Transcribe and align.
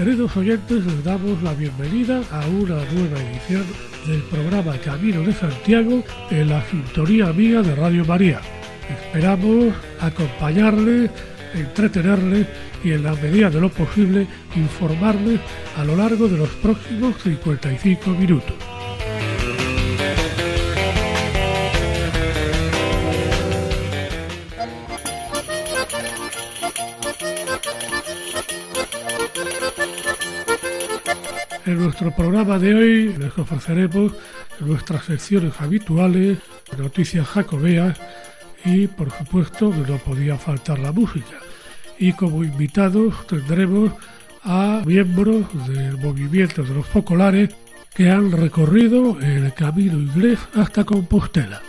Queridos 0.00 0.34
oyentes, 0.34 0.82
les 0.86 1.04
damos 1.04 1.42
la 1.42 1.52
bienvenida 1.52 2.22
a 2.32 2.46
una 2.46 2.82
nueva 2.90 3.20
edición 3.20 3.66
del 4.06 4.22
programa 4.22 4.78
Camino 4.78 5.20
de 5.20 5.34
Santiago 5.34 6.02
en 6.30 6.48
la 6.48 6.64
sintonía 6.70 7.26
amiga 7.26 7.60
de 7.60 7.74
Radio 7.74 8.06
María. 8.06 8.40
Esperamos 8.88 9.74
acompañarles, 10.00 11.10
entretenerles 11.52 12.46
y 12.82 12.92
en 12.92 13.02
la 13.02 13.12
medida 13.12 13.50
de 13.50 13.60
lo 13.60 13.68
posible 13.68 14.26
informarles 14.56 15.38
a 15.76 15.84
lo 15.84 15.94
largo 15.94 16.28
de 16.28 16.38
los 16.38 16.48
próximos 16.48 17.14
55 17.22 18.10
minutos. 18.12 18.79
Nuestro 32.00 32.24
programa 32.24 32.58
de 32.58 32.74
hoy 32.74 33.14
les 33.18 33.36
ofreceremos 33.36 34.12
nuestras 34.60 35.04
secciones 35.04 35.52
habituales, 35.60 36.38
noticias 36.78 37.26
jacobeas 37.26 37.98
y 38.64 38.86
por 38.86 39.10
supuesto 39.10 39.74
no 39.86 39.98
podía 39.98 40.38
faltar 40.38 40.78
la 40.78 40.92
música. 40.92 41.36
Y 41.98 42.14
como 42.14 42.42
invitados 42.42 43.26
tendremos 43.26 43.92
a 44.42 44.82
miembros 44.86 45.44
del 45.68 45.98
movimiento 45.98 46.62
de 46.62 46.74
los 46.74 46.86
focolares 46.86 47.50
que 47.94 48.08
han 48.08 48.32
recorrido 48.32 49.20
el 49.20 49.52
camino 49.52 49.98
inglés 49.98 50.38
hasta 50.54 50.84
Compostela. 50.84 51.60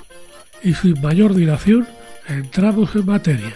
Y 0.64 0.74
sin 0.76 1.02
mayor 1.02 1.34
dilación, 1.34 1.86
entramos 2.30 2.96
en 2.96 3.06
materia. 3.06 3.54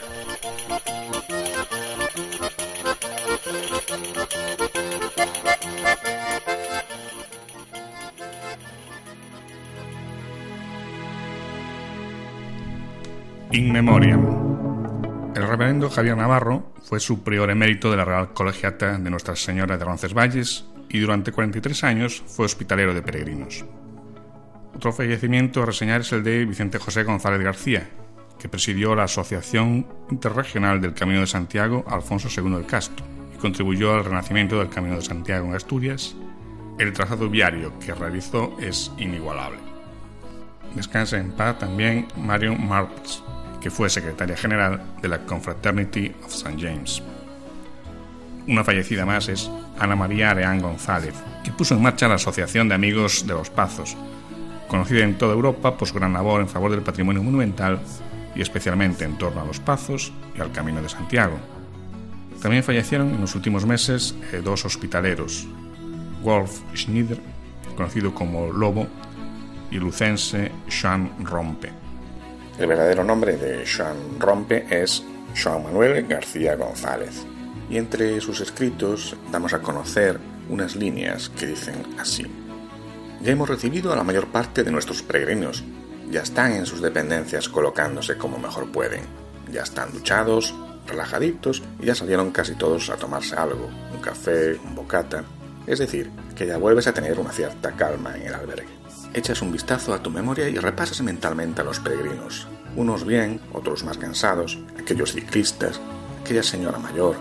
In 13.55 13.71
Memoriam. 13.71 15.31
El 15.33 15.47
reverendo 15.47 15.89
Javier 15.89 16.17
Navarro 16.17 16.73
fue 16.83 16.99
superior 16.99 17.49
emérito 17.49 17.89
de 17.89 17.95
la 17.95 18.03
Real 18.03 18.33
Colegiata 18.33 18.97
de 18.97 19.09
Nuestra 19.09 19.37
Señora 19.37 19.77
de 19.77 19.85
Roncesvalles 19.85 20.65
y 20.89 20.99
durante 20.99 21.31
43 21.31 21.85
años 21.85 22.21
fue 22.27 22.47
hospitalero 22.47 22.93
de 22.93 23.01
peregrinos. 23.01 23.63
Otro 24.75 24.91
fallecimiento 24.91 25.63
a 25.63 25.67
reseñar 25.67 26.01
es 26.01 26.11
el 26.11 26.21
de 26.21 26.43
Vicente 26.43 26.79
José 26.79 27.03
González 27.03 27.39
García, 27.39 27.89
que 28.37 28.49
presidió 28.49 28.93
la 28.93 29.03
Asociación 29.03 29.87
Interregional 30.11 30.81
del 30.81 30.93
Camino 30.93 31.21
de 31.21 31.27
Santiago 31.27 31.85
Alfonso 31.87 32.27
II 32.27 32.55
del 32.55 32.65
Castro 32.65 33.05
y 33.33 33.37
contribuyó 33.37 33.93
al 33.93 34.03
renacimiento 34.03 34.59
del 34.59 34.67
Camino 34.67 34.97
de 34.97 35.01
Santiago 35.01 35.47
en 35.47 35.55
Asturias. 35.55 36.13
El 36.77 36.91
trazado 36.91 37.29
viario 37.29 37.71
que 37.79 37.95
realizó 37.95 38.57
es 38.59 38.91
inigualable. 38.97 39.59
Descansa 40.75 41.17
en 41.17 41.31
paz 41.31 41.57
también 41.57 42.05
Marion 42.17 42.67
Marx, 42.67 43.23
que 43.65 43.71
fue 43.71 43.89
secretaria 43.89 44.37
general 44.37 44.79
de 45.01 45.07
la 45.07 45.25
Confraternity 45.25 46.13
of 46.23 46.31
St. 46.31 46.55
James. 46.59 47.01
Una 48.47 48.63
fallecida 48.63 49.07
más 49.07 49.27
es 49.27 49.49
Ana 49.79 49.95
María 49.95 50.29
Areán 50.29 50.61
González, 50.61 51.15
que 51.43 51.51
puso 51.51 51.73
en 51.73 51.81
marcha 51.81 52.07
la 52.07 52.13
Asociación 52.13 52.69
de 52.69 52.75
Amigos 52.75 53.25
de 53.25 53.33
los 53.33 53.49
Pazos, 53.49 53.97
conocida 54.67 55.03
en 55.03 55.17
toda 55.17 55.33
Europa 55.33 55.75
por 55.79 55.87
su 55.87 55.95
gran 55.95 56.13
labor 56.13 56.41
en 56.41 56.47
favor 56.47 56.69
del 56.69 56.83
patrimonio 56.83 57.23
monumental 57.23 57.79
y 58.35 58.41
especialmente 58.43 59.03
en 59.03 59.17
torno 59.17 59.41
a 59.41 59.45
los 59.45 59.59
Pazos 59.59 60.13
y 60.37 60.41
al 60.41 60.51
Camino 60.51 60.79
de 60.79 60.89
Santiago. 60.89 61.39
También 62.43 62.63
fallecieron 62.63 63.15
en 63.15 63.21
los 63.21 63.33
últimos 63.33 63.65
meses 63.65 64.13
eh, 64.31 64.41
dos 64.43 64.63
hospitaleros, 64.63 65.47
Wolf 66.21 66.59
Schneider, 66.75 67.19
conocido 67.75 68.13
como 68.13 68.51
Lobo, 68.51 68.85
y 69.71 69.77
lucense 69.77 70.51
Jean 70.69 71.09
Rompe. 71.25 71.84
El 72.57 72.67
verdadero 72.67 73.03
nombre 73.03 73.35
de 73.35 73.65
Joan 73.67 74.17
Rompe 74.17 74.65
es 74.69 75.03
Joan 75.35 75.63
Manuel 75.63 76.07
García 76.07 76.55
González, 76.55 77.25
y 77.69 77.77
entre 77.77 78.21
sus 78.21 78.39
escritos 78.39 79.17
damos 79.29 79.53
a 79.53 79.59
conocer 79.59 80.19
unas 80.49 80.77
líneas 80.77 81.29
que 81.29 81.47
dicen 81.47 81.75
así. 81.99 82.25
Ya 83.21 83.33
hemos 83.33 83.49
recibido 83.49 83.91
a 83.91 83.97
la 83.97 84.05
mayor 84.05 84.27
parte 84.27 84.63
de 84.63 84.71
nuestros 84.71 85.03
peregrinos, 85.03 85.65
ya 86.09 86.21
están 86.21 86.53
en 86.53 86.65
sus 86.65 86.81
dependencias 86.81 87.49
colocándose 87.49 88.17
como 88.17 88.37
mejor 88.37 88.71
pueden, 88.71 89.01
ya 89.51 89.63
están 89.63 89.91
duchados, 89.91 90.55
relajaditos 90.87 91.61
y 91.81 91.87
ya 91.87 91.95
salieron 91.95 92.31
casi 92.31 92.55
todos 92.55 92.89
a 92.89 92.95
tomarse 92.95 93.35
algo, 93.35 93.69
un 93.93 93.99
café, 93.99 94.55
un 94.63 94.75
bocata, 94.75 95.25
es 95.67 95.79
decir, 95.79 96.09
que 96.37 96.47
ya 96.47 96.57
vuelves 96.57 96.87
a 96.87 96.93
tener 96.93 97.19
una 97.19 97.33
cierta 97.33 97.73
calma 97.73 98.15
en 98.15 98.27
el 98.27 98.33
albergue 98.33 98.74
echas 99.15 99.41
un 99.41 99.51
vistazo 99.51 99.93
a 99.93 100.03
tu 100.03 100.11
memoria 100.11 100.49
y 100.49 100.57
repasas 100.57 101.01
mentalmente 101.01 101.61
a 101.61 101.63
los 101.63 101.79
peregrinos, 101.79 102.47
unos 102.75 103.05
bien, 103.05 103.39
otros 103.53 103.85
más 103.85 103.97
cansados, 103.97 104.59
aquellos 104.77 105.13
ciclistas, 105.13 105.79
aquella 106.21 106.43
señora 106.43 106.77
mayor, 106.79 107.15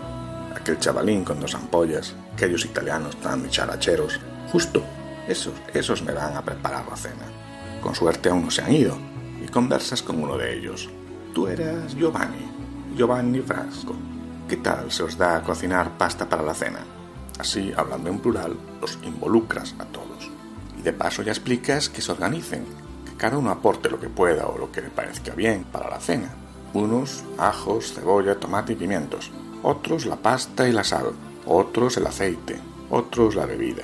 aquel 0.53 0.77
chavalín 0.77 1.23
con 1.23 1.39
dos 1.39 1.55
ampollas, 1.55 2.13
aquellos 2.33 2.65
italianos 2.65 3.15
tan 3.21 3.43
dicharacheros. 3.43 4.19
Justo, 4.51 4.83
esos, 5.25 5.53
esos 5.73 6.03
me 6.03 6.11
van 6.11 6.35
a 6.35 6.43
preparar 6.43 6.85
la 6.89 6.97
cena. 6.97 7.25
Con 7.81 7.95
suerte 7.95 8.27
aún 8.27 8.43
no 8.43 8.51
se 8.51 8.61
han 8.61 8.73
ido, 8.73 8.97
y 9.41 9.47
conversas 9.47 10.01
con 10.01 10.21
uno 10.21 10.37
de 10.37 10.53
ellos. 10.53 10.89
Tú 11.33 11.47
eras 11.47 11.95
Giovanni, 11.95 12.45
Giovanni 12.97 13.39
Frasco. 13.39 13.95
¿Qué 14.49 14.57
tal 14.57 14.91
se 14.91 15.03
os 15.03 15.17
da 15.17 15.37
a 15.37 15.43
cocinar 15.43 15.97
pasta 15.97 16.27
para 16.27 16.43
la 16.43 16.53
cena? 16.53 16.79
Así, 17.39 17.71
hablando 17.75 18.09
en 18.09 18.19
plural, 18.19 18.57
los 18.81 18.99
involucras 19.01 19.75
a 19.79 19.85
todos 19.85 20.04
de 20.85 20.93
paso 20.93 21.23
ya 21.23 21.31
explicas 21.31 21.89
que 21.89 22.01
se 22.01 22.11
organicen, 22.11 22.63
que 23.05 23.17
cada 23.17 23.37
uno 23.37 23.49
aporte 23.49 23.89
lo 23.89 23.99
que 23.99 24.07
pueda 24.07 24.47
o 24.47 24.57
lo 24.57 24.71
que 24.71 24.81
le 24.81 24.89
parezca 24.89 25.33
bien 25.33 25.65
para 25.65 25.89
la 25.89 25.99
cena. 25.99 26.29
Unos 26.73 27.23
ajos, 27.37 27.93
cebolla, 27.93 28.39
tomate 28.39 28.73
y 28.73 28.75
pimientos, 28.75 29.31
otros 29.63 30.05
la 30.05 30.17
pasta 30.17 30.67
y 30.69 30.71
la 30.71 30.83
sal, 30.83 31.07
otros 31.45 31.97
el 31.97 32.05
aceite, 32.05 32.59
otros 32.89 33.35
la 33.35 33.45
bebida. 33.45 33.83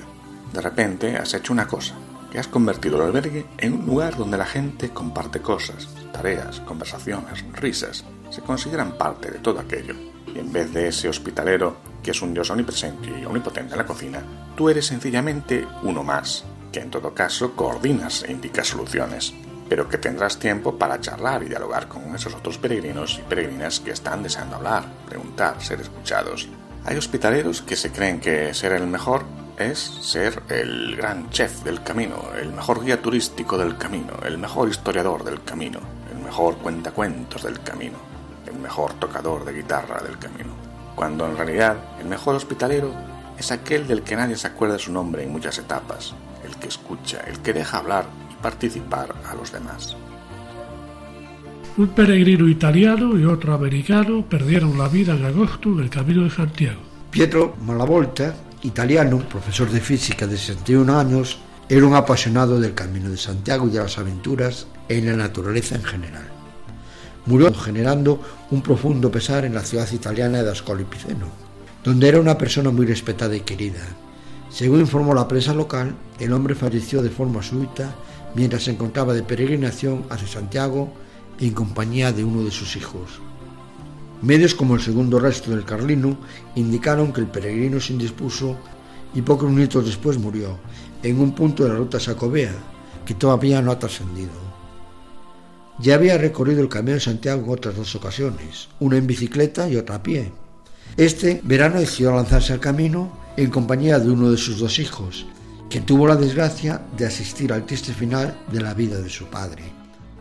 De 0.54 0.62
repente 0.62 1.18
has 1.18 1.34
hecho 1.34 1.54
una 1.54 1.68
cosa, 1.68 1.96
que 2.32 2.38
has 2.38 2.48
convertido 2.48 2.98
el 2.98 3.08
albergue 3.08 3.48
en 3.58 3.74
un 3.74 3.86
lugar 3.86 4.16
donde 4.16 4.38
la 4.38 4.46
gente 4.46 4.92
comparte 4.92 5.42
cosas, 5.42 5.90
tareas, 6.14 6.60
conversaciones, 6.62 7.44
risas, 7.54 8.06
se 8.30 8.42
consideran 8.42 8.98
parte 8.98 9.32
de 9.32 9.40
todo 9.40 9.60
aquello. 9.60 9.96
Y 10.34 10.40
en 10.40 10.54
vez 10.54 10.72
de 10.72 10.88
ese 10.88 11.10
hospitalero, 11.10 11.78
que 12.04 12.12
es 12.12 12.22
un 12.22 12.34
dios 12.34 12.50
omnipresente 12.52 13.10
y 13.10 13.26
omnipotente 13.26 13.74
en 13.74 13.78
la 13.80 13.86
cocina, 13.86 14.24
tú 14.56 14.70
eres 14.70 14.86
sencillamente 14.86 15.68
uno 15.84 16.04
más, 16.04 16.46
que 16.72 16.80
en 16.80 16.90
todo 16.90 17.14
caso 17.14 17.56
coordinas 17.56 18.24
e 18.24 18.32
indicas 18.32 18.68
soluciones, 18.68 19.34
pero 19.70 19.88
que 19.88 19.98
tendrás 19.98 20.38
tiempo 20.38 20.78
para 20.78 21.00
charlar 21.00 21.44
y 21.44 21.50
dialogar 21.50 21.88
con 21.88 22.14
esos 22.16 22.36
otros 22.36 22.58
peregrinos 22.58 23.20
y 23.20 23.22
peregrinas 23.22 23.80
que 23.80 23.92
están 23.92 24.24
deseando 24.24 24.58
hablar, 24.58 24.86
preguntar, 25.08 25.62
ser 25.62 25.82
escuchados. 25.82 26.50
Hay 26.84 26.98
hospitaleros 26.98 27.62
que 27.62 27.76
se 27.76 27.92
creen 27.92 28.20
que 28.20 28.54
ser 28.54 28.74
el 28.74 28.88
mejor 28.88 29.24
es 29.58 29.80
ser 29.80 30.42
el 30.50 30.96
gran 30.96 31.30
chef 31.30 31.64
del 31.64 31.84
camino, 31.84 32.32
el 32.42 32.52
mejor 32.52 32.84
guía 32.84 33.02
turístico 33.02 33.58
del 33.58 33.78
camino, 33.78 34.14
el 34.26 34.38
mejor 34.38 34.70
historiador 34.70 35.24
del 35.24 35.44
camino, 35.44 35.80
el 36.12 36.24
mejor 36.24 36.58
cuentacuentos 36.58 37.44
del 37.44 37.62
camino, 37.62 37.98
el 38.46 38.56
mejor 38.60 38.94
tocador 38.96 39.46
de 39.46 39.54
guitarra 39.54 40.02
del 40.02 40.18
camino. 40.18 40.54
Cuando 40.96 41.26
en 41.28 41.38
realidad 41.38 41.78
el 42.00 42.08
mejor 42.08 42.36
hospitalero 42.36 42.94
es 43.38 43.52
aquel 43.52 43.88
del 43.88 44.04
que 44.04 44.16
nadie 44.16 44.36
se 44.36 44.48
acuerda 44.48 44.78
su 44.78 44.92
nombre 44.92 45.24
en 45.24 45.32
muchas 45.32 45.58
etapas, 45.58 46.14
el 46.52 46.58
que 46.58 46.68
escucha, 46.68 47.22
el 47.28 47.40
que 47.40 47.54
deja 47.54 47.78
hablar 47.78 48.06
y 48.32 48.42
participar 48.42 49.16
a 49.26 49.36
los 49.36 49.52
demás. 49.52 49.96
Un 51.78 51.88
peregrino 51.90 52.48
italiano 52.50 53.18
y 53.18 53.26
otro 53.26 53.54
americano 53.54 54.26
perdieron 54.28 54.78
la 54.78 54.90
vida 54.90 55.16
en 55.16 55.24
agosto 55.24 55.70
en 55.70 55.80
el 55.80 55.90
Camino 55.90 56.24
de 56.24 56.30
Santiago. 56.30 56.82
Pietro 57.10 57.56
Malavolta, 57.66 58.36
italiano, 58.64 59.20
profesor 59.20 59.70
de 59.70 59.80
física 59.80 60.28
de 60.28 60.38
61 60.38 61.00
años, 61.00 61.40
era 61.70 61.86
un 61.86 61.96
apasionado 61.96 62.60
del 62.60 62.74
Camino 62.74 63.10
de 63.10 63.18
Santiago 63.18 63.68
y 63.68 63.72
de 63.72 63.80
las 63.80 63.98
aventuras 63.98 64.68
en 64.90 65.06
la 65.06 65.16
naturaleza 65.16 65.76
en 65.76 65.84
general. 65.84 66.28
Murió 67.26 67.54
generando 67.54 68.22
un 68.50 68.62
profundo 68.62 69.10
pesar 69.10 69.46
en 69.46 69.54
la 69.54 69.62
ciudad 69.62 69.90
italiana 69.92 70.44
de 70.44 70.52
Ascoli 70.52 70.84
Piceno, 70.84 71.28
donde 71.84 72.10
era 72.10 72.20
una 72.20 72.38
persona 72.38 72.72
muy 72.72 72.86
respetada 72.86 73.36
y 73.36 73.42
querida, 73.42 73.88
Según 74.52 74.82
informó 74.82 75.14
la 75.14 75.30
prensa 75.30 75.54
local, 75.54 75.96
el 76.20 76.34
hombre 76.34 76.56
falleció 76.56 77.02
de 77.02 77.10
forma 77.10 77.42
súbita 77.42 77.96
mientras 78.36 78.64
se 78.64 78.72
encontraba 78.72 79.14
de 79.14 79.24
peregrinación 79.24 80.04
hacia 80.10 80.28
Santiago 80.28 80.92
en 81.40 81.54
compañía 81.54 82.12
de 82.12 82.26
uno 82.26 82.44
de 82.44 82.52
sus 82.52 82.76
hijos. 82.76 83.22
Medios 84.22 84.54
como 84.54 84.76
el 84.76 84.82
segundo 84.82 85.20
resto 85.20 85.52
del 85.52 85.64
Carlino 85.64 86.18
indicaron 86.56 87.14
que 87.14 87.22
el 87.22 87.28
peregrino 87.28 87.80
se 87.80 87.94
indispuso 87.94 88.58
y 89.16 89.22
pocos 89.22 89.50
minutos 89.50 89.86
después 89.86 90.18
murió 90.18 90.60
en 91.02 91.20
un 91.20 91.34
punto 91.34 91.64
de 91.64 91.70
la 91.70 91.76
ruta 91.76 92.00
sacobea 92.00 92.54
que 93.06 93.16
todavía 93.16 93.62
no 93.62 93.72
ha 93.72 93.80
trascendido. 93.80 94.52
Ya 95.80 95.96
había 95.96 96.18
recorrido 96.18 96.62
el 96.62 96.70
Camino 96.70 96.96
de 96.96 97.00
Santiago 97.00 97.44
en 97.46 97.52
otras 97.52 97.76
dos 97.76 97.96
ocasiones, 97.96 98.68
una 98.82 98.98
en 98.98 99.08
bicicleta 99.08 99.68
y 99.70 99.78
otra 99.78 99.96
a 99.96 100.04
pie. 100.04 100.32
Este 100.98 101.42
verano 101.44 101.80
decidió 101.80 102.14
lanzarse 102.14 102.54
al 102.54 102.60
camino 102.60 103.21
en 103.44 103.50
compañía 103.50 104.00
de 104.00 104.10
uno 104.10 104.30
de 104.30 104.38
sus 104.38 104.60
dos 104.60 104.80
hijos, 104.80 105.26
que 105.70 105.82
tuvo 105.82 106.08
la 106.08 106.16
desgracia 106.16 106.82
de 106.98 107.06
asistir 107.06 107.54
al 107.54 107.66
triste 107.66 107.94
final 107.94 108.38
de 108.52 108.62
la 108.62 108.74
vida 108.74 109.00
de 109.00 109.10
su 109.10 109.26
padre, 109.26 109.64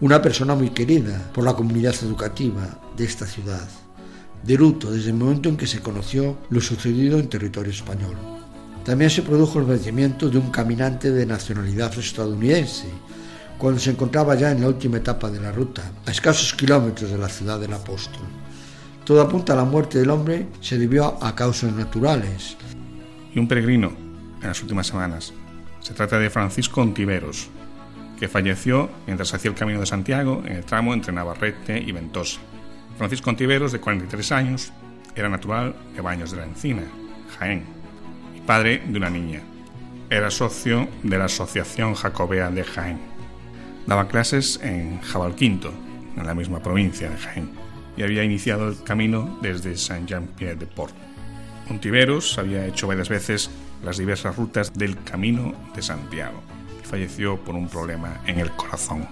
una 0.01 0.23
persona 0.23 0.55
muy 0.55 0.71
querida 0.71 1.31
por 1.35 1.45
la 1.45 1.55
comunidad 1.55 1.95
educativa 2.03 2.81
de 2.97 3.05
esta 3.05 3.27
ciudad, 3.27 3.69
de 4.43 4.57
luto 4.57 4.91
desde 4.91 5.11
el 5.11 5.17
momento 5.17 5.49
en 5.49 5.57
que 5.57 5.67
se 5.67 5.81
conoció 5.81 6.39
lo 6.51 6.61
sucedido 6.61 7.19
en 7.19 7.29
territorio 7.29 7.73
español. 7.73 8.17
También 8.85 9.11
se 9.11 9.23
produjo 9.23 9.59
el 9.59 9.67
fallecimiento 9.67 10.31
de 10.31 10.39
un 10.39 10.51
caminante 10.51 11.11
de 11.11 11.27
nacionalidad 11.27 11.99
estadounidense, 11.99 12.87
cuando 13.59 13.79
se 13.79 13.91
encontraba 13.91 14.35
ya 14.37 14.53
en 14.53 14.63
la 14.63 14.69
última 14.69 14.97
etapa 14.97 15.31
de 15.31 15.41
la 15.41 15.53
ruta, 15.53 15.83
a 16.07 16.11
escasos 16.11 16.55
kilómetros 16.55 17.11
de 17.11 17.19
la 17.19 17.29
ciudad 17.29 17.61
del 17.61 17.75
apóstol. 17.75 18.25
Todo 19.05 19.21
apunta 19.21 19.53
a 19.53 19.57
la 19.57 19.65
muerte 19.65 19.99
del 19.99 20.11
hombre 20.11 20.47
se 20.61 20.79
debió 20.79 21.23
a 21.23 21.35
causas 21.35 21.73
naturales. 21.73 22.57
Y 23.35 23.39
un 23.39 23.49
peregrino 23.49 23.93
en 24.41 24.49
las 24.49 24.61
últimas 24.63 24.87
semanas. 24.87 25.33
Se 25.81 25.95
trata 25.95 26.19
de 26.19 26.31
Francisco 26.31 26.83
Ontiveros, 26.83 27.49
que 28.19 28.29
falleció 28.29 28.91
mientras 29.07 29.33
hacía 29.33 29.51
el 29.51 29.57
camino 29.57 29.81
de 29.81 29.87
Santiago 29.87 30.43
en 30.45 30.53
el 30.53 30.65
tramo 30.65 30.93
entre 30.93 31.13
Navarrete 31.13 31.79
y 31.79 31.91
Ventosa. 31.93 32.41
Francisco 32.99 33.31
Ontiveros, 33.31 33.73
de 33.73 33.81
43 33.81 34.33
años, 34.33 34.73
era 35.15 35.29
natural 35.29 35.75
de 35.95 36.03
Baños 36.03 36.31
de 36.31 36.37
la 36.37 36.45
Encina, 36.45 36.83
Jaén, 37.39 37.65
y 38.37 38.41
padre 38.41 38.83
de 38.87 38.99
una 38.99 39.09
niña. 39.11 39.41
Era 40.11 40.31
socio 40.31 40.89
de 41.03 41.19
la 41.19 41.25
Asociación 41.25 41.95
Jacobea 41.95 42.51
de 42.51 42.65
Jaén. 42.65 42.99
Daba 43.87 44.09
clases 44.09 44.61
en 44.63 45.01
Jabalquinto, 45.01 45.73
en 46.17 46.27
la 46.27 46.35
misma 46.35 46.61
provincia 46.61 47.09
de 47.09 47.17
Jaén, 47.17 47.51
y 47.97 48.03
había 48.03 48.23
iniciado 48.23 48.69
el 48.69 48.83
camino 48.83 49.39
desde 49.41 49.77
Saint-Jean-Pied-de-Port. 49.77 50.95
Ontiveros 51.71 52.37
había 52.37 52.67
hecho 52.67 52.89
varias 52.89 53.09
veces 53.09 53.49
las 53.85 53.97
diversas 53.97 54.37
rutas 54.37 54.75
del 54.75 55.03
Camino 55.05 55.55
de 55.75 55.83
Santiago. 55.83 56.43
Y 56.83 56.87
falleció 56.87 57.37
por 57.39 57.55
un 57.55 57.69
problema 57.69 58.21
en 58.27 58.41
el 58.41 58.51
corazón. 58.51 59.07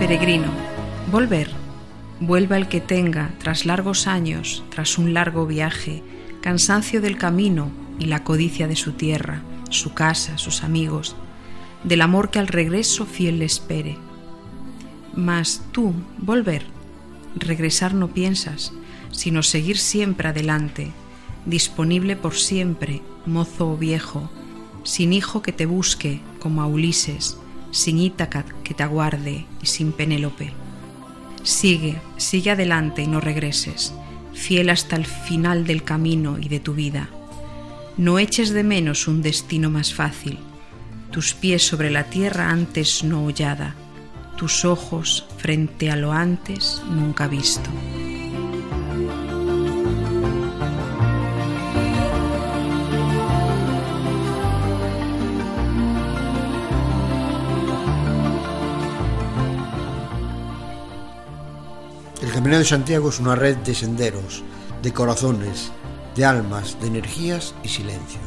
Peregrino, 0.00 0.48
volver. 1.10 1.48
Vuelva 2.20 2.56
el 2.56 2.68
que 2.68 2.80
tenga, 2.80 3.30
tras 3.38 3.64
largos 3.64 4.06
años, 4.06 4.64
tras 4.70 4.98
un 4.98 5.14
largo 5.14 5.46
viaje, 5.46 6.02
cansancio 6.42 7.00
del 7.00 7.16
camino 7.16 7.70
y 7.98 8.06
la 8.06 8.24
codicia 8.24 8.68
de 8.68 8.76
su 8.76 8.92
tierra, 8.92 9.42
su 9.74 9.94
casa, 9.94 10.38
sus 10.38 10.62
amigos, 10.62 11.16
del 11.82 12.00
amor 12.00 12.30
que 12.30 12.38
al 12.38 12.48
regreso 12.48 13.06
fiel 13.06 13.40
le 13.40 13.44
espere. 13.44 13.98
Mas 15.14 15.62
tú, 15.72 15.92
volver, 16.18 16.64
regresar 17.36 17.94
no 17.94 18.08
piensas, 18.08 18.72
sino 19.10 19.42
seguir 19.42 19.78
siempre 19.78 20.28
adelante, 20.28 20.90
disponible 21.46 22.16
por 22.16 22.34
siempre, 22.34 23.02
mozo 23.26 23.72
o 23.72 23.76
viejo, 23.76 24.30
sin 24.82 25.12
hijo 25.12 25.42
que 25.42 25.52
te 25.52 25.66
busque, 25.66 26.20
como 26.40 26.62
a 26.62 26.66
Ulises, 26.66 27.38
sin 27.70 27.98
Ítaca 27.98 28.44
que 28.62 28.74
te 28.74 28.82
aguarde 28.82 29.46
y 29.62 29.66
sin 29.66 29.92
Penélope. 29.92 30.52
Sigue, 31.42 32.00
sigue 32.16 32.52
adelante 32.52 33.02
y 33.02 33.06
no 33.06 33.20
regreses, 33.20 33.92
fiel 34.32 34.70
hasta 34.70 34.96
el 34.96 35.06
final 35.06 35.66
del 35.66 35.82
camino 35.82 36.38
y 36.38 36.48
de 36.48 36.60
tu 36.60 36.74
vida. 36.74 37.08
No 37.96 38.18
eches 38.18 38.50
de 38.50 38.64
menos 38.64 39.08
un 39.08 39.22
destino 39.22 39.70
más 39.70 39.94
fácil, 39.94 40.38
tus 41.10 41.34
pies 41.34 41.66
sobre 41.66 41.90
la 41.90 42.04
tierra 42.04 42.50
antes 42.50 43.04
no 43.04 43.24
hollada, 43.24 43.74
tus 44.36 44.64
ojos 44.64 45.26
frente 45.38 45.90
a 45.90 45.96
lo 45.96 46.12
antes 46.12 46.82
nunca 46.90 47.28
visto. 47.28 47.70
Camino 62.44 62.58
de 62.58 62.64
Santiago 62.66 63.08
es 63.08 63.20
una 63.20 63.36
red 63.36 63.56
de 63.58 63.74
senderos, 63.74 64.42
de 64.82 64.92
corazones, 64.92 65.70
de 66.14 66.24
almas, 66.24 66.78
de 66.80 66.86
energías 66.86 67.54
y 67.62 67.68
silencios. 67.68 68.22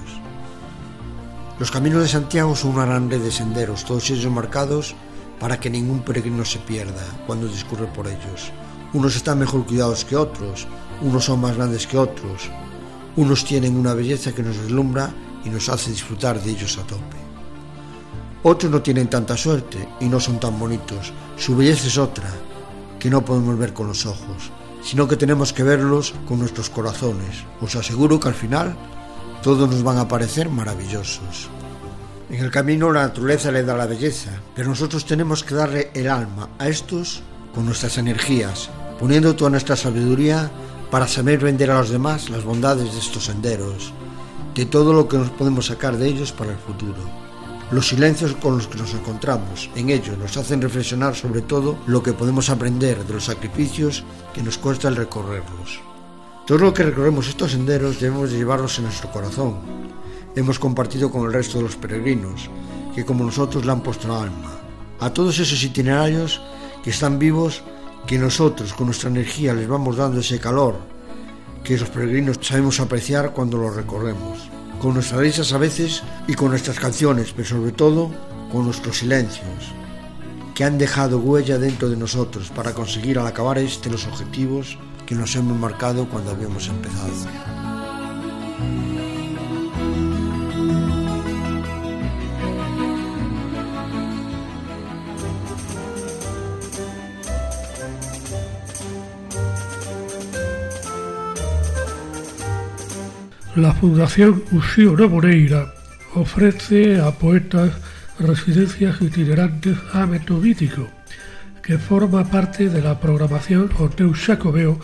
Los 1.59 1.71
caminos 1.71 2.01
de 2.01 2.07
Santiago 2.07 2.55
son 2.55 2.71
una 2.71 2.85
gran 2.85 3.09
red 3.09 3.21
de 3.21 3.31
senderos, 3.31 3.83
todos 3.83 4.09
ellos 4.09 4.31
marcados 4.31 4.95
para 5.39 5.59
que 5.59 5.69
ningún 5.69 6.01
peregrino 6.01 6.45
se 6.45 6.59
pierda 6.59 7.03
cuando 7.25 7.47
discurre 7.47 7.87
por 7.87 8.07
ellos. 8.07 8.51
Unos 8.93 9.15
están 9.15 9.39
mejor 9.39 9.65
cuidados 9.65 10.05
que 10.05 10.15
otros, 10.15 10.67
unos 11.01 11.25
son 11.25 11.41
más 11.41 11.55
grandes 11.55 11.87
que 11.87 11.97
otros, 11.97 12.49
unos 13.15 13.43
tienen 13.45 13.75
una 13.75 13.93
belleza 13.93 14.33
que 14.33 14.43
nos 14.43 14.57
deslumbra 14.57 15.11
y 15.43 15.49
nos 15.49 15.69
hace 15.69 15.91
disfrutar 15.91 16.41
de 16.41 16.51
ellos 16.51 16.77
a 16.77 16.83
tope. 16.83 17.17
Otros 18.43 18.71
no 18.71 18.81
tienen 18.81 19.09
tanta 19.09 19.35
suerte 19.35 19.89
y 19.99 20.05
no 20.05 20.19
son 20.19 20.39
tan 20.39 20.59
bonitos, 20.59 21.11
su 21.37 21.55
belleza 21.55 21.87
es 21.87 21.97
otra, 21.97 22.29
que 22.99 23.09
no 23.09 23.25
podemos 23.25 23.57
ver 23.57 23.73
con 23.73 23.87
los 23.87 24.05
ojos, 24.05 24.51
sino 24.87 25.05
que 25.05 25.17
tenemos 25.17 25.51
que 25.51 25.63
verlos 25.63 26.13
con 26.29 26.39
nuestros 26.39 26.69
corazones. 26.69 27.43
Os 27.59 27.75
aseguro 27.75 28.21
que 28.21 28.29
al 28.29 28.33
final 28.33 28.73
todos 29.43 29.69
nos 29.69 29.83
van 29.83 29.97
a 29.97 30.07
parecer 30.07 30.47
maravillosos. 30.47 31.49
En 32.29 32.41
el 32.41 32.51
camino 32.51 32.93
la 32.93 33.01
naturaleza 33.01 33.51
le 33.51 33.63
da 33.63 33.75
la 33.75 33.85
belleza, 33.85 34.31
pero 34.55 34.69
nosotros 34.69 35.05
tenemos 35.05 35.43
que 35.43 35.55
darle 35.55 35.91
el 35.93 36.07
alma 36.07 36.47
a 36.57 36.69
estos 36.69 37.21
con 37.53 37.65
nuestras 37.65 37.97
energías, 37.97 38.69
poniendo 38.97 39.35
toda 39.35 39.49
nuestra 39.49 39.75
sabiduría 39.75 40.49
para 40.89 41.09
saber 41.09 41.39
vender 41.39 41.69
a 41.69 41.79
los 41.79 41.89
demás 41.89 42.29
las 42.29 42.45
bondades 42.45 42.93
de 42.93 42.99
estos 42.99 43.25
senderos, 43.25 43.91
de 44.55 44.65
todo 44.67 44.93
lo 44.93 45.09
que 45.09 45.17
nos 45.17 45.31
podemos 45.31 45.65
sacar 45.65 45.97
de 45.97 46.07
ellos 46.07 46.31
para 46.31 46.51
el 46.51 46.57
futuro. 46.59 47.26
Los 47.69 47.89
silencios 47.89 48.33
con 48.35 48.55
los 48.55 48.67
que 48.67 48.77
nos 48.77 48.93
encontramos 48.93 49.69
en 49.75 49.89
ellos 49.89 50.17
nos 50.17 50.37
hacen 50.37 50.61
reflexionar 50.61 51.15
sobre 51.15 51.41
todo 51.41 51.77
lo 51.85 52.01
que 52.01 52.13
podemos 52.13 52.49
aprender 52.49 53.03
de 53.03 53.13
los 53.13 53.25
sacrificios 53.25 54.05
que 54.33 54.41
nos 54.41 54.57
cuesta 54.57 54.87
el 54.87 54.95
recorrerlos. 54.95 55.81
Todo 56.45 56.59
lo 56.59 56.73
que 56.73 56.83
recorremos 56.83 57.27
estos 57.27 57.51
senderos 57.51 57.99
debemos 57.99 58.31
llevarlos 58.31 58.77
en 58.77 58.85
nuestro 58.85 59.11
corazón. 59.11 59.57
Hemos 60.33 60.59
compartido 60.59 61.11
con 61.11 61.25
el 61.25 61.33
resto 61.33 61.57
de 61.57 61.65
los 61.65 61.75
peregrinos, 61.75 62.49
que 62.95 63.03
como 63.03 63.25
nosotros 63.25 63.65
le 63.65 63.71
han 63.73 63.83
puesto 63.83 64.07
la 64.07 64.21
alma. 64.21 64.61
A 65.01 65.09
todos 65.09 65.37
esos 65.37 65.61
itinerarios 65.61 66.41
que 66.85 66.91
están 66.91 67.19
vivos, 67.19 67.63
que 68.05 68.17
nosotros 68.17 68.71
con 68.73 68.85
nuestra 68.85 69.09
energía 69.09 69.53
les 69.53 69.67
vamos 69.67 69.97
dando 69.97 70.21
ese 70.21 70.39
calor 70.39 70.77
que 71.65 71.77
los 71.77 71.89
peregrinos 71.89 72.39
sabemos 72.39 72.79
apreciar 72.79 73.33
cuando 73.33 73.57
los 73.57 73.75
recorremos 73.75 74.56
con 74.79 74.93
nuestras 74.93 75.19
risas 75.19 75.53
a 75.53 75.57
veces 75.57 76.03
y 76.27 76.33
con 76.33 76.49
nuestras 76.49 76.79
canciones, 76.79 77.33
pero 77.35 77.47
sobre 77.47 77.71
todo 77.71 78.11
con 78.51 78.65
nuestros 78.65 78.97
silencios, 78.97 79.73
que 80.55 80.63
han 80.63 80.77
dejado 80.77 81.19
huella 81.19 81.57
dentro 81.57 81.89
de 81.89 81.97
nosotros 81.97 82.49
para 82.49 82.73
conseguir 82.73 83.19
al 83.19 83.27
acabar 83.27 83.57
este 83.57 83.89
los 83.89 84.05
objetivos 84.07 84.77
que 85.05 85.15
nos 85.15 85.35
hemos 85.35 85.57
marcado 85.57 86.07
cuando 86.09 86.31
habíamos 86.31 86.67
empezado. 86.67 87.66
La 103.57 103.73
Fundación 103.73 104.43
Uxío 104.51 104.95
Moreira 105.09 105.73
ofrece 106.13 107.01
a 107.01 107.09
poetas 107.09 107.71
residencias 108.19 109.01
itinerantes 109.01 109.75
a 109.93 110.05
que 111.63 111.79
forma 111.79 112.23
parte 112.29 112.69
de 112.69 112.83
la 112.83 112.99
programación 112.99 113.71
Hotel 113.79 114.13
Xacobeo 114.13 114.79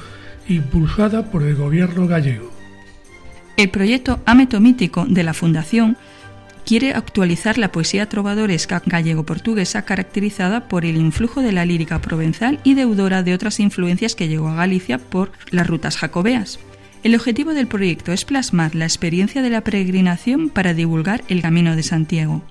impulsada 0.48 1.30
por 1.30 1.44
el 1.44 1.56
gobierno 1.56 2.08
gallego. 2.08 2.50
El 3.58 3.70
proyecto 3.70 4.22
Ametomítico 4.26 5.06
de 5.08 5.22
la 5.22 5.36
Fundación 5.36 5.96
quiere 6.66 6.96
actualizar 6.96 7.60
la 7.60 7.72
poesía 7.72 8.10
trovadoresca 8.10 8.82
gallego-portuguesa 8.84 9.84
caracterizada 9.84 10.68
por 10.68 10.84
el 10.84 10.98
influjo 10.98 11.42
de 11.42 11.52
la 11.52 11.64
lírica 11.64 12.02
provenzal 12.02 12.60
y 12.64 12.74
deudora 12.74 13.22
de 13.22 13.36
otras 13.36 13.60
influencias 13.60 14.16
que 14.16 14.28
llegó 14.28 14.48
a 14.48 14.56
Galicia 14.56 14.98
por 14.98 15.32
las 15.52 15.68
rutas 15.68 15.96
jacobeas. 15.96 16.58
El 17.04 17.16
objetivo 17.16 17.54
del 17.54 17.68
proyecto 17.68 18.14
es 18.14 18.24
plasmar 18.24 18.76
la 18.76 18.86
experiencia 18.86 19.42
de 19.42 19.50
la 19.50 19.60
peregrinación 19.60 20.48
para 20.48 20.74
divulgar 20.74 21.22
el 21.28 21.42
Camino 21.42 21.76
de 21.76 21.84
Santiago. 21.84 22.42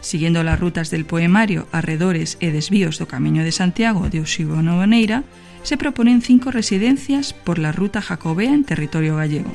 Siguiendo 0.00 0.42
las 0.42 0.58
rutas 0.58 0.90
del 0.90 1.04
poemario 1.04 1.68
Arredores 1.72 2.38
e 2.40 2.48
desvíos 2.48 2.96
do 2.96 3.04
Camino 3.04 3.44
de 3.44 3.52
Santiago 3.52 4.08
de 4.08 4.24
Uxibo 4.24 4.64
Novoneira, 4.64 5.28
se 5.60 5.76
proponen 5.76 6.24
cinco 6.24 6.48
residencias 6.48 7.36
por 7.36 7.60
la 7.60 7.68
ruta 7.68 8.00
jacobea 8.00 8.48
en 8.48 8.64
territorio 8.64 9.20
gallego. 9.20 9.52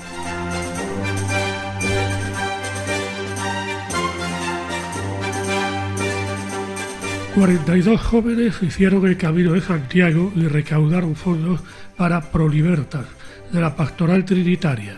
42 7.35 7.99
jóvenes 7.99 8.61
hicieron 8.61 9.07
el 9.07 9.17
camino 9.17 9.53
de 9.53 9.61
Santiago 9.61 10.31
y 10.35 10.45
recaudaron 10.45 11.15
fondos 11.15 11.61
para 11.97 12.29
Prolibertas, 12.31 13.07
de 13.53 13.61
la 13.61 13.75
Pastoral 13.75 14.25
Trinitaria. 14.25 14.97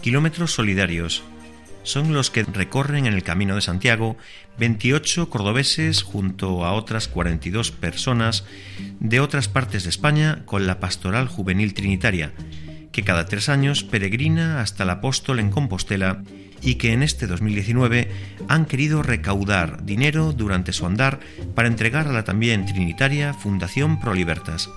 Kilómetros 0.00 0.52
solidarios 0.52 1.22
son 1.82 2.14
los 2.14 2.30
que 2.30 2.42
recorren 2.42 3.06
en 3.06 3.12
el 3.12 3.22
Camino 3.22 3.54
de 3.54 3.60
Santiago 3.60 4.16
28 4.58 5.28
cordobeses 5.28 6.02
junto 6.02 6.64
a 6.64 6.72
otras 6.72 7.06
42 7.06 7.70
personas 7.72 8.44
de 8.98 9.20
otras 9.20 9.48
partes 9.48 9.84
de 9.84 9.90
España 9.90 10.42
con 10.46 10.66
la 10.66 10.80
Pastoral 10.80 11.28
Juvenil 11.28 11.74
Trinitaria, 11.74 12.32
que 12.92 13.04
cada 13.04 13.26
tres 13.26 13.50
años 13.50 13.84
peregrina 13.84 14.60
hasta 14.60 14.84
el 14.84 14.90
apóstol 14.90 15.38
en 15.38 15.50
Compostela 15.50 16.22
y 16.62 16.76
que 16.76 16.94
en 16.94 17.02
este 17.02 17.26
2019 17.26 18.10
han 18.48 18.64
querido 18.64 19.02
recaudar 19.02 19.84
dinero 19.84 20.32
durante 20.32 20.72
su 20.72 20.86
andar 20.86 21.20
para 21.54 21.68
entregar 21.68 22.08
a 22.08 22.12
la 22.12 22.24
también 22.24 22.64
trinitaria 22.64 23.34
Fundación 23.34 24.00
Pro 24.00 24.14
Libertas. 24.14 24.70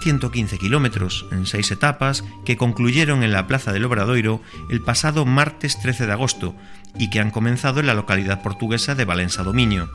115 0.00 0.58
kilómetros 0.58 1.26
en 1.30 1.46
seis 1.46 1.70
etapas 1.70 2.24
que 2.44 2.56
concluyeron 2.56 3.22
en 3.22 3.32
la 3.32 3.46
Plaza 3.46 3.72
del 3.72 3.84
Obradoiro 3.84 4.40
el 4.70 4.80
pasado 4.80 5.26
martes 5.26 5.78
13 5.80 6.06
de 6.06 6.12
agosto 6.12 6.54
y 6.98 7.10
que 7.10 7.20
han 7.20 7.30
comenzado 7.30 7.80
en 7.80 7.86
la 7.86 7.94
localidad 7.94 8.42
portuguesa 8.42 8.94
de 8.94 9.06
Valença 9.06 9.42
Dominio, 9.42 9.90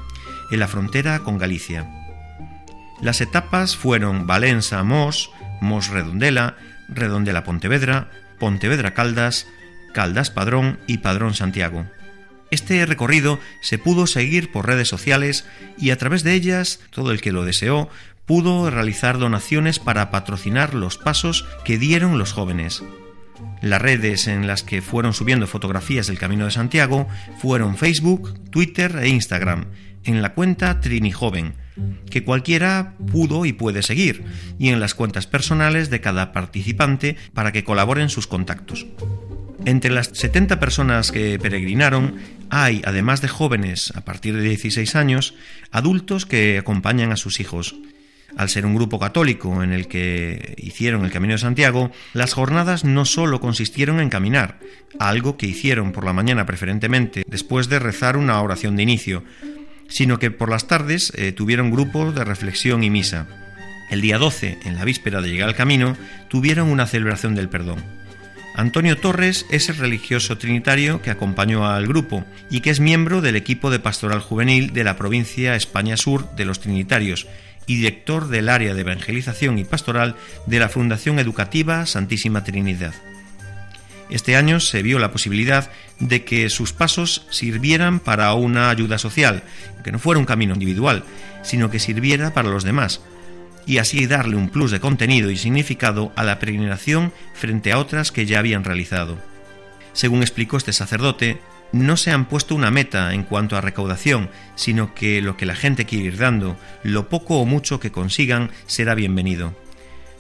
en 0.52 0.60
la 0.60 0.68
frontera 0.68 1.20
con 1.20 1.38
Galicia. 1.38 1.90
Las 3.02 3.20
etapas 3.22 3.76
fueron 3.76 4.28
Valença-Mos, 4.28 5.32
Mos-Redondela, 5.62 6.56
Redondela-Pontevedra, 6.88 8.10
Pontevedra-Caldas, 8.40 9.48
Caldas 9.94 10.30
Padrón 10.30 10.80
y 10.88 11.00
Padrón 11.00 11.34
Santiago. 11.34 11.86
Este 12.52 12.86
recorrido 12.86 13.40
se 13.62 13.78
pudo 13.78 14.08
seguir 14.08 14.52
por 14.52 14.68
redes 14.68 14.88
sociales 14.88 15.46
y 15.78 15.90
a 15.90 15.98
través 15.98 16.24
de 16.24 16.34
ellas 16.34 16.80
todo 16.92 17.12
el 17.12 17.22
que 17.22 17.32
lo 17.32 17.44
deseó 17.44 17.90
pudo 18.26 18.70
realizar 18.70 19.18
donaciones 19.18 19.80
para 19.80 20.12
patrocinar 20.12 20.74
los 20.74 20.98
pasos 20.98 21.46
que 21.64 21.78
dieron 21.78 22.18
los 22.18 22.34
jóvenes. 22.34 22.84
Las 23.62 23.82
redes 23.82 24.28
en 24.28 24.48
las 24.48 24.64
que 24.64 24.82
fueron 24.82 25.14
subiendo 25.14 25.48
fotografías 25.48 26.08
del 26.08 26.20
Camino 26.20 26.46
de 26.46 26.52
Santiago 26.52 27.08
fueron 27.40 27.78
Facebook, 27.78 28.40
Twitter 28.50 28.96
e 28.98 29.10
Instagram, 29.10 29.66
en 30.04 30.22
la 30.22 30.34
cuenta 30.34 30.80
Trini 30.80 31.12
Joven, 31.12 31.56
que 32.10 32.24
cualquiera 32.24 32.94
pudo 33.12 33.46
y 33.46 33.54
puede 33.54 33.82
seguir, 33.82 34.24
y 34.60 34.70
en 34.70 34.80
las 34.80 34.94
cuentas 34.94 35.28
personales 35.28 35.90
de 35.90 36.02
cada 36.02 36.32
participante 36.32 37.18
para 37.34 37.52
que 37.52 37.64
colaboren 37.64 38.10
sus 38.10 38.28
contactos. 38.28 38.86
Entre 39.66 39.90
las 39.90 40.12
70 40.14 40.60
personas 40.60 41.12
que 41.12 41.40
peregrinaron 41.40 42.18
hay, 42.52 42.84
además 42.86 43.22
de 43.22 43.30
jóvenes 43.30 43.92
a 43.96 44.02
partir 44.02 44.36
de 44.36 44.44
16 44.44 44.96
años, 44.96 45.34
adultos 45.72 46.28
que 46.28 46.60
acompañan 46.60 47.12
a 47.12 47.18
sus 47.18 47.40
hijos. 47.40 47.76
Al 48.38 48.50
ser 48.50 48.66
un 48.66 48.76
grupo 48.76 49.00
católico 49.00 49.64
en 49.64 49.72
el 49.72 49.88
que 49.88 50.56
hicieron 50.58 51.06
el 51.06 51.12
Camino 51.12 51.34
de 51.34 51.40
Santiago, 51.40 51.92
las 52.14 52.34
jornadas 52.34 52.84
no 52.84 53.06
solo 53.06 53.40
consistieron 53.40 54.02
en 54.02 54.10
caminar, 54.10 54.60
algo 55.00 55.38
que 55.38 55.48
hicieron 55.48 55.94
por 55.94 56.04
la 56.04 56.14
mañana 56.14 56.46
preferentemente 56.46 57.24
después 57.28 57.70
de 57.70 57.80
rezar 57.80 58.18
una 58.18 58.42
oración 58.42 58.76
de 58.76 58.84
inicio, 58.84 59.24
sino 59.88 60.20
que 60.20 60.32
por 60.32 60.50
las 60.50 60.68
tardes 60.68 61.14
eh, 61.16 61.32
tuvieron 61.32 61.72
grupos 61.72 62.14
de 62.14 62.26
reflexión 62.26 62.84
y 62.84 62.90
misa. 62.90 63.28
El 63.90 64.02
día 64.02 64.18
12, 64.18 64.60
en 64.66 64.76
la 64.76 64.84
víspera 64.84 65.22
de 65.22 65.30
llegar 65.30 65.48
al 65.48 65.56
camino, 65.56 65.96
tuvieron 66.28 66.70
una 66.70 66.88
celebración 66.88 67.36
del 67.36 67.50
perdón. 67.50 67.84
Antonio 68.56 68.98
Torres 68.98 69.46
es 69.50 69.70
el 69.70 69.78
religioso 69.78 70.38
trinitario 70.38 71.02
que 71.02 71.12
acompañó 71.12 71.68
al 71.68 71.88
grupo 71.88 72.26
y 72.50 72.62
que 72.62 72.70
es 72.70 72.80
miembro 72.80 73.22
del 73.22 73.36
equipo 73.36 73.70
de 73.70 73.80
pastoral 73.80 74.22
juvenil 74.22 74.72
de 74.72 74.86
la 74.86 74.98
provincia 74.98 75.56
España 75.56 75.98
Sur 75.98 76.34
de 76.36 76.46
los 76.46 76.62
Trinitarios 76.62 77.28
y 77.68 77.78
director 77.78 78.28
del 78.28 78.50
área 78.50 78.74
de 78.74 78.82
evangelización 78.82 79.58
y 79.58 79.64
pastoral 79.64 80.16
de 80.46 80.60
la 80.60 80.70
Fundación 80.70 81.20
Educativa 81.20 81.86
Santísima 81.86 82.44
Trinidad. 82.44 82.94
Este 84.10 84.36
año 84.36 84.60
se 84.60 84.84
vio 84.84 85.00
la 85.00 85.12
posibilidad 85.12 85.72
de 86.00 86.24
que 86.24 86.50
sus 86.50 86.74
pasos 86.74 87.26
sirvieran 87.32 88.00
para 88.00 88.34
una 88.34 88.70
ayuda 88.70 88.98
social, 88.98 89.44
que 89.84 89.92
no 89.92 90.00
fuera 90.00 90.20
un 90.20 90.26
camino 90.26 90.54
individual, 90.54 91.04
sino 91.42 91.72
que 91.72 91.80
sirviera 91.80 92.34
para 92.34 92.50
los 92.50 92.64
demás, 92.64 93.02
y 93.66 93.80
así 93.80 94.06
darle 94.06 94.36
un 94.36 94.50
plus 94.50 94.70
de 94.70 94.80
contenido 94.80 95.32
y 95.32 95.38
significado 95.38 96.12
a 96.16 96.24
la 96.24 96.38
peregrinación 96.38 97.12
frente 97.34 97.72
a 97.72 97.80
otras 97.80 98.12
que 98.12 98.28
ya 98.28 98.40
habían 98.40 98.64
realizado. 98.64 99.18
Según 99.94 100.22
explicó 100.22 100.58
este 100.58 100.74
sacerdote, 100.74 101.40
no 101.76 101.98
se 101.98 102.12
han 102.12 102.26
puesto 102.26 102.56
una 102.56 102.72
meta 102.72 103.14
en 103.14 103.24
cuanto 103.24 103.58
a 103.58 103.62
recaudación, 103.62 104.30
sino 104.56 104.96
que 104.96 105.22
lo 105.22 105.36
que 105.36 105.46
la 105.46 105.56
gente 105.56 105.86
quiere 105.86 106.06
ir 106.06 106.18
dando, 106.18 106.58
lo 106.84 107.10
poco 107.10 107.40
o 107.40 107.46
mucho 107.46 107.82
que 107.82 107.92
consigan, 107.92 108.50
será 108.66 108.96
bienvenido. 108.96 109.54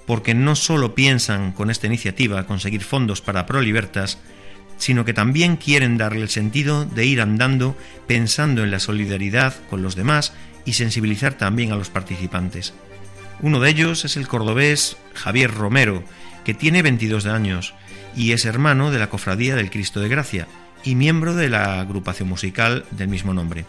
Porque 0.05 0.33
no 0.33 0.55
solo 0.57 0.95
piensan 0.95 1.53
con 1.53 1.69
esta 1.71 1.87
iniciativa 1.87 2.45
conseguir 2.45 2.83
fondos 2.83 3.21
para 3.21 3.45
ProLibertas, 3.45 4.19
sino 4.77 5.05
que 5.05 5.13
también 5.13 5.55
quieren 5.55 5.97
darle 5.97 6.23
el 6.23 6.29
sentido 6.29 6.83
de 6.83 7.05
ir 7.05 7.21
andando 7.21 7.77
pensando 8.05 8.61
en 8.61 8.71
la 8.71 8.81
solidaridad 8.81 9.55
con 9.69 9.81
los 9.81 9.95
demás 9.95 10.33
y 10.65 10.73
sensibilizar 10.73 11.35
también 11.35 11.71
a 11.71 11.77
los 11.77 11.89
participantes. 11.89 12.73
Uno 13.39 13.61
de 13.61 13.69
ellos 13.69 14.03
es 14.03 14.17
el 14.17 14.27
cordobés 14.27 14.97
Javier 15.13 15.53
Romero, 15.53 16.03
que 16.43 16.53
tiene 16.53 16.81
22 16.81 17.27
años 17.27 17.73
y 18.13 18.33
es 18.33 18.43
hermano 18.43 18.91
de 18.91 18.99
la 18.99 19.09
Cofradía 19.09 19.55
del 19.55 19.69
Cristo 19.69 20.01
de 20.01 20.09
Gracia 20.09 20.47
y 20.85 20.95
miembro 20.95 21.33
de 21.33 21.49
la 21.49 21.81
agrupación 21.81 22.29
musical 22.29 22.85
del 22.91 23.09
mismo 23.09 23.33
nombre. 23.33 23.65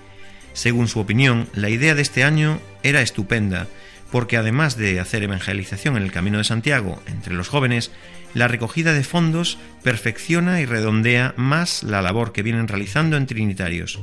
Según 0.52 0.87
su 0.88 1.00
opinión, 1.00 1.49
la 1.54 1.70
idea 1.70 1.94
de 1.94 2.02
este 2.02 2.23
año 2.23 2.61
era 2.82 3.00
estupenda, 3.00 3.66
porque 4.12 4.37
además 4.37 4.76
de 4.76 5.00
hacer 5.00 5.23
evangelización 5.23 5.96
en 5.96 6.02
el 6.02 6.12
Camino 6.12 6.38
de 6.38 6.44
Santiago 6.44 7.02
entre 7.06 7.35
los 7.35 7.49
jóvenes, 7.49 7.90
la 8.35 8.49
recogida 8.49 8.92
de 8.92 9.02
fondos 9.02 9.58
perfecciona 9.82 10.61
y 10.61 10.66
redondea 10.66 11.35
más 11.37 11.82
la 11.82 12.02
labor 12.02 12.32
que 12.32 12.42
vienen 12.42 12.68
realizando 12.68 13.16
en 13.16 13.26
Trinitarios. 13.26 13.99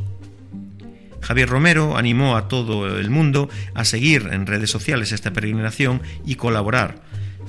Javier 1.22 1.48
Romero 1.48 1.98
animó 1.98 2.36
a 2.36 2.48
todo 2.48 3.00
el 3.00 3.10
mundo 3.10 3.50
a 3.74 3.86
seguir 3.86 4.30
en 4.32 4.46
redes 4.46 4.70
sociales 4.70 5.12
esta 5.12 5.32
peregrinación 5.32 6.02
y 6.26 6.36
colaborar, 6.36 7.02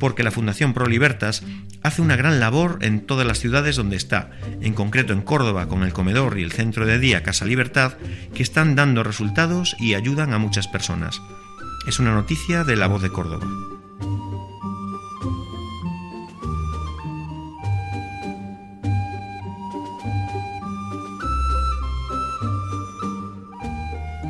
porque 0.04 0.22
la 0.22 0.30
Fundación 0.30 0.74
Pro 0.74 0.84
Libertas 0.86 1.42
hace 1.82 2.02
una 2.02 2.14
gran 2.14 2.38
labor 2.38 2.76
en 2.82 3.06
todas 3.06 3.26
las 3.26 3.38
ciudades 3.38 3.76
donde 3.76 3.96
está, 3.96 4.32
en 4.60 4.74
concreto 4.74 5.14
en 5.14 5.22
Córdoba 5.22 5.66
con 5.66 5.82
el 5.82 5.94
comedor 5.94 6.38
y 6.38 6.42
el 6.42 6.52
centro 6.52 6.84
de 6.84 6.98
día 6.98 7.22
Casa 7.22 7.46
Libertad, 7.46 7.94
que 8.34 8.42
están 8.42 8.74
dando 8.74 9.02
resultados 9.02 9.74
y 9.80 9.94
ayudan 9.94 10.34
a 10.34 10.38
muchas 10.38 10.68
personas. 10.68 11.22
Es 11.88 12.00
una 12.00 12.12
noticia 12.12 12.64
de 12.64 12.76
La 12.76 12.86
Voz 12.86 13.00
de 13.00 13.08
Córdoba. 13.08 13.73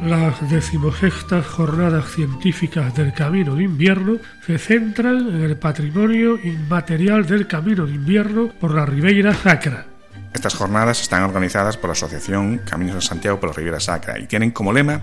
Las 0.04 0.50
decimosextas 0.50 1.46
jornadas 1.46 2.10
científicas 2.10 2.94
del 2.94 3.14
Camino 3.14 3.54
de 3.54 3.64
Invierno 3.64 4.18
se 4.44 4.58
centran 4.58 5.16
en 5.28 5.40
el 5.40 5.56
patrimonio 5.56 6.38
inmaterial 6.44 7.24
del 7.24 7.46
Camino 7.46 7.86
de 7.86 7.94
Invierno 7.94 8.52
por 8.60 8.74
la 8.74 8.84
Ribeira 8.84 9.32
Sacra. 9.32 9.86
Estas 10.34 10.56
jornadas 10.56 11.00
están 11.00 11.22
organizadas 11.22 11.78
por 11.78 11.88
la 11.88 11.92
Asociación 11.92 12.58
Caminos 12.68 12.96
de 12.96 13.00
Santiago 13.00 13.40
por 13.40 13.48
la 13.48 13.56
Ribeira 13.56 13.80
Sacra 13.80 14.18
y 14.18 14.26
tienen 14.26 14.50
como 14.50 14.74
lema 14.74 15.00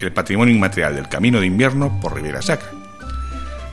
el 0.00 0.12
patrimonio 0.12 0.52
inmaterial 0.52 0.96
del 0.96 1.08
Camino 1.08 1.38
de 1.38 1.46
Invierno 1.46 2.00
por 2.00 2.16
Ribeira 2.16 2.42
Sacra. 2.42 2.70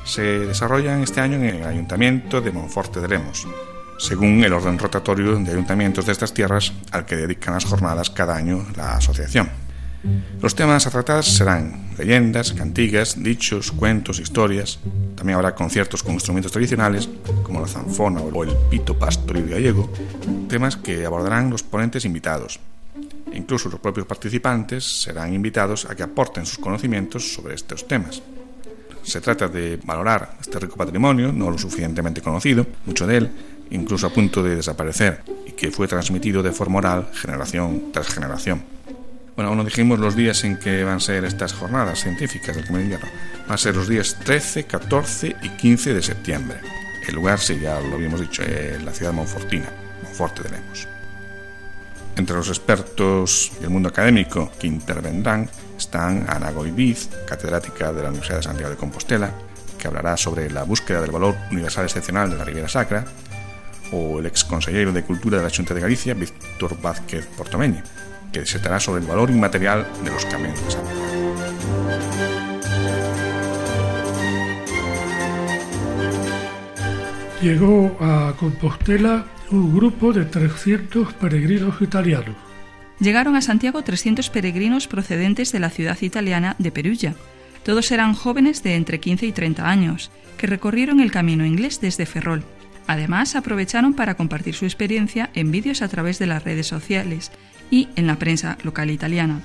Se 0.04 0.22
desarrollan 0.22 1.02
este 1.02 1.22
año 1.22 1.38
en 1.38 1.46
el 1.46 1.64
Ayuntamiento 1.64 2.40
de 2.40 2.52
Monforte 2.52 3.02
de 3.02 3.08
Lemos, 3.08 3.48
según 3.98 4.44
el 4.44 4.54
orden 4.54 4.78
rotatorio 4.78 5.40
de 5.40 5.52
ayuntamientos 5.52 6.06
de 6.06 6.12
estas 6.12 6.36
tierras 6.36 6.72
al 6.92 7.08
que 7.08 7.16
dedican 7.16 7.56
las 7.56 7.66
jornadas 7.66 8.12
cada 8.12 8.36
año 8.36 8.64
la 8.76 8.98
asociación. 8.98 9.50
Los 10.42 10.56
temas 10.56 10.86
a 10.86 10.92
tratar 10.92 11.24
serán 11.24 11.90
leyendas, 11.98 12.54
cantigas, 12.54 13.22
dichos, 13.22 13.72
cuentos, 13.72 14.20
historias. 14.20 14.80
También 15.16 15.36
habrá 15.36 15.56
conciertos 15.56 16.04
con 16.04 16.14
instrumentos 16.14 16.52
tradicionales, 16.52 17.10
como 17.44 17.60
la 17.60 17.68
zanfona 17.68 18.22
o 18.22 18.44
el 18.44 18.56
pito 18.70 18.98
pastoril 18.98 19.50
gallego, 19.50 19.92
temas 20.48 20.78
que 20.78 21.06
abordarán 21.06 21.50
los 21.50 21.64
ponentes 21.64 22.06
invitados. 22.06 22.60
Incluso 23.34 23.70
los 23.70 23.80
propios 23.80 24.08
participantes 24.08 25.02
serán 25.02 25.34
invitados 25.34 25.86
a 25.86 25.96
que 25.96 26.04
aporten 26.04 26.46
sus 26.46 26.60
conocimientos 26.60 27.34
sobre 27.34 27.56
estos 27.56 27.88
temas. 27.88 28.22
Se 29.04 29.22
trata 29.22 29.48
de 29.48 29.80
valorar 29.84 30.36
este 30.40 30.60
rico 30.60 30.76
patrimonio, 30.76 31.32
no 31.32 31.50
lo 31.50 31.58
suficientemente 31.58 32.22
conocido, 32.22 32.66
mucho 32.86 33.08
de 33.08 33.18
él, 33.18 33.32
incluso 33.72 34.08
a 34.08 34.10
punto 34.10 34.44
de 34.44 34.56
desaparecer, 34.56 35.24
y 35.46 35.52
que 35.52 35.72
fue 35.72 35.88
transmitido 35.88 36.44
de 36.44 36.52
forma 36.52 36.80
oral 36.80 37.10
generación 37.14 37.92
tras 37.92 38.08
generación. 38.08 38.77
Bueno, 39.38 39.50
aún 39.50 39.60
no 39.60 39.63
dijimos 39.63 40.00
los 40.00 40.15
días 40.15 40.44
en 40.46 40.58
que 40.58 40.84
van 40.84 40.96
a 40.96 41.00
ser 41.00 41.24
estas 41.24 41.53
jornadas 41.53 42.01
científicas 42.01 42.56
del 42.56 42.65
Camino 42.65 42.82
Invierno. 42.82 43.08
Van 43.46 43.53
a 43.53 43.58
ser 43.60 43.75
los 43.75 43.88
días 43.88 44.17
13, 44.25 44.63
14 44.63 45.36
y 45.44 45.50
15 45.50 45.94
de 45.94 46.01
septiembre. 46.01 46.58
El 47.08 47.13
lugar, 47.13 47.39
sí, 47.39 47.60
ya 47.60 47.79
lo 47.79 47.98
habíamos 47.98 48.20
dicho, 48.20 48.41
en 48.41 48.84
la 48.84 48.91
ciudad 48.91 49.13
Monfortina, 49.13 49.70
Monforte 50.01 50.41
de. 50.41 50.58
Entre 52.15 52.36
los 52.36 52.48
expertos 52.48 53.51
del 53.62 53.70
mundo 53.70 53.89
académico 53.89 54.51
que 54.60 54.65
intervendrán 54.65 55.48
están 55.77 56.25
Ana 56.27 56.50
Goidiz, 56.50 57.08
catedrática 57.27 57.94
de 57.94 58.01
la 58.01 58.10
Universidad 58.10 58.38
de 58.38 58.44
Santiago 58.44 58.72
de 58.72 58.77
Compostela, 58.77 59.32
que 59.77 59.88
hablará 59.88 60.17
sobre 60.17 60.50
la 60.50 60.63
búsqueda 60.63 61.00
del 61.00 61.12
valor 61.12 61.36
universal 61.51 61.86
excepcional 61.86 62.32
de 62.32 62.38
la 62.38 62.44
Riviera 62.44 62.67
Sacra, 62.67 63.06
o 63.91 64.17
el 64.17 64.25
ex 64.25 64.44
consejero 64.44 64.91
de 64.91 65.03
Cultura 65.03 65.38
de 65.38 65.44
la 65.44 65.56
Junta 65.56 65.75
de 65.75 65.82
Galicia, 65.82 66.15
Víctor 66.15 66.82
Vázquez 66.82 67.27
Portomeño, 67.38 67.84
que 68.32 68.42
disertará 68.42 68.80
sobre 68.80 69.02
el 69.02 69.08
valor 69.08 69.30
inmaterial 69.30 69.88
de 70.04 70.12
los 70.12 70.26
caminos 70.26 70.64
de 70.64 70.72
Santiago. 70.72 71.08
Llegó 77.42 77.96
a 78.02 78.34
Compostela 78.38 79.26
un 79.52 79.76
grupo 79.76 80.12
de 80.12 80.26
300 80.26 81.14
peregrinos 81.14 81.82
italianos. 81.82 82.36
Llegaron 83.00 83.36
a 83.36 83.42
Santiago 83.42 83.84
300 83.84 84.30
peregrinos 84.32 84.88
procedentes 84.88 85.52
de 85.52 85.60
la 85.60 85.70
ciudad 85.70 85.98
italiana 86.02 86.56
de 86.58 86.72
Perugia. 86.72 87.16
Todos 87.64 87.92
eran 87.92 88.16
jóvenes 88.16 88.64
de 88.64 88.76
entre 88.76 89.00
15 89.00 89.28
y 89.28 89.32
30 89.32 89.70
años, 89.70 90.10
que 90.38 90.48
recorrieron 90.48 91.00
el 91.00 91.12
camino 91.12 91.46
inglés 91.46 91.80
desde 91.80 92.08
Ferrol. 92.08 92.44
Además, 92.88 93.36
aprovecharon 93.36 93.94
para 93.94 94.16
compartir 94.16 94.56
su 94.56 94.66
experiencia 94.66 95.30
en 95.36 95.52
vídeos 95.52 95.82
a 95.82 95.90
través 95.90 96.20
de 96.20 96.28
las 96.28 96.44
redes 96.44 96.68
sociales 96.68 97.32
y 97.72 97.90
en 97.96 98.08
la 98.08 98.18
prensa 98.18 98.58
local 98.64 98.90
italiana. 98.90 99.42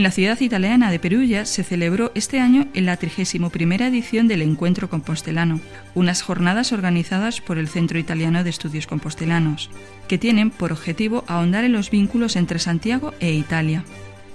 En 0.00 0.04
la 0.04 0.10
ciudad 0.10 0.40
italiana 0.40 0.90
de 0.90 0.98
Perugia 0.98 1.44
se 1.44 1.62
celebró 1.62 2.10
este 2.14 2.40
año 2.40 2.66
en 2.72 2.86
la 2.86 2.96
31 2.96 3.50
edición 3.84 4.28
del 4.28 4.40
Encuentro 4.40 4.88
Compostelano, 4.88 5.60
unas 5.94 6.22
jornadas 6.22 6.72
organizadas 6.72 7.42
por 7.42 7.58
el 7.58 7.68
Centro 7.68 7.98
Italiano 7.98 8.42
de 8.42 8.48
Estudios 8.48 8.86
Compostelanos, 8.86 9.68
que 10.08 10.16
tienen 10.16 10.50
por 10.50 10.72
objetivo 10.72 11.22
ahondar 11.26 11.64
en 11.64 11.72
los 11.72 11.90
vínculos 11.90 12.36
entre 12.36 12.58
Santiago 12.58 13.12
e 13.20 13.32
Italia. 13.32 13.84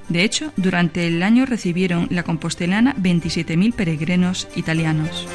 De 0.07 0.23
hecho, 0.23 0.53
durante 0.55 1.07
el 1.07 1.23
año 1.23 1.47
recibieron 1.47 2.09
la 2.11 2.21
Compostelana 2.21 2.95
27.000 2.97 3.73
peregrinos 3.73 4.47
italianos. 4.55 5.27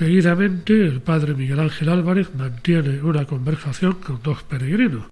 Seguidamente, 0.00 0.72
el 0.72 1.02
padre 1.02 1.34
Miguel 1.34 1.60
Ángel 1.60 1.90
Álvarez 1.90 2.34
mantiene 2.34 3.02
una 3.02 3.26
conversación 3.26 3.92
con 4.00 4.22
dos 4.22 4.42
peregrinos, 4.44 5.04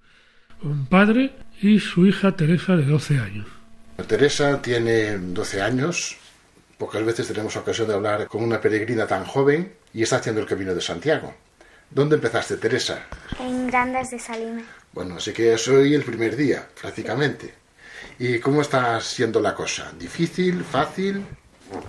un 0.63 0.87
padre 0.87 1.31
y 1.61 1.79
su 1.79 2.07
hija 2.07 2.35
Teresa 2.35 2.75
de 2.75 2.85
12 2.85 3.19
años. 3.19 3.45
Teresa 4.07 4.59
tiene 4.59 5.15
12 5.19 5.61
años, 5.61 6.17
pocas 6.79 7.05
veces 7.05 7.27
tenemos 7.27 7.55
ocasión 7.55 7.87
de 7.87 7.93
hablar 7.93 8.27
con 8.27 8.43
una 8.43 8.59
peregrina 8.59 9.05
tan 9.05 9.25
joven 9.25 9.71
y 9.93 10.01
está 10.01 10.15
haciendo 10.15 10.41
el 10.41 10.47
camino 10.47 10.73
de 10.73 10.81
Santiago. 10.81 11.35
¿Dónde 11.91 12.15
empezaste, 12.15 12.57
Teresa? 12.57 13.05
En 13.39 13.67
Grandas 13.67 14.09
de 14.09 14.17
Salime. 14.17 14.63
Bueno, 14.91 15.17
así 15.17 15.31
que 15.31 15.55
soy 15.59 15.93
el 15.93 16.01
primer 16.01 16.35
día, 16.35 16.67
prácticamente. 16.81 17.53
¿Y 18.17 18.39
cómo 18.39 18.63
está 18.63 18.99
siendo 19.01 19.39
la 19.39 19.53
cosa? 19.53 19.91
¿Difícil? 19.99 20.63
¿Fácil? 20.63 21.23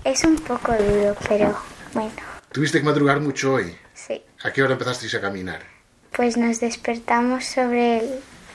Es 0.04 0.22
un 0.22 0.36
poco 0.36 0.74
duro, 0.74 1.16
pero 1.26 1.58
bueno. 1.94 2.29
¿Tuviste 2.52 2.78
que 2.78 2.84
madrugar 2.84 3.20
mucho 3.20 3.54
hoy? 3.54 3.76
Sí. 3.94 4.22
¿A 4.42 4.52
qué 4.52 4.62
hora 4.62 4.72
empezasteis 4.72 5.14
a 5.14 5.20
caminar? 5.20 5.60
Pues 6.10 6.36
nos 6.36 6.58
despertamos 6.58 7.44
sobre 7.44 8.02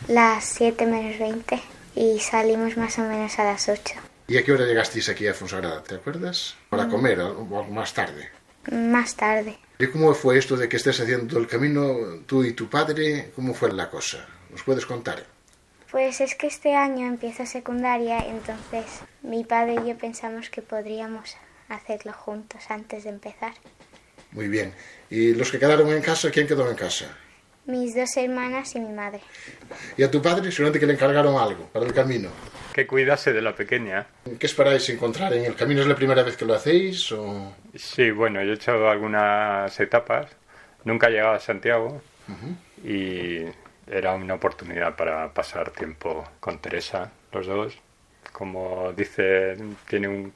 las 0.09 0.43
7 0.43 0.85
menos 0.85 1.17
20 1.17 1.61
y 1.95 2.19
salimos 2.19 2.75
más 2.75 2.99
o 2.99 3.03
menos 3.03 3.39
a 3.39 3.45
las 3.45 3.69
8. 3.69 3.93
¿Y 4.27 4.37
a 4.37 4.43
qué 4.43 4.51
hora 4.51 4.65
llegasteis 4.65 5.07
aquí 5.07 5.27
a 5.27 5.33
Fonsagrada? 5.33 5.81
¿Te 5.81 5.95
acuerdas? 5.95 6.55
¿Para 6.69 6.89
comer 6.89 7.21
o 7.21 7.63
más 7.69 7.93
tarde? 7.93 8.29
Más 8.69 9.15
tarde. 9.15 9.57
¿Y 9.79 9.87
cómo 9.87 10.13
fue 10.13 10.37
esto 10.39 10.57
de 10.57 10.67
que 10.67 10.75
estés 10.75 10.99
haciendo 10.99 11.39
el 11.39 11.47
camino 11.47 11.95
tú 12.25 12.43
y 12.43 12.51
tu 12.51 12.69
padre? 12.69 13.31
¿Cómo 13.33 13.53
fue 13.53 13.71
la 13.71 13.89
cosa? 13.89 14.25
¿Nos 14.49 14.63
puedes 14.63 14.85
contar? 14.85 15.23
Pues 15.89 16.19
es 16.19 16.35
que 16.35 16.47
este 16.47 16.75
año 16.75 17.07
empieza 17.07 17.45
secundaria, 17.45 18.19
entonces 18.19 18.85
mi 19.21 19.45
padre 19.45 19.75
y 19.81 19.87
yo 19.87 19.97
pensamos 19.97 20.49
que 20.49 20.61
podríamos 20.61 21.37
hacerlo 21.69 22.11
juntos 22.11 22.63
antes 22.69 23.05
de 23.05 23.11
empezar. 23.11 23.53
Muy 24.35 24.49
bien. 24.49 24.73
¿Y 25.09 25.33
los 25.33 25.49
que 25.49 25.57
quedaron 25.57 25.89
en 25.89 26.01
casa, 26.01 26.29
quién 26.29 26.45
quedó 26.45 26.69
en 26.69 26.75
casa? 26.75 27.17
Mis 27.67 27.95
dos 27.95 28.17
hermanas 28.17 28.75
y 28.75 28.81
mi 28.81 28.91
madre. 28.91 29.21
¿Y 29.97 30.03
a 30.03 30.11
tu 30.11 30.21
padre 30.21 30.51
seguramente 30.51 30.79
que 30.79 30.85
le 30.85 30.93
encargaron 30.93 31.37
algo 31.37 31.67
para 31.69 31.85
el 31.85 31.93
camino? 31.93 32.29
Que 32.73 32.85
cuidase 32.85 33.31
de 33.31 33.41
la 33.41 33.55
pequeña. 33.55 34.05
¿Qué 34.37 34.45
esperáis 34.45 34.87
encontrar 34.89 35.33
en 35.33 35.45
el 35.45 35.55
camino? 35.55 35.81
¿Es 35.81 35.87
la 35.87 35.95
primera 35.95 36.21
vez 36.21 36.35
que 36.35 36.43
lo 36.43 36.53
hacéis? 36.53 37.11
O... 37.13 37.55
Sí, 37.73 38.11
bueno, 38.11 38.43
yo 38.43 38.51
he 38.51 38.55
hecho 38.55 38.87
algunas 38.89 39.79
etapas. 39.79 40.29
Nunca 40.83 41.07
he 41.07 41.11
llegado 41.11 41.35
a 41.35 41.39
Santiago 41.39 42.01
y 42.83 43.39
era 43.87 44.13
una 44.13 44.33
oportunidad 44.33 44.97
para 44.97 45.33
pasar 45.33 45.71
tiempo 45.71 46.25
con 46.41 46.59
Teresa, 46.59 47.09
los 47.31 47.47
dos. 47.47 47.79
Como 48.33 48.91
dice, 48.91 49.55
tiene 49.87 50.09
un 50.09 50.33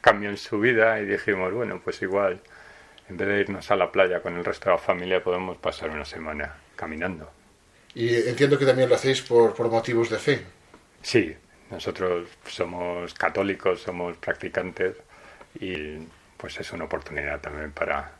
cambio 0.00 0.30
en 0.30 0.36
su 0.36 0.60
vida 0.60 1.00
y 1.00 1.04
dijimos, 1.04 1.52
bueno, 1.52 1.80
pues 1.82 2.00
igual 2.00 2.40
en 3.10 3.16
vez 3.16 3.28
de 3.28 3.40
irnos 3.40 3.70
a 3.70 3.76
la 3.76 3.90
playa 3.90 4.22
con 4.22 4.36
el 4.36 4.44
resto 4.44 4.66
de 4.66 4.76
la 4.76 4.78
familia, 4.78 5.22
podemos 5.22 5.58
pasar 5.58 5.90
una 5.90 6.04
semana 6.04 6.54
caminando. 6.76 7.28
Y 7.92 8.14
entiendo 8.28 8.56
que 8.56 8.64
también 8.64 8.88
lo 8.88 8.94
hacéis 8.94 9.20
por, 9.22 9.52
por 9.52 9.68
motivos 9.68 10.10
de 10.10 10.18
fe. 10.18 10.40
Sí, 11.02 11.34
nosotros 11.70 12.28
somos 12.46 13.12
católicos, 13.14 13.82
somos 13.82 14.16
practicantes 14.18 14.96
y 15.58 15.96
pues 16.36 16.60
es 16.60 16.72
una 16.72 16.84
oportunidad 16.84 17.40
también 17.40 17.72
para 17.72 18.12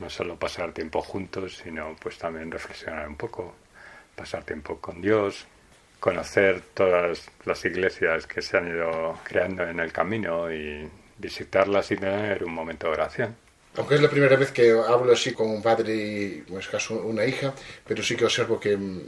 no 0.00 0.10
solo 0.10 0.36
pasar 0.36 0.72
tiempo 0.72 1.02
juntos, 1.02 1.58
sino 1.62 1.94
pues 2.02 2.18
también 2.18 2.50
reflexionar 2.50 3.06
un 3.06 3.16
poco, 3.16 3.54
pasar 4.16 4.42
tiempo 4.42 4.80
con 4.80 5.00
Dios, 5.00 5.46
conocer 6.00 6.62
todas 6.74 7.30
las 7.44 7.64
iglesias 7.64 8.26
que 8.26 8.42
se 8.42 8.58
han 8.58 8.68
ido 8.68 9.20
creando 9.22 9.62
en 9.62 9.78
el 9.78 9.92
camino 9.92 10.52
y 10.52 10.90
visitarlas 11.16 11.92
y 11.92 11.96
tener 11.96 12.42
un 12.42 12.52
momento 12.52 12.88
de 12.88 12.92
oración 12.94 13.41
aunque 13.76 13.94
es 13.94 14.02
la 14.02 14.10
primera 14.10 14.36
vez 14.36 14.50
que 14.50 14.70
hablo 14.70 15.12
así 15.12 15.32
con 15.32 15.50
un 15.50 15.62
padre 15.62 15.94
y, 15.94 16.44
en 16.48 16.58
este 16.58 16.70
caso, 16.70 16.94
una 17.02 17.24
hija, 17.24 17.54
pero 17.86 18.02
sí 18.02 18.16
que 18.16 18.24
observo 18.24 18.60
que 18.60 18.76
mm, 18.76 19.00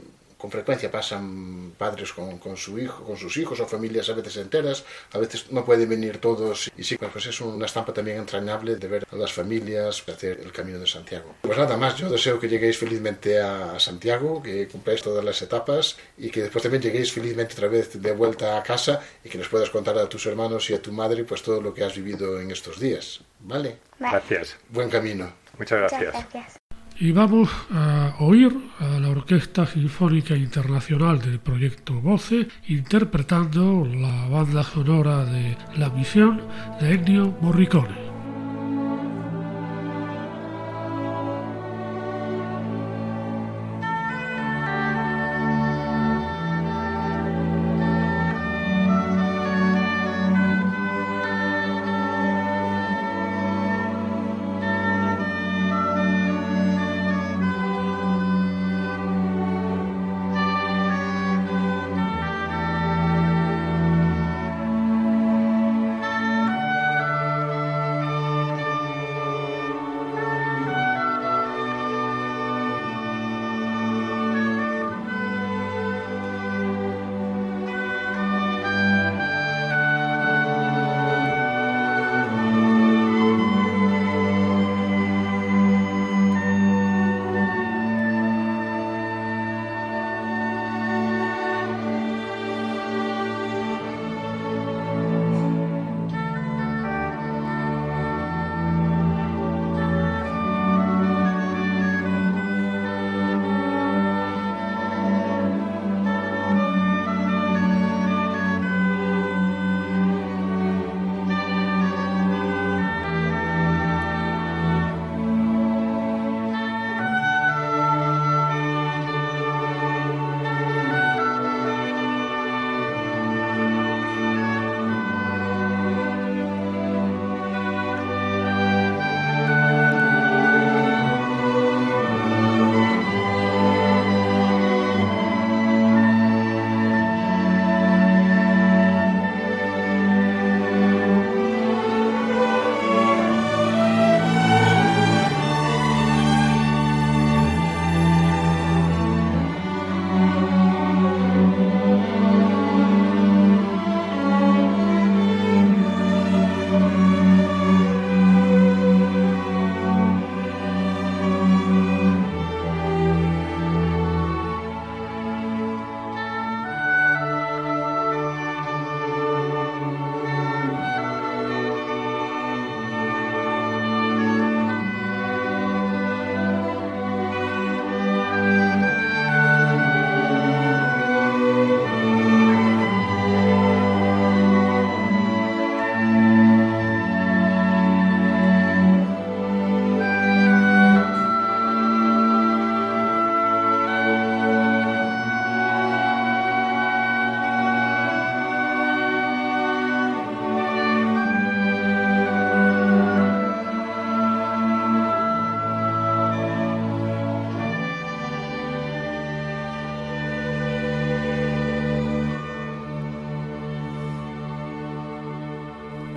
con 0.45 0.51
frecuencia 0.51 0.91
pasan 0.91 1.73
padres 1.75 2.13
con, 2.13 2.37
con, 2.37 2.55
su 2.55 2.77
hijo, 2.77 3.03
con 3.03 3.17
sus 3.17 3.35
hijos 3.37 3.59
o 3.59 3.65
familias 3.65 4.09
a 4.09 4.13
veces 4.13 4.37
enteras, 4.37 4.85
a 5.11 5.17
veces 5.17 5.51
no 5.51 5.65
pueden 5.65 5.89
venir 5.89 6.19
todos 6.19 6.69
y 6.77 6.83
sí, 6.83 6.97
pues 6.97 7.25
es 7.25 7.41
una 7.41 7.65
estampa 7.65 7.91
también 7.91 8.19
entrañable 8.19 8.75
de 8.75 8.87
ver 8.87 9.07
a 9.11 9.15
las 9.15 9.33
familias 9.33 10.03
hacer 10.07 10.39
el 10.39 10.51
camino 10.51 10.77
de 10.77 10.85
Santiago. 10.85 11.33
Pues 11.41 11.57
nada 11.57 11.77
más, 11.77 11.95
yo 11.95 12.11
deseo 12.11 12.39
que 12.39 12.47
lleguéis 12.47 12.77
felizmente 12.77 13.41
a 13.41 13.79
Santiago, 13.79 14.43
que 14.43 14.67
cumpláis 14.67 15.01
todas 15.01 15.25
las 15.25 15.41
etapas 15.41 15.97
y 16.15 16.29
que 16.29 16.43
después 16.43 16.61
también 16.61 16.83
lleguéis 16.83 17.11
felizmente 17.11 17.55
otra 17.55 17.67
vez 17.67 17.99
de 17.99 18.11
vuelta 18.11 18.59
a 18.59 18.61
casa 18.61 19.01
y 19.23 19.29
que 19.29 19.39
les 19.39 19.47
puedas 19.47 19.71
contar 19.71 19.97
a 19.97 20.07
tus 20.07 20.27
hermanos 20.27 20.69
y 20.69 20.75
a 20.75 20.81
tu 20.81 20.91
madre 20.91 21.23
pues 21.23 21.41
todo 21.41 21.59
lo 21.59 21.73
que 21.73 21.83
has 21.83 21.95
vivido 21.95 22.39
en 22.39 22.51
estos 22.51 22.79
días. 22.79 23.21
¿Vale? 23.39 23.79
Gracias. 23.99 24.57
Buen 24.69 24.91
camino. 24.91 25.33
Muchas 25.57 25.79
gracias. 25.79 26.01
Muchas 26.01 26.31
gracias. 26.31 26.64
Y 26.97 27.11
vamos 27.11 27.49
a 27.73 28.15
oír 28.19 28.57
a 28.79 28.99
la 28.99 29.09
Orquesta 29.09 29.65
Sinfónica 29.65 30.35
Internacional 30.35 31.19
del 31.19 31.39
proyecto 31.39 31.99
Voce 31.99 32.47
interpretando 32.67 33.85
la 33.85 34.29
banda 34.29 34.63
sonora 34.63 35.25
de 35.25 35.57
La 35.77 35.89
Misión 35.89 36.41
de 36.79 36.93
Ennio 36.93 37.37
Morricone. 37.41 38.14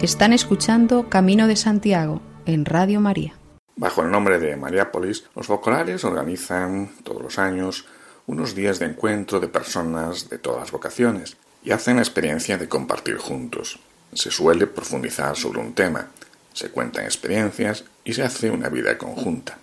Están 0.02 0.32
escuchando 0.32 1.08
Camino 1.08 1.48
de 1.48 1.56
Santiago 1.56 2.22
en 2.46 2.64
Radio 2.64 3.00
María. 3.00 3.34
Bajo 3.74 4.02
el 4.02 4.12
nombre 4.12 4.38
de 4.38 4.54
Mariápolis, 4.54 5.24
los 5.34 5.48
focolares 5.48 6.04
organizan 6.04 6.92
todos 7.02 7.20
los 7.20 7.36
años 7.40 7.84
unos 8.28 8.54
días 8.54 8.78
de 8.78 8.86
encuentro 8.86 9.40
de 9.40 9.48
personas 9.48 10.30
de 10.30 10.38
todas 10.38 10.60
las 10.60 10.70
vocaciones 10.70 11.36
y 11.64 11.72
hacen 11.72 11.96
la 11.96 12.02
experiencia 12.02 12.56
de 12.56 12.68
compartir 12.68 13.16
juntos. 13.16 13.80
Se 14.12 14.30
suele 14.30 14.68
profundizar 14.68 15.36
sobre 15.36 15.58
un 15.58 15.74
tema, 15.74 16.06
se 16.52 16.70
cuentan 16.70 17.04
experiencias 17.04 17.84
y 18.04 18.12
se 18.12 18.22
hace 18.22 18.52
una 18.52 18.68
vida 18.68 18.96
conjunta. 18.98 19.58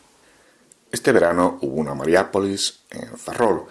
Este 0.91 1.13
verano 1.13 1.59
hubo 1.61 1.75
una 1.75 1.95
Mariápolis 1.95 2.81
en 2.89 3.17
Ferrol, 3.17 3.67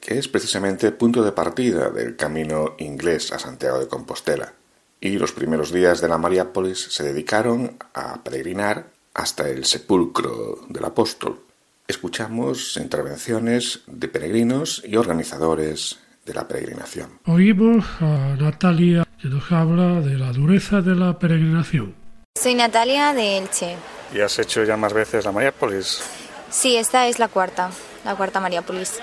que 0.00 0.18
es 0.18 0.28
precisamente 0.28 0.86
el 0.86 0.92
punto 0.92 1.24
de 1.24 1.32
partida 1.32 1.90
del 1.90 2.14
camino 2.14 2.76
inglés 2.78 3.32
a 3.32 3.40
Santiago 3.40 3.80
de 3.80 3.88
Compostela. 3.88 4.52
Y 5.00 5.18
los 5.18 5.32
primeros 5.32 5.72
días 5.72 6.00
de 6.00 6.08
la 6.08 6.18
Mariápolis 6.18 6.88
se 6.90 7.04
dedicaron 7.04 7.76
a 7.94 8.22
peregrinar 8.22 8.86
hasta 9.14 9.48
el 9.48 9.64
sepulcro 9.64 10.60
del 10.68 10.84
apóstol. 10.84 11.40
Escuchamos 11.88 12.76
intervenciones 12.76 13.80
de 13.86 14.08
peregrinos 14.08 14.82
y 14.84 14.96
organizadores 14.96 15.98
de 16.24 16.34
la 16.34 16.48
peregrinación. 16.48 17.20
Oímos 17.26 17.84
a 18.00 18.36
Natalia 18.38 19.06
que 19.20 19.28
nos 19.28 19.50
habla 19.52 20.00
de 20.00 20.18
la 20.18 20.32
dureza 20.32 20.82
de 20.82 20.94
la 20.94 21.18
peregrinación. 21.18 21.94
Soy 22.34 22.54
Natalia 22.54 23.14
de 23.14 23.38
Elche. 23.38 23.76
¿Y 24.14 24.20
has 24.20 24.38
hecho 24.38 24.64
ya 24.64 24.76
más 24.76 24.92
veces 24.92 25.24
la 25.24 25.32
Mariápolis? 25.32 26.02
Sí, 26.50 26.76
esta 26.76 27.06
es 27.06 27.18
la 27.18 27.28
cuarta, 27.28 27.70
la 28.04 28.14
cuarta 28.14 28.40
Mariápolis. 28.40 29.00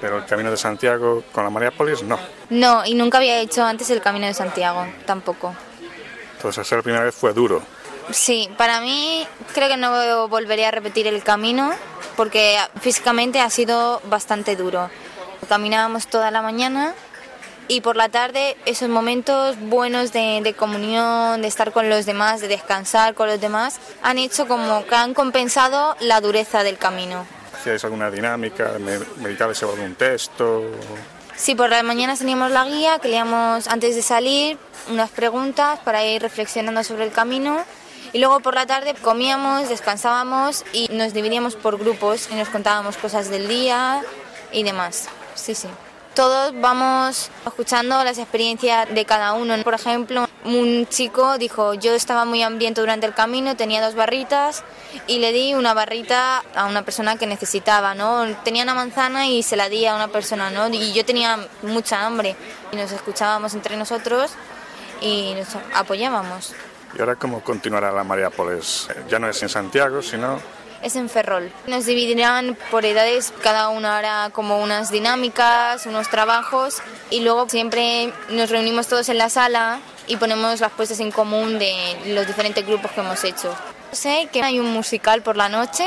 Pero 0.00 0.18
el 0.18 0.24
Camino 0.24 0.50
de 0.50 0.56
Santiago 0.56 1.22
con 1.32 1.44
la 1.44 1.50
Mariápolis 1.50 2.02
no. 2.02 2.18
No, 2.48 2.84
y 2.86 2.94
nunca 2.94 3.18
había 3.18 3.38
hecho 3.38 3.64
antes 3.64 3.90
el 3.90 4.00
Camino 4.00 4.26
de 4.26 4.34
Santiago, 4.34 4.86
tampoco. 5.06 5.54
Entonces, 6.36 6.58
hacer 6.58 6.78
la 6.78 6.82
primera 6.82 7.04
vez 7.04 7.14
fue 7.14 7.34
duro. 7.34 7.62
Sí, 8.12 8.50
para 8.56 8.80
mí 8.80 9.26
creo 9.54 9.68
que 9.68 9.76
no 9.76 10.26
volveré 10.28 10.66
a 10.66 10.70
repetir 10.70 11.06
el 11.06 11.22
camino 11.22 11.70
porque 12.16 12.58
físicamente 12.80 13.40
ha 13.40 13.50
sido 13.50 14.00
bastante 14.04 14.56
duro. 14.56 14.90
Caminábamos 15.48 16.08
toda 16.08 16.30
la 16.30 16.42
mañana 16.42 16.94
y 17.68 17.82
por 17.82 17.94
la 17.94 18.08
tarde 18.08 18.56
esos 18.66 18.88
momentos 18.88 19.56
buenos 19.60 20.12
de, 20.12 20.40
de, 20.42 20.54
comunión, 20.54 21.40
de 21.40 21.46
estar 21.46 21.72
con 21.72 21.88
los 21.88 22.04
demás, 22.04 22.40
de 22.40 22.48
descansar 22.48 23.14
con 23.14 23.28
los 23.28 23.40
demás, 23.40 23.78
han 24.02 24.18
hecho 24.18 24.48
como 24.48 24.84
que 24.86 24.94
han 24.96 25.14
compensado 25.14 25.94
la 26.00 26.20
dureza 26.20 26.64
del 26.64 26.78
camino. 26.78 27.24
¿Hacíais 27.60 27.84
alguna 27.84 28.10
dinámica? 28.10 28.72
¿Meditabais 29.18 29.58
sobre 29.58 29.82
algún 29.82 29.94
texto? 29.94 30.64
Sí, 31.36 31.54
por 31.54 31.68
las 31.68 31.84
mañanas 31.84 32.18
teníamos 32.18 32.50
la 32.52 32.64
guía 32.64 32.98
que 33.00 33.08
leíamos 33.08 33.68
antes 33.68 33.94
de 33.94 34.00
salir, 34.00 34.56
unas 34.88 35.10
preguntas 35.10 35.78
para 35.80 36.02
ir 36.02 36.22
reflexionando 36.22 36.82
sobre 36.84 37.04
el 37.04 37.12
camino 37.12 37.62
y 38.14 38.18
luego 38.18 38.40
por 38.40 38.54
la 38.54 38.64
tarde 38.64 38.94
comíamos, 38.94 39.68
descansábamos 39.68 40.64
y 40.72 40.88
nos 40.90 41.12
dividíamos 41.12 41.54
por 41.54 41.78
grupos 41.78 42.30
y 42.32 42.34
nos 42.34 42.48
contábamos 42.48 42.96
cosas 42.96 43.28
del 43.28 43.46
día 43.46 44.02
y 44.52 44.62
demás. 44.62 45.10
Sí, 45.34 45.54
sí. 45.54 45.68
Todos 46.20 46.52
vamos 46.60 47.30
escuchando 47.46 48.04
las 48.04 48.18
experiencias 48.18 48.94
de 48.94 49.06
cada 49.06 49.32
uno. 49.32 49.56
Por 49.64 49.72
ejemplo, 49.72 50.28
un 50.44 50.86
chico 50.86 51.38
dijo, 51.38 51.72
yo 51.72 51.94
estaba 51.94 52.26
muy 52.26 52.42
hambriento 52.42 52.82
durante 52.82 53.06
el 53.06 53.14
camino, 53.14 53.56
tenía 53.56 53.82
dos 53.82 53.94
barritas 53.94 54.62
y 55.06 55.18
le 55.18 55.32
di 55.32 55.54
una 55.54 55.72
barrita 55.72 56.44
a 56.54 56.66
una 56.66 56.82
persona 56.82 57.16
que 57.16 57.26
necesitaba, 57.26 57.94
¿no? 57.94 58.26
Tenía 58.44 58.64
una 58.64 58.74
manzana 58.74 59.28
y 59.28 59.42
se 59.42 59.56
la 59.56 59.70
di 59.70 59.86
a 59.86 59.94
una 59.94 60.08
persona, 60.08 60.50
¿no? 60.50 60.68
Y 60.68 60.92
yo 60.92 61.06
tenía 61.06 61.38
mucha 61.62 62.04
hambre 62.04 62.36
y 62.70 62.76
nos 62.76 62.92
escuchábamos 62.92 63.54
entre 63.54 63.78
nosotros 63.78 64.32
y 65.00 65.32
nos 65.36 65.48
apoyábamos. 65.74 66.52
¿Y 66.98 67.00
ahora 67.00 67.16
cómo 67.16 67.42
continuará 67.42 67.92
la 67.92 68.04
Mariápolis? 68.04 68.88
Ya 69.08 69.18
no 69.18 69.26
es 69.26 69.42
en 69.42 69.48
Santiago, 69.48 70.02
sino... 70.02 70.59
Es 70.82 70.96
en 70.96 71.10
Ferrol. 71.10 71.52
Nos 71.66 71.84
dividirán 71.84 72.56
por 72.70 72.86
edades, 72.86 73.32
cada 73.42 73.68
uno 73.68 73.88
hará 73.88 74.30
como 74.32 74.58
unas 74.62 74.90
dinámicas, 74.90 75.84
unos 75.86 76.08
trabajos 76.08 76.78
y 77.10 77.20
luego 77.20 77.48
siempre 77.48 78.12
nos 78.30 78.48
reunimos 78.48 78.86
todos 78.86 79.08
en 79.10 79.18
la 79.18 79.28
sala 79.28 79.80
y 80.06 80.16
ponemos 80.16 80.60
las 80.60 80.72
puestas 80.72 81.00
en 81.00 81.10
común 81.10 81.58
de 81.58 81.74
los 82.06 82.26
diferentes 82.26 82.66
grupos 82.66 82.90
que 82.92 83.00
hemos 83.00 83.22
hecho. 83.24 83.54
Sé 83.92 84.28
que 84.32 84.42
hay 84.42 84.58
un 84.58 84.72
musical 84.72 85.22
por 85.22 85.36
la 85.36 85.48
noche, 85.48 85.86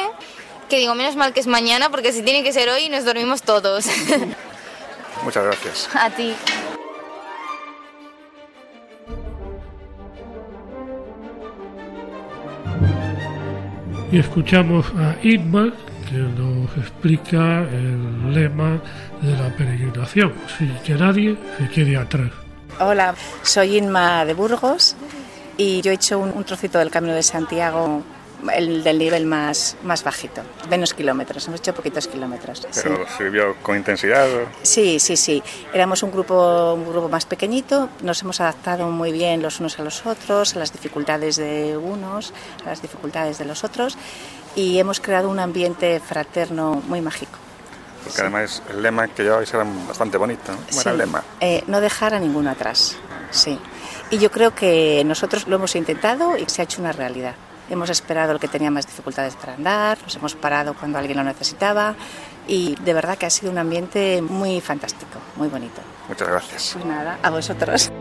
que 0.70 0.78
digo, 0.78 0.94
menos 0.94 1.16
mal 1.16 1.34
que 1.34 1.40
es 1.40 1.48
mañana 1.48 1.90
porque 1.90 2.14
si 2.14 2.22
tiene 2.22 2.44
que 2.44 2.54
ser 2.54 2.70
hoy 2.70 2.90
nos 2.90 3.04
dormimos 3.04 3.42
todos. 3.42 3.86
Muchas 5.24 5.44
gracias. 5.44 5.90
A 5.96 6.10
ti. 6.10 6.36
Y 14.14 14.20
escuchamos 14.20 14.86
a 14.96 15.16
Inma 15.24 15.74
que 16.08 16.18
nos 16.18 16.70
explica 16.78 17.62
el 17.62 18.32
lema 18.32 18.80
de 19.24 19.36
la 19.36 19.50
peregrinación, 19.58 20.32
sin 20.56 20.72
que 20.86 20.94
nadie 20.94 21.36
se 21.58 21.68
quede 21.70 21.98
atrás. 21.98 22.30
Hola, 22.80 23.16
soy 23.42 23.78
Inma 23.78 24.24
de 24.24 24.36
Burgos 24.36 24.96
y 25.58 25.82
yo 25.82 25.90
he 25.90 25.96
hecho 25.96 26.20
un, 26.20 26.30
un 26.30 26.44
trocito 26.44 26.78
del 26.78 26.92
Camino 26.92 27.16
de 27.16 27.24
Santiago 27.24 28.04
el 28.54 28.84
del 28.84 28.98
nivel 28.98 29.26
más, 29.26 29.76
más 29.84 30.04
bajito, 30.04 30.42
menos 30.70 30.94
kilómetros, 30.94 31.48
hemos 31.48 31.60
hecho 31.60 31.74
poquitos 31.74 32.08
kilómetros. 32.08 32.68
¿Pero 32.74 32.98
sí. 33.08 33.14
sirvió 33.18 33.56
con 33.62 33.78
intensidad? 33.78 34.28
¿o? 34.30 34.48
Sí, 34.62 35.00
sí, 35.00 35.18
sí. 35.18 35.42
Éramos 35.74 36.04
un 36.04 36.12
grupo, 36.12 36.74
un 36.74 36.88
grupo 36.88 37.10
más 37.10 37.26
pequeñito, 37.26 37.90
nos 38.02 38.22
hemos 38.22 38.42
adaptado 38.42 38.88
muy 38.90 39.12
bien 39.12 39.42
los 39.42 39.60
unos 39.60 39.80
a 39.80 39.84
los 39.84 40.06
otros, 40.06 40.56
a 40.56 40.60
las 40.60 40.72
dificultades 40.72 41.38
de 41.38 41.78
unos, 41.78 42.34
a 42.66 42.70
las 42.70 42.82
dificultades 42.82 43.38
de 43.38 43.46
los 43.46 43.64
otros 43.64 43.98
y 44.56 44.78
hemos 44.80 45.00
creado 45.00 45.30
un 45.30 45.40
ambiente 45.40 46.00
fraterno 46.00 46.82
muy 46.88 47.02
mágico. 47.02 47.38
Porque 48.04 48.22
además 48.22 48.62
el 48.70 48.82
lema 48.82 49.08
que 49.08 49.24
llevabais 49.24 49.54
era 49.54 49.66
bastante 49.88 50.18
bonito, 50.18 50.52
¿no? 50.52 50.58
¿Cómo 50.58 50.72
sí. 50.72 50.80
era 50.82 50.92
el 50.92 50.98
lema? 50.98 51.24
Eh, 51.40 51.64
no 51.68 51.80
dejar 51.80 52.14
a 52.14 52.20
ninguno 52.20 52.50
atrás, 52.50 52.98
sí. 53.32 53.58
Y 54.10 54.18
yo 54.18 54.30
creo 54.30 54.54
que 54.54 55.04
nosotros 55.06 55.48
lo 55.48 55.56
hemos 55.56 55.76
intentado 55.76 56.38
y 56.38 56.46
se 56.48 56.62
ha 56.62 56.66
hecho 56.66 56.82
una 56.82 56.92
realidad. 56.92 57.36
Hemos 57.70 57.90
esperado 57.90 58.34
el 58.34 58.40
que 58.40 58.48
tenía 58.48 58.70
más 58.70 58.86
dificultades 58.86 59.36
para 59.36 59.54
andar, 59.56 59.98
nos 60.04 60.16
hemos 60.16 60.36
parado 60.36 60.74
cuando 60.74 60.98
alguien 60.98 61.18
lo 61.18 61.24
necesitaba 61.24 61.96
y 62.48 62.76
de 62.76 62.94
verdad 62.94 63.18
que 63.18 63.26
ha 63.26 63.30
sido 63.30 63.52
un 63.52 63.58
ambiente 63.58 64.22
muy 64.22 64.60
fantástico, 64.62 65.20
muy 65.36 65.48
bonito. 65.48 65.82
Muchas 66.10 66.28
gracias. 66.28 66.72
Pues 66.74 66.86
nada, 66.86 67.18
a 67.24 67.30
vosotros. 67.30 67.92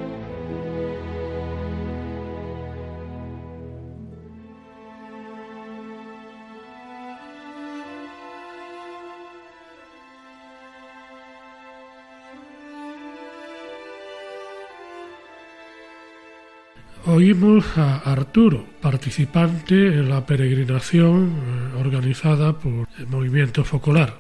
Oímos 17.23 17.65
a 17.79 17.99
Arturo, 17.99 18.67
participante 18.81 19.75
en 19.75 20.11
la 20.11 20.27
peregrinación 20.27 21.73
organizada 21.79 22.53
por 22.53 22.89
el 22.99 23.07
Movimiento 23.07 23.63
Focolar. 23.63 24.15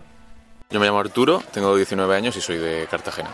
Yo 0.70 0.78
me 0.78 0.86
llamo 0.86 1.00
Arturo, 1.00 1.42
tengo 1.52 1.74
19 1.74 2.14
años 2.14 2.36
y 2.36 2.40
soy 2.40 2.58
de 2.58 2.86
Cartagena, 2.88 3.30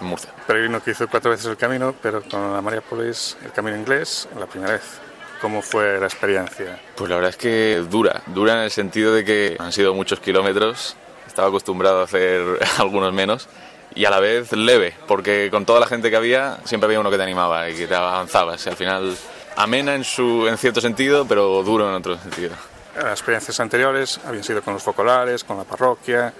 en 0.00 0.06
Murcia. 0.06 0.30
Peregrino 0.46 0.82
que 0.82 0.92
hizo 0.92 1.06
cuatro 1.06 1.32
veces 1.32 1.44
el 1.44 1.58
camino, 1.58 1.94
pero 2.00 2.22
con 2.22 2.54
la 2.54 2.62
Mariápolis 2.62 3.36
el 3.44 3.52
camino 3.52 3.76
inglés 3.76 4.26
la 4.38 4.46
primera 4.46 4.72
vez. 4.72 4.98
¿Cómo 5.42 5.60
fue 5.60 6.00
la 6.00 6.06
experiencia? 6.06 6.80
Pues 6.96 7.10
la 7.10 7.16
verdad 7.16 7.28
es 7.28 7.36
que 7.36 7.84
dura, 7.90 8.22
dura 8.28 8.54
en 8.54 8.60
el 8.60 8.70
sentido 8.70 9.12
de 9.12 9.26
que 9.26 9.54
han 9.58 9.72
sido 9.72 9.92
muchos 9.92 10.20
kilómetros, 10.20 10.96
estaba 11.26 11.48
acostumbrado 11.48 12.00
a 12.00 12.04
hacer 12.04 12.42
algunos 12.78 13.12
menos 13.12 13.50
y 13.94 14.04
a 14.04 14.10
la 14.10 14.20
vez 14.20 14.52
leve, 14.52 14.94
porque 15.06 15.48
con 15.50 15.64
toda 15.64 15.80
la 15.80 15.86
gente 15.86 16.10
que 16.10 16.16
había 16.16 16.58
siempre 16.64 16.86
había 16.86 17.00
uno 17.00 17.10
que 17.10 17.16
te 17.16 17.22
animaba 17.22 17.68
y 17.68 17.74
que 17.74 17.86
te 17.86 17.94
avanzabas. 17.94 18.64
Y 18.66 18.68
al 18.68 18.76
final 18.76 19.16
amena 19.56 19.94
en, 19.94 20.04
su, 20.04 20.46
en 20.46 20.56
cierto 20.58 20.80
sentido, 20.80 21.26
pero 21.26 21.62
duro 21.62 21.88
en 21.88 21.94
otro 21.94 22.18
sentido. 22.18 22.52
Las 22.96 23.12
experiencias 23.12 23.58
anteriores 23.60 24.20
habían 24.26 24.44
sido 24.44 24.62
con 24.62 24.74
los 24.74 24.82
focolares, 24.82 25.44
con 25.44 25.56
la 25.56 25.64
parroquia. 25.64 26.32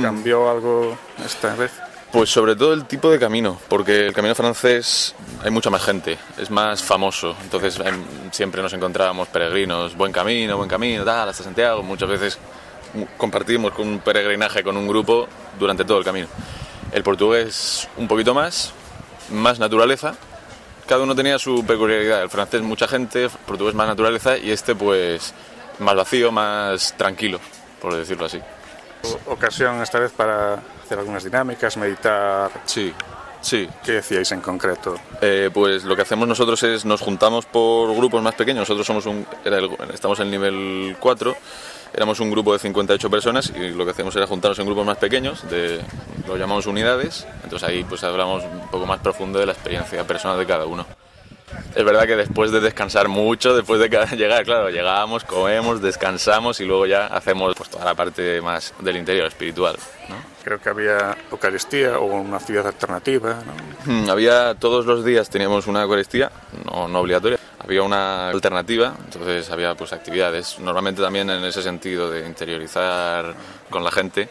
¿Cambió 0.00 0.50
algo 0.50 0.96
esta 1.24 1.54
vez? 1.54 1.72
Pues 2.10 2.30
sobre 2.30 2.54
todo 2.54 2.72
el 2.72 2.84
tipo 2.84 3.10
de 3.10 3.18
camino, 3.18 3.58
porque 3.68 4.06
el 4.06 4.12
camino 4.12 4.34
francés 4.34 5.14
hay 5.42 5.50
mucha 5.50 5.68
más 5.68 5.82
gente, 5.82 6.16
es 6.38 6.48
más 6.48 6.82
famoso, 6.82 7.36
entonces 7.42 7.80
hay, 7.80 7.92
siempre 8.30 8.62
nos 8.62 8.72
encontrábamos 8.72 9.26
peregrinos, 9.28 9.96
buen 9.96 10.12
camino, 10.12 10.56
buen 10.56 10.68
camino, 10.68 11.04
tal, 11.04 11.28
hasta 11.28 11.42
Santiago, 11.42 11.82
muchas 11.82 12.08
veces 12.08 12.38
compartimos 13.16 13.72
con 13.72 13.88
un 13.88 13.98
peregrinaje 13.98 14.62
con 14.62 14.76
un 14.76 14.86
grupo 14.86 15.26
durante 15.58 15.84
todo 15.84 15.98
el 15.98 16.04
camino. 16.04 16.28
El 16.94 17.02
portugués 17.02 17.88
un 17.98 18.08
poquito 18.08 18.32
más, 18.32 18.72
más 19.30 19.58
naturaleza. 19.58 20.14
Cada 20.86 21.02
uno 21.02 21.14
tenía 21.14 21.38
su 21.38 21.64
peculiaridad. 21.66 22.22
El 22.22 22.30
francés 22.30 22.62
mucha 22.62 22.86
gente, 22.88 23.24
el 23.24 23.30
portugués 23.30 23.74
más 23.74 23.86
naturaleza 23.86 24.38
y 24.38 24.50
este 24.50 24.74
pues 24.74 25.34
más 25.80 25.94
vacío, 25.96 26.30
más 26.32 26.94
tranquilo, 26.96 27.40
por 27.80 27.94
decirlo 27.94 28.26
así. 28.26 28.40
Ocasión 29.26 29.82
esta 29.82 29.98
vez 29.98 30.12
para 30.12 30.54
hacer 30.84 30.98
algunas 30.98 31.24
dinámicas, 31.24 31.76
meditar. 31.76 32.50
Sí, 32.64 32.92
Sí. 33.40 33.68
¿Qué 33.84 33.92
decíais 33.92 34.32
en 34.32 34.40
concreto? 34.40 34.94
Eh, 35.20 35.50
pues 35.52 35.84
lo 35.84 35.94
que 35.94 36.00
hacemos 36.00 36.26
nosotros 36.26 36.62
es 36.62 36.86
nos 36.86 37.02
juntamos 37.02 37.44
por 37.44 37.94
grupos 37.94 38.22
más 38.22 38.34
pequeños. 38.34 38.60
Nosotros 38.60 38.86
somos 38.86 39.04
un, 39.04 39.26
era 39.44 39.58
el- 39.58 39.68
estamos 39.92 40.18
en 40.20 40.26
el 40.26 40.30
nivel 40.30 40.96
4. 40.98 41.36
Éramos 41.94 42.18
un 42.18 42.30
grupo 42.30 42.52
de 42.52 42.58
58 42.58 43.08
personas 43.08 43.52
y 43.54 43.70
lo 43.70 43.84
que 43.84 43.92
hacemos 43.92 44.14
era 44.16 44.26
juntarnos 44.26 44.58
en 44.58 44.66
grupos 44.66 44.84
más 44.84 44.98
pequeños, 44.98 45.48
de, 45.48 45.80
lo 46.26 46.36
llamamos 46.36 46.66
unidades. 46.66 47.26
Entonces 47.44 47.68
ahí 47.68 47.84
pues 47.84 48.02
hablamos 48.02 48.42
un 48.42 48.68
poco 48.68 48.84
más 48.84 48.98
profundo 48.98 49.38
de 49.38 49.46
la 49.46 49.52
experiencia 49.52 50.04
personal 50.04 50.36
de 50.38 50.44
cada 50.46 50.66
uno. 50.66 50.84
Es 51.74 51.84
verdad 51.84 52.06
que 52.06 52.16
después 52.16 52.50
de 52.50 52.60
descansar 52.60 53.08
mucho, 53.08 53.54
después 53.54 53.80
de 53.80 53.88
llegar, 54.16 54.44
claro, 54.44 54.70
llegábamos, 54.70 55.24
comemos, 55.24 55.80
descansamos 55.80 56.60
y 56.60 56.64
luego 56.64 56.86
ya 56.86 57.06
hacemos 57.06 57.54
pues, 57.56 57.70
toda 57.70 57.84
la 57.84 57.94
parte 57.94 58.40
más 58.40 58.74
del 58.80 58.96
interior, 58.96 59.26
espiritual. 59.26 59.76
¿no? 60.08 60.16
Creo 60.42 60.60
que 60.60 60.68
había 60.68 61.16
Eucaristía 61.30 61.98
o 61.98 62.06
una 62.06 62.36
actividad 62.36 62.66
alternativa, 62.66 63.38
¿no? 63.46 63.92
Mm, 63.92 64.10
Había 64.10 64.54
todos 64.56 64.84
los 64.84 65.04
días 65.04 65.30
teníamos 65.30 65.66
una 65.66 65.82
Eucaristía, 65.82 66.30
no, 66.64 66.88
no 66.88 67.00
obligatoria, 67.00 67.38
había 67.64 67.82
una 67.82 68.28
alternativa, 68.28 68.94
entonces 69.04 69.50
había 69.50 69.74
pues 69.74 69.92
actividades, 69.92 70.58
normalmente 70.60 71.00
también 71.00 71.30
en 71.30 71.44
ese 71.44 71.62
sentido 71.62 72.10
de 72.10 72.26
interiorizar 72.26 73.34
con 73.70 73.82
la 73.82 73.90
gente. 73.90 74.28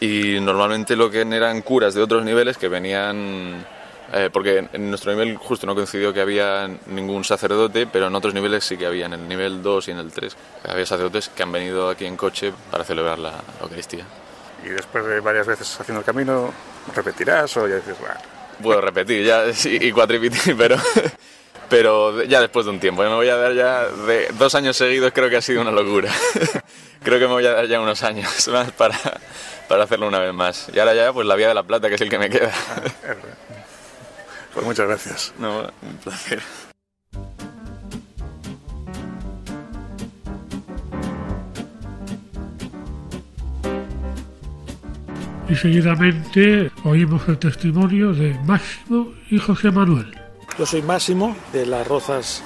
Y 0.00 0.38
normalmente 0.40 0.96
lo 0.96 1.10
que 1.10 1.22
eran 1.22 1.62
curas 1.62 1.94
de 1.94 2.02
otros 2.02 2.24
niveles 2.24 2.58
que 2.58 2.68
venían 2.68 3.64
eh, 4.12 4.30
porque 4.32 4.68
en 4.72 4.90
nuestro 4.90 5.12
nivel 5.12 5.36
justo 5.36 5.66
no 5.66 5.74
coincidió 5.74 6.12
que 6.12 6.20
había 6.20 6.68
ningún 6.86 7.24
sacerdote, 7.24 7.86
pero 7.86 8.06
en 8.06 8.14
otros 8.14 8.34
niveles 8.34 8.64
sí 8.64 8.76
que 8.76 8.86
había, 8.86 9.06
en 9.06 9.14
el 9.14 9.28
nivel 9.28 9.62
2 9.62 9.88
y 9.88 9.90
en 9.92 9.98
el 9.98 10.12
3 10.12 10.36
había 10.68 10.86
sacerdotes 10.86 11.30
que 11.30 11.42
han 11.42 11.50
venido 11.50 11.88
aquí 11.88 12.04
en 12.04 12.16
coche 12.16 12.52
para 12.70 12.84
celebrar 12.84 13.18
la 13.18 13.32
Eucaristía. 13.60 14.04
Y 14.64 14.68
después 14.68 15.04
de 15.06 15.20
varias 15.20 15.46
veces 15.46 15.80
haciendo 15.80 16.00
el 16.00 16.04
camino, 16.04 16.52
¿repetirás 16.94 17.56
o 17.56 17.66
ya 17.66 17.76
dices, 17.76 17.98
bueno, 17.98 18.14
Puedo 18.62 18.80
repetir 18.80 19.24
ya 19.24 19.52
sí, 19.52 19.78
y 19.80 19.90
cuatripitir, 19.90 20.56
pero, 20.56 20.76
pero 21.68 22.22
ya 22.24 22.40
después 22.40 22.66
de 22.66 22.72
un 22.72 22.80
tiempo. 22.80 23.02
Me 23.02 23.08
voy 23.08 23.28
a 23.28 23.36
dar 23.36 23.54
ya 23.54 23.84
de 23.84 24.28
dos 24.38 24.54
años 24.54 24.76
seguidos, 24.76 25.12
creo 25.12 25.30
que 25.30 25.36
ha 25.36 25.42
sido 25.42 25.60
una 25.62 25.70
locura. 25.70 26.10
creo 27.02 27.18
que 27.18 27.26
me 27.26 27.32
voy 27.32 27.46
a 27.46 27.52
dar 27.52 27.66
ya 27.66 27.80
unos 27.80 28.02
años 28.02 28.48
más 28.52 28.72
para, 28.72 28.98
para 29.68 29.84
hacerlo 29.84 30.08
una 30.08 30.18
vez 30.18 30.32
más. 30.32 30.70
Y 30.72 30.78
ahora 30.78 30.94
ya, 30.94 31.12
pues 31.12 31.26
la 31.26 31.36
Vía 31.36 31.48
de 31.48 31.54
la 31.54 31.62
Plata, 31.62 31.88
que 31.88 31.94
es 31.94 32.00
el 32.00 32.10
que 32.10 32.18
me 32.18 32.30
queda. 32.30 32.52
pues 34.52 34.66
muchas 34.66 34.86
gracias. 34.86 35.32
No, 35.38 35.60
un 35.60 35.96
placer. 36.02 36.42
Y 45.46 45.54
seguidamente 45.56 46.70
oímos 46.84 47.28
el 47.28 47.38
testimonio 47.38 48.14
de 48.14 48.34
Máximo 48.44 49.12
y 49.30 49.38
José 49.38 49.70
Manuel. 49.70 50.23
Yo 50.56 50.64
soy 50.64 50.82
Máximo 50.82 51.34
de 51.52 51.66
las 51.66 51.84
Rozas 51.84 52.40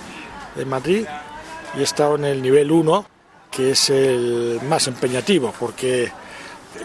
de 0.54 0.64
Madrid 0.64 1.06
y 1.76 1.80
he 1.80 1.82
estado 1.82 2.14
en 2.14 2.24
el 2.24 2.40
nivel 2.40 2.72
1, 2.72 3.04
que 3.50 3.72
es 3.72 3.90
el 3.90 4.60
más 4.66 4.86
empeñativo, 4.86 5.52
porque 5.60 6.10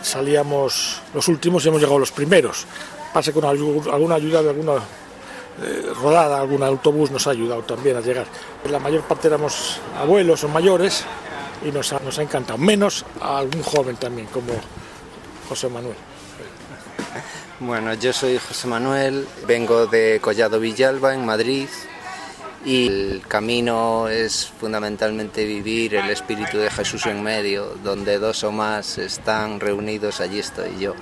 salíamos 0.01 1.01
los 1.13 1.25
últimos 1.29 1.63
y 1.63 1.69
hemos 1.69 1.79
llegado 1.79 1.97
los 1.97 2.12
primeros. 2.12 2.65
Pasa 3.13 3.31
con 3.31 3.45
alguna 3.45 4.15
ayuda 4.15 4.43
de 4.43 4.49
alguna 4.49 4.73
eh, 5.62 5.93
rodada, 6.01 6.41
algún 6.41 6.62
autobús 6.62 7.09
nos 7.09 7.25
ha 7.27 7.31
ayudado 7.31 7.62
también 7.62 7.95
a 7.95 8.01
llegar. 8.01 8.27
La 8.69 8.79
mayor 8.79 9.03
parte 9.03 9.29
éramos 9.29 9.79
abuelos 9.97 10.43
o 10.43 10.49
mayores 10.49 11.05
y 11.65 11.71
nos 11.71 11.93
nos 12.03 12.19
ha 12.19 12.21
encantado, 12.21 12.57
menos 12.57 13.05
a 13.21 13.38
algún 13.38 13.63
joven 13.63 13.95
también, 13.95 14.27
como 14.27 14.51
José 15.47 15.69
Manuel. 15.69 15.95
Bueno, 17.65 17.93
yo 17.93 18.12
soy 18.12 18.38
José 18.38 18.67
Manuel, 18.67 19.28
vengo 19.47 19.86
de 19.88 20.19
Collado 20.21 20.60
Villalba, 20.60 21.13
en 21.13 21.26
Madrid, 21.26 21.67
y 22.65 22.88
el 22.88 23.21
camino 23.28 24.08
es 24.10 24.47
fundamentalmente 24.60 25.45
vivir 25.45 25.95
el 25.95 26.10
Espíritu 26.10 26.58
de 26.58 26.69
Jesús 26.69 27.06
en 27.06 27.23
medio, 27.23 27.76
donde 27.84 28.19
dos 28.19 28.43
o 28.43 28.52
más 28.52 28.97
están 28.97 29.60
reunidos, 29.60 30.19
allí 30.19 30.39
estoy 30.39 30.78
yo. 30.78 30.93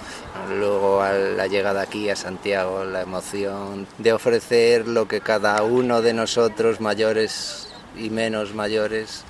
Luego 0.49 1.01
a 1.01 1.13
la 1.13 1.47
llegada 1.47 1.81
aquí 1.81 2.09
a 2.09 2.15
Santiago, 2.15 2.83
la 2.83 3.01
emoción 3.01 3.87
de 3.97 4.13
ofrecer 4.13 4.87
lo 4.87 5.07
que 5.07 5.21
cada 5.21 5.63
uno 5.63 6.01
de 6.01 6.13
nosotros, 6.13 6.79
mayores 6.79 7.69
y 7.97 8.09
menos 8.09 8.53
mayores, 8.53 9.23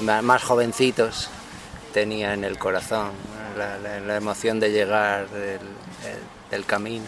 ma- 0.00 0.22
más 0.22 0.42
jovencitos, 0.42 1.28
tenía 1.92 2.34
en 2.34 2.42
el 2.44 2.58
corazón, 2.58 3.10
la, 3.56 4.16
emoción 4.16 4.58
de 4.58 4.70
llegar 4.72 5.28
del 6.54 6.64
camino. 6.66 7.04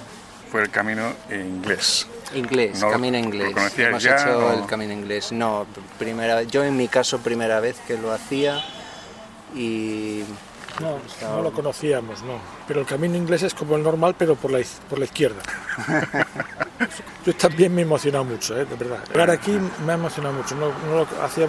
Fue 0.51 0.63
el 0.63 0.71
camino 0.71 1.13
inglés. 1.31 2.07
Inglés, 2.35 2.81
No, 2.81 2.91
camino 2.91 3.19
¿lo 3.19 3.25
inglés. 3.25 3.53
conocías 3.55 3.89
Hemos 3.89 4.03
ya 4.03 4.17
hecho 4.17 4.39
o- 4.39 4.53
el 4.53 4.67
camino 4.67 4.93
inglés. 4.93 5.33
No, 5.33 5.67
primera, 5.99 6.43
yo 6.43 6.63
en 6.65 6.77
mi 6.77 6.89
caso 6.89 7.19
primera 7.19 7.61
vez 7.61 7.77
que 7.87 7.97
lo 7.99 8.13
hacía 8.13 8.63
y 9.55 10.23
No, 10.81 10.99
no 11.23 11.43
lo 11.43 11.53
conocíamos, 11.53 12.23
no. 12.23 12.39
Pero 12.69 12.81
el 12.81 12.87
camino 12.87 13.17
inglés 13.17 13.43
es 13.45 13.55
como 13.55 13.77
el 13.77 13.83
normal, 13.83 14.15
pero 14.19 14.35
por 14.37 14.51
la, 14.51 14.61
por 14.91 14.99
la 14.99 15.07
izquierda. 15.07 15.41
Yo 17.25 17.35
también 17.35 17.75
me 17.75 17.81
he 17.81 17.85
emocionado 17.85 18.25
mucho, 18.25 18.55
¿eh? 18.61 18.67
de 18.67 18.75
verdad. 18.77 18.99
Llegar 19.11 19.31
aquí 19.31 19.59
me 19.87 19.93
ha 19.93 19.95
emocionado 19.95 20.35
mucho. 20.35 20.55
No, 20.55 20.67
no 20.69 20.97
lo 20.99 21.25
hacía, 21.25 21.47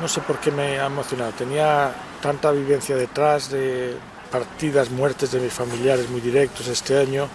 no 0.00 0.08
sé 0.08 0.20
por 0.22 0.38
qué 0.38 0.50
me 0.50 0.78
ha 0.80 0.86
emocionado. 0.86 1.32
Tenía 1.32 1.92
tanta 2.22 2.50
vivencia 2.50 2.96
detrás 2.96 3.50
de 3.50 3.96
partidas, 4.30 4.90
muertes 4.90 5.32
de 5.32 5.40
mis 5.40 5.52
familiares 5.52 6.08
muy 6.10 6.20
directos 6.20 6.68
este 6.68 6.98
año, 6.98 7.28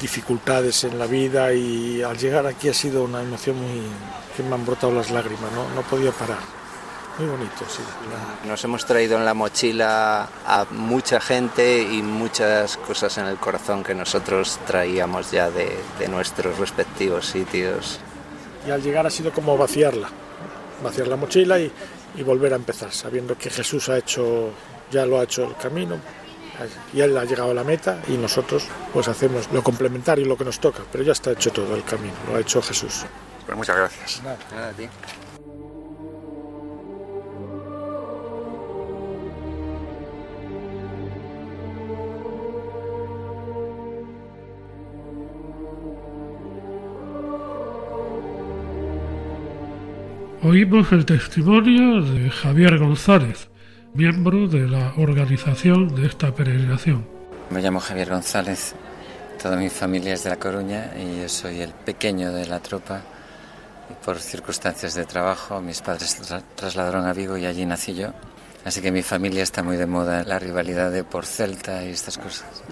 dificultades 0.00 0.84
en 0.84 0.98
la 0.98 1.06
vida 1.06 1.52
y 1.52 2.02
al 2.02 2.16
llegar 2.18 2.46
aquí 2.46 2.68
ha 2.68 2.74
sido 2.74 3.04
una 3.04 3.22
emoción 3.22 3.56
muy 3.56 3.82
que 4.36 4.42
me 4.42 4.54
han 4.54 4.64
brotado 4.64 4.92
las 4.92 5.10
lágrimas. 5.10 5.50
No, 5.52 5.68
no 5.74 5.82
podía 5.82 6.12
parar. 6.12 6.38
Muy 7.18 7.28
bonito, 7.28 7.64
sí. 7.68 7.82
nos 8.46 8.64
hemos 8.64 8.86
traído 8.86 9.18
en 9.18 9.26
la 9.26 9.34
mochila 9.34 10.26
a 10.46 10.64
mucha 10.70 11.20
gente 11.20 11.82
y 11.82 12.00
muchas 12.02 12.78
cosas 12.78 13.18
en 13.18 13.26
el 13.26 13.36
corazón 13.36 13.82
que 13.84 13.94
nosotros 13.94 14.58
traíamos 14.66 15.30
ya 15.30 15.50
de, 15.50 15.76
de 15.98 16.08
nuestros 16.08 16.58
respectivos 16.58 17.26
sitios. 17.26 17.98
y 18.66 18.70
al 18.70 18.82
llegar 18.82 19.06
ha 19.06 19.10
sido 19.10 19.32
como 19.32 19.58
vaciarla, 19.58 20.08
vaciar 20.82 21.08
la 21.08 21.16
mochila 21.16 21.58
y, 21.58 21.70
y 22.16 22.22
volver 22.22 22.54
a 22.54 22.56
empezar, 22.56 22.90
sabiendo 22.90 23.36
que 23.36 23.50
Jesús 23.50 23.90
ha 23.90 23.98
hecho, 23.98 24.50
ya 24.90 25.06
lo 25.06 25.20
ha 25.20 25.24
hecho 25.24 25.44
el 25.44 25.56
camino, 25.56 25.98
y 26.92 27.00
él 27.00 27.16
ha 27.16 27.24
llegado 27.24 27.50
a 27.50 27.54
la 27.54 27.64
meta 27.64 28.02
y 28.08 28.12
nosotros 28.12 28.66
pues 28.92 29.08
hacemos 29.08 29.48
lo 29.52 29.62
complementario, 29.62 30.26
lo 30.26 30.36
que 30.36 30.44
nos 30.44 30.60
toca, 30.60 30.82
pero 30.92 31.02
ya 31.04 31.12
está 31.12 31.32
hecho 31.32 31.50
todo 31.50 31.74
el 31.74 31.84
camino, 31.84 32.14
lo 32.28 32.36
ha 32.36 32.40
hecho 32.40 32.60
Jesús. 32.60 33.06
Pues 33.46 33.56
muchas 33.56 33.76
gracias. 33.76 34.22
Nada, 34.22 34.72
tío. 34.72 34.88
Oímos 50.42 50.90
el 50.92 51.04
testimonio 51.04 52.00
de 52.00 52.30
Javier 52.30 52.78
González, 52.78 53.49
miembro 53.94 54.46
de 54.46 54.68
la 54.68 54.94
organización 54.98 55.94
de 55.94 56.06
esta 56.06 56.32
peregrinación. 56.32 57.04
Me 57.50 57.60
llamo 57.60 57.80
Javier 57.80 58.10
González, 58.10 58.74
toda 59.42 59.56
mi 59.56 59.68
familia 59.68 60.14
es 60.14 60.22
de 60.22 60.30
La 60.30 60.36
Coruña 60.36 60.92
y 60.96 61.22
yo 61.22 61.28
soy 61.28 61.60
el 61.60 61.72
pequeño 61.72 62.32
de 62.32 62.46
la 62.46 62.60
tropa. 62.60 63.02
Por 64.04 64.20
circunstancias 64.20 64.94
de 64.94 65.04
trabajo, 65.04 65.60
mis 65.60 65.80
padres 65.80 66.16
trasladaron 66.54 67.06
a 67.06 67.12
Vigo 67.12 67.36
y 67.36 67.46
allí 67.46 67.66
nací 67.66 67.94
yo. 67.94 68.12
Así 68.64 68.80
que 68.80 68.92
mi 68.92 69.02
familia 69.02 69.42
está 69.42 69.64
muy 69.64 69.76
de 69.76 69.86
moda 69.86 70.22
la 70.22 70.38
rivalidad 70.38 70.92
de 70.92 71.02
por 71.02 71.26
Celta 71.26 71.82
y 71.84 71.88
estas 71.88 72.16
cosas. 72.18 72.62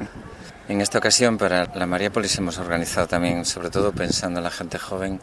En 0.69 0.81
esta 0.81 0.99
ocasión, 0.99 1.39
para 1.39 1.65
la 1.75 1.87
Mariápolis 1.87 2.39
hemos 2.39 2.59
organizado 2.59 3.09
también, 3.09 3.45
sobre 3.45 3.71
todo 3.71 3.91
pensando 3.91 4.39
en 4.39 4.45
la 4.45 4.51
gente 4.51 4.79
joven, 4.79 5.19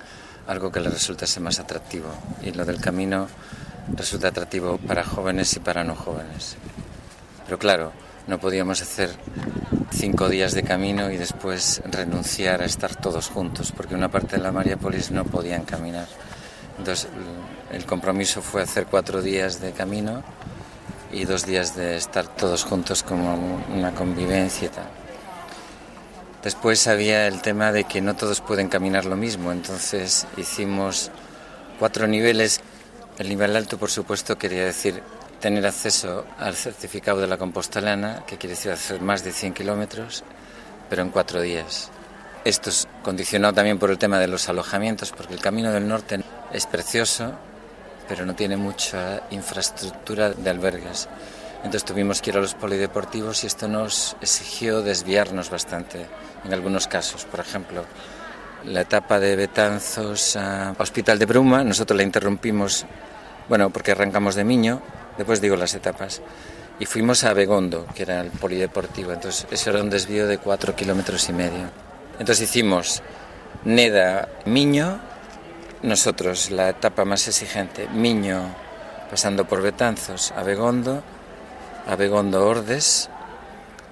algo 0.48 0.72
que 0.72 0.82
le 0.82 0.90
resultase 0.90 1.40
más 1.40 1.60
atractivo. 1.60 2.08
Y 2.44 2.52
lo 2.52 2.66
del 2.66 2.82
camino 2.82 3.28
resulta 3.94 4.30
atractivo 4.30 4.78
para 4.78 5.04
jóvenes 5.04 5.56
y 5.56 5.60
para 5.60 5.84
no 5.84 5.96
jóvenes. 5.96 6.58
Pero 7.46 7.60
claro, 7.60 7.92
no 8.28 8.40
podíamos 8.40 8.82
hacer 8.82 9.12
cinco 9.92 10.30
días 10.30 10.54
de 10.54 10.64
camino 10.64 11.12
y 11.12 11.18
después 11.18 11.82
renunciar 11.86 12.62
a 12.62 12.66
estar 12.66 12.96
todos 12.96 13.28
juntos, 13.28 13.72
porque 13.72 13.96
una 13.96 14.10
parte 14.10 14.38
de 14.38 14.44
la 14.44 14.52
Mariápolis 14.52 15.12
no 15.12 15.26
podían 15.26 15.64
caminar. 15.64 16.08
Entonces, 16.78 17.08
el 17.72 17.86
compromiso 17.86 18.42
fue 18.42 18.62
hacer 18.62 18.88
cuatro 18.88 19.22
días 19.22 19.62
de 19.62 19.72
camino 19.72 20.24
y 21.12 21.26
dos 21.26 21.46
días 21.46 21.76
de 21.76 21.98
estar 21.98 22.28
todos 22.28 22.64
juntos 22.64 23.04
como 23.04 23.64
una 23.74 23.94
convivencia 23.94 24.68
y 24.68 24.70
tal. 24.70 24.90
Después 26.44 26.88
había 26.88 27.28
el 27.28 27.42
tema 27.42 27.72
de 27.72 27.86
que 27.86 28.02
no 28.02 28.16
todos 28.16 28.42
pueden 28.42 28.68
caminar 28.70 29.06
lo 29.06 29.16
mismo, 29.16 29.52
entonces 29.52 30.28
hicimos 30.38 31.10
cuatro 31.80 32.06
niveles. 32.08 32.62
El 33.18 33.30
nivel 33.30 33.56
alto, 33.56 33.78
por 33.78 33.90
supuesto, 33.90 34.38
quería 34.38 34.66
decir 34.66 35.02
tener 35.40 35.66
acceso 35.66 36.26
al 36.38 36.54
certificado 36.56 37.22
de 37.22 37.28
la 37.28 37.38
compostelana, 37.38 38.26
que 38.28 38.38
quiere 38.38 38.56
decir 38.56 38.74
hacer 38.74 39.00
más 39.00 39.24
de 39.24 39.32
100 39.32 39.54
kilómetros, 39.54 40.24
pero 40.90 41.02
en 41.02 41.12
cuatro 41.12 41.42
días. 41.42 41.90
Esto 42.44 42.70
es 42.70 42.88
condicionado 43.04 43.54
también 43.54 43.80
por 43.80 43.90
el 43.90 43.98
tema 43.98 44.20
de 44.20 44.28
los 44.28 44.50
alojamientos, 44.50 45.12
porque 45.12 45.34
el 45.34 45.40
Camino 45.40 45.72
del 45.72 45.88
Norte 45.88 46.24
es 46.52 46.66
precioso, 46.66 47.34
pero 48.08 48.26
no 48.26 48.36
tiene 48.36 48.58
mucha 48.58 49.24
infraestructura 49.32 50.32
de 50.32 50.50
albergues. 50.50 51.08
Entonces 51.58 51.86
tuvimos 51.86 52.22
que 52.22 52.32
ir 52.32 52.38
a 52.38 52.42
los 52.42 52.54
polideportivos 52.54 53.44
y 53.44 53.48
esto 53.48 53.70
nos 53.70 54.18
exigió 54.22 54.82
desviarnos 54.82 55.50
bastante 55.50 56.06
en 56.44 56.54
algunos 56.54 56.88
casos. 56.88 57.24
Por 57.26 57.40
ejemplo, 57.40 57.86
la 58.64 58.82
etapa 58.82 59.20
de 59.20 59.36
Betanzos 59.36 60.36
a 60.36 60.76
Hospital 60.78 61.20
de 61.20 61.26
Bruma, 61.26 61.64
nosotros 61.64 61.98
la 61.98 62.04
interrumpimos, 62.04 62.86
bueno, 63.50 63.70
porque 63.70 63.92
arrancamos 63.92 64.36
de 64.36 64.44
Miño, 64.44 64.82
después 65.18 65.42
digo 65.42 65.56
las 65.56 65.76
etapas, 65.76 66.22
y 66.80 66.86
fuimos 66.86 67.24
a 67.24 67.34
Begondo, 67.34 67.86
que 67.96 68.04
era 68.04 68.22
el 68.22 68.32
polideportivo. 68.32 69.14
Entonces, 69.14 69.48
eso 69.52 69.70
era 69.70 69.82
un 69.82 69.90
desvío 69.90 70.28
de 70.28 70.38
cuatro 70.38 70.76
kilómetros 70.76 71.30
y 71.30 71.34
medio. 71.34 71.70
Entonces 72.20 72.50
hicimos 72.50 73.02
Neda, 73.64 74.30
Miño, 74.46 75.00
nosotros 75.82 76.52
la 76.52 76.70
etapa 76.70 77.06
más 77.06 77.28
exigente, 77.28 77.88
Miño, 77.90 78.42
pasando 79.10 79.46
por 79.46 79.62
Betanzos 79.62 80.32
a 80.32 80.44
Begondo, 80.44 81.04
a 81.88 81.96
Begondo 81.96 82.46
Ordes 82.48 83.10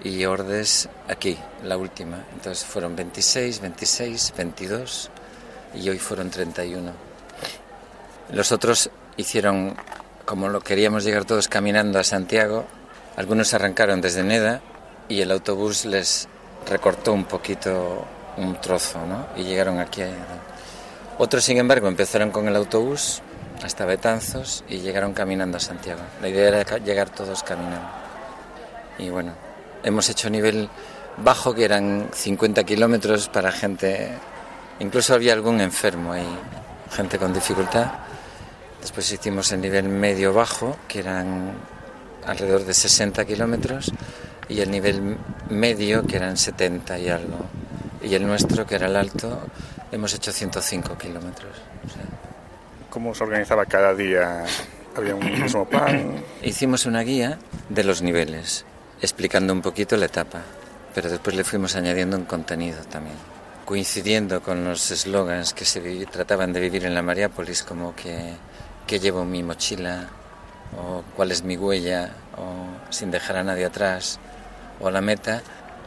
y 0.04 0.26
Ordes 0.26 0.90
aquí, 1.08 1.38
la 1.64 1.78
última. 1.78 2.26
Entonces 2.34 2.66
fueron 2.66 2.96
26, 2.96 3.62
26, 3.62 4.34
22 4.38 5.10
y 5.76 5.90
hoy 5.90 5.98
fueron 5.98 6.30
31. 6.30 6.92
Los 8.32 8.52
otros 8.52 8.90
hicieron, 9.18 9.76
como 10.26 10.50
lo 10.50 10.62
queríamos 10.62 11.04
llegar 11.04 11.26
todos 11.26 11.48
caminando 11.48 12.00
a 12.00 12.04
Santiago, 12.04 12.66
algunos 13.16 13.54
arrancaron 13.54 14.02
desde 14.02 14.24
Neda 14.24 14.62
y 15.08 15.22
el 15.22 15.32
autobús 15.32 15.86
les 15.86 16.28
recortó 16.70 17.14
un 17.14 17.26
poquito 17.26 18.06
un 18.38 18.60
trozo, 18.60 19.06
¿no? 19.06 19.28
Y 19.36 19.44
llegaron 19.44 19.80
aquí. 19.80 20.02
Otros, 21.18 21.44
sin 21.44 21.58
embargo, 21.58 21.88
empezaron 21.88 22.32
con 22.32 22.48
el 22.48 22.56
autobús 22.56 23.22
hasta 23.64 23.86
Betanzos 23.86 24.64
y 24.68 24.80
llegaron 24.80 25.14
caminando 25.14 25.58
a 25.58 25.60
Santiago. 25.60 26.02
La 26.22 26.30
idea 26.30 26.48
era 26.48 26.78
llegar 26.80 27.10
todos 27.10 27.44
caminando. 27.44 27.88
Y 28.98 29.10
bueno, 29.10 29.34
hemos 29.84 30.10
hecho 30.10 30.30
nivel 30.30 30.70
bajo, 31.18 31.54
que 31.54 31.66
eran 31.66 32.10
50 32.12 32.64
kilómetros 32.64 33.30
para 33.30 33.52
gente, 33.52 34.10
incluso 34.80 35.14
había 35.14 35.34
algún 35.34 35.62
enfermo 35.62 36.14
ahí, 36.14 36.28
gente 36.92 37.18
con 37.18 37.34
dificultad. 37.34 37.92
Después 38.82 39.12
hicimos 39.12 39.52
el 39.52 39.62
nivel 39.62 39.88
medio-bajo, 39.88 40.78
que 40.88 41.00
eran 41.00 41.54
alrededor 42.26 42.66
de 42.66 42.74
60 42.74 43.26
kilómetros, 43.26 43.92
y 44.50 44.60
el 44.60 44.72
nivel 44.72 45.18
medio, 45.50 46.06
que 46.06 46.18
eran 46.18 46.36
70 46.36 47.00
y 47.00 47.10
algo. 47.10 47.46
Y 48.02 48.14
el 48.16 48.28
nuestro, 48.28 48.66
que 48.66 48.76
era 48.76 48.88
el 48.88 48.96
alto, 48.96 49.42
hemos 49.92 50.14
hecho 50.14 50.32
105 50.32 50.98
kilómetros. 50.98 51.52
¿Cómo 52.90 53.16
se 53.16 53.24
organizaba 53.24 53.66
cada 53.66 53.94
día? 53.94 54.44
¿Había 54.96 55.16
un 55.16 55.42
mismo 55.42 55.66
plan? 55.66 56.16
Hicimos 56.44 56.86
una 56.86 57.02
guía 57.02 57.40
de 57.70 57.84
los 57.84 58.02
niveles, 58.02 58.66
explicando 59.04 59.52
un 59.52 59.62
poquito 59.62 59.98
la 59.98 60.06
etapa, 60.06 60.40
pero 60.96 61.10
después 61.10 61.36
le 61.36 61.44
fuimos 61.44 61.76
añadiendo 61.76 62.16
un 62.16 62.24
contenido 62.24 62.82
también, 62.86 63.18
coincidiendo 63.66 64.42
con 64.42 64.64
los 64.64 64.92
eslogans 64.92 65.54
que 65.54 65.66
se 65.66 65.82
trataban 66.06 66.54
de 66.54 66.62
vivir 66.62 66.86
en 66.86 66.96
la 66.96 67.02
Mariápolis, 67.02 67.64
como 67.64 67.94
que, 67.98 68.34
que 68.88 69.02
llevo 69.02 69.26
mi 69.26 69.44
mochila, 69.44 70.08
o 70.78 71.04
cuál 71.18 71.34
es 71.34 71.44
mi 71.44 71.58
huella, 71.58 72.12
o 72.38 72.92
sin 72.94 73.12
dejar 73.12 73.36
a 73.36 73.44
nadie 73.44 73.66
atrás, 73.66 74.20
o 74.80 74.90
la 74.90 75.02
meta, 75.02 75.42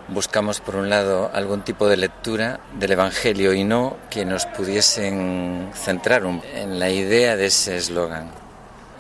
buscamos 0.09 0.61
por 0.61 0.77
un 0.77 0.91
lado 0.91 1.31
algún 1.33 1.63
tipo 1.63 1.89
de 1.89 1.97
lectura 1.97 2.61
del 2.79 2.93
Evangelio 2.93 3.55
y 3.55 3.65
no 3.65 3.97
que 4.11 4.27
nos 4.27 4.45
pudiesen 4.45 5.71
centrar 5.73 6.23
en 6.55 6.79
la 6.79 6.91
idea 6.91 7.35
de 7.35 7.47
ese 7.47 7.79
eslogan. 7.79 8.31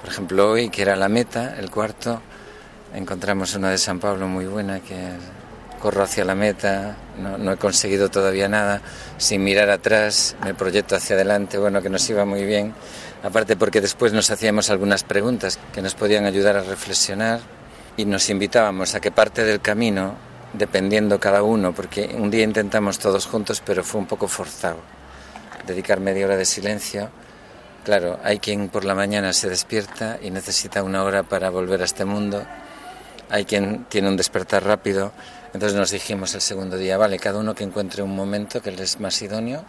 Por 0.01 0.11
ejemplo, 0.11 0.53
hoy, 0.53 0.71
que 0.71 0.81
era 0.81 0.97
la 0.97 1.11
meta, 1.11 1.55
el 1.59 1.71
cuarto, 1.71 2.23
encontramos 2.95 3.55
una 3.55 3.71
de 3.71 3.79
San 3.79 4.01
Pablo 4.01 4.29
muy 4.29 4.47
buena 4.47 4.81
que 4.81 5.11
corro 5.81 6.03
hacia 6.03 6.25
la 6.25 6.35
meta, 6.35 6.97
no, 7.19 7.39
no, 7.39 7.53
he 7.53 7.57
conseguido 7.57 8.11
todavía 8.11 8.49
nada, 8.49 8.81
sin 9.19 9.45
mirar 9.45 9.71
atrás, 9.71 10.37
me 10.43 10.55
proyecto 10.55 10.97
hacia 10.97 11.17
adelante, 11.17 11.59
bueno, 11.59 11.83
que 11.83 11.91
nos 11.91 12.09
iba 12.09 12.25
muy 12.25 12.45
bien, 12.45 12.75
aparte 13.23 13.57
porque 13.57 13.81
después 13.81 14.13
nos 14.13 14.31
hacíamos 14.31 14.71
algunas 14.71 15.05
preguntas 15.05 15.59
que 15.73 15.83
nos 15.83 15.95
podían 15.95 16.25
ayudar 16.25 16.57
a 16.57 16.63
reflexionar 16.63 17.41
y 17.97 18.05
nos 18.05 18.31
invitábamos 18.31 18.95
a 18.95 19.01
que 19.01 19.11
parte 19.11 19.45
del 19.45 19.61
camino 19.61 20.15
dependiendo 20.53 21.21
cada 21.21 21.43
uno, 21.43 21.73
porque 21.73 22.15
un 22.19 22.31
día 22.31 22.45
intentamos 22.45 22.99
todos 22.99 23.27
juntos, 23.27 23.63
pero 23.65 23.85
fue 23.85 24.01
un 24.01 24.07
poco 24.07 24.29
forzado. 24.29 24.79
Dedicar 25.67 26.01
media 26.01 26.27
hora 26.27 26.37
de 26.37 26.45
silencio. 26.45 27.11
Claro, 27.85 28.19
hay 28.23 28.39
quien 28.39 28.69
por 28.69 28.85
la 28.85 28.95
mañana 28.95 29.33
se 29.33 29.49
despierta 29.49 30.19
y 30.23 30.31
necesita 30.31 30.83
una 30.83 31.05
hora 31.05 31.23
para 31.23 31.51
volver 31.51 31.83
a 31.83 31.85
este 31.85 32.05
mundo. 32.05 32.45
Hay 33.31 33.45
quien 33.45 33.85
tiene 33.89 34.09
un 34.09 34.17
despertar 34.17 34.65
rápido. 34.65 35.13
Entonces 35.53 35.77
nos 35.77 35.91
dijimos 35.91 36.35
el 36.35 36.41
segundo 36.41 36.77
día, 36.77 36.99
vale, 36.99 37.19
cada 37.19 37.39
uno 37.39 37.55
que 37.55 37.65
encuentre 37.65 38.03
un 38.03 38.15
momento 38.15 38.61
que 38.61 38.71
le 38.71 38.83
es 38.83 39.01
más 39.01 39.21
idóneo 39.23 39.65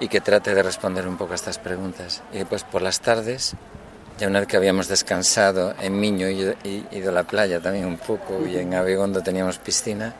y 0.00 0.08
que 0.08 0.20
trate 0.20 0.54
de 0.54 0.62
responder 0.62 1.06
un 1.06 1.16
poco 1.16 1.32
a 1.32 1.36
estas 1.36 1.58
preguntas. 1.58 2.22
Y 2.32 2.38
después 2.38 2.64
por 2.64 2.82
las 2.82 3.00
tardes 3.00 3.54
ya 4.18 4.28
una 4.28 4.40
vez 4.40 4.48
que 4.48 4.56
habíamos 4.56 4.88
descansado 4.88 5.74
en 5.80 5.98
Miño 5.98 6.28
y 6.28 6.86
ido 6.92 7.08
a 7.08 7.12
la 7.12 7.24
playa 7.24 7.60
también 7.60 7.86
un 7.86 7.98
poco 7.98 8.46
y 8.46 8.56
en 8.56 8.74
Abegondo 8.74 9.22
teníamos 9.22 9.58
piscina, 9.58 10.14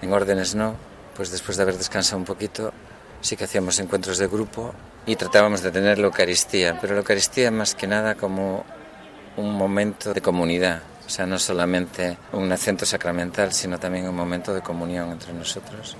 en 0.00 0.12
Órdenes 0.12 0.54
no, 0.54 0.74
pues 1.16 1.30
después 1.30 1.56
de 1.56 1.64
haber 1.64 1.76
descansado 1.76 2.18
un 2.18 2.24
poquito 2.24 2.72
sí 3.20 3.36
que 3.36 3.44
hacíamos 3.44 3.78
encuentros 3.78 4.18
de 4.18 4.26
grupo 4.28 4.72
y 5.06 5.16
tratábamos 5.16 5.62
de 5.62 5.70
tener 5.70 5.98
la 5.98 6.06
Eucaristía, 6.06 6.78
pero 6.80 6.94
la 6.94 7.00
Eucaristía 7.00 7.50
más 7.50 7.74
que 7.74 7.86
nada 7.86 8.14
como 8.14 8.64
un 9.36 9.52
momento 9.54 10.14
de 10.14 10.20
comunidad, 10.20 10.80
o 11.06 11.08
sea, 11.08 11.26
no 11.26 11.38
solamente 11.38 12.18
un 12.32 12.50
acento 12.50 12.84
sacramental, 12.84 13.52
sino 13.52 13.78
también 13.78 14.08
un 14.08 14.16
momento 14.16 14.52
de 14.52 14.60
comunión 14.60 15.12
entre 15.12 15.32
nosotros. 15.32 15.96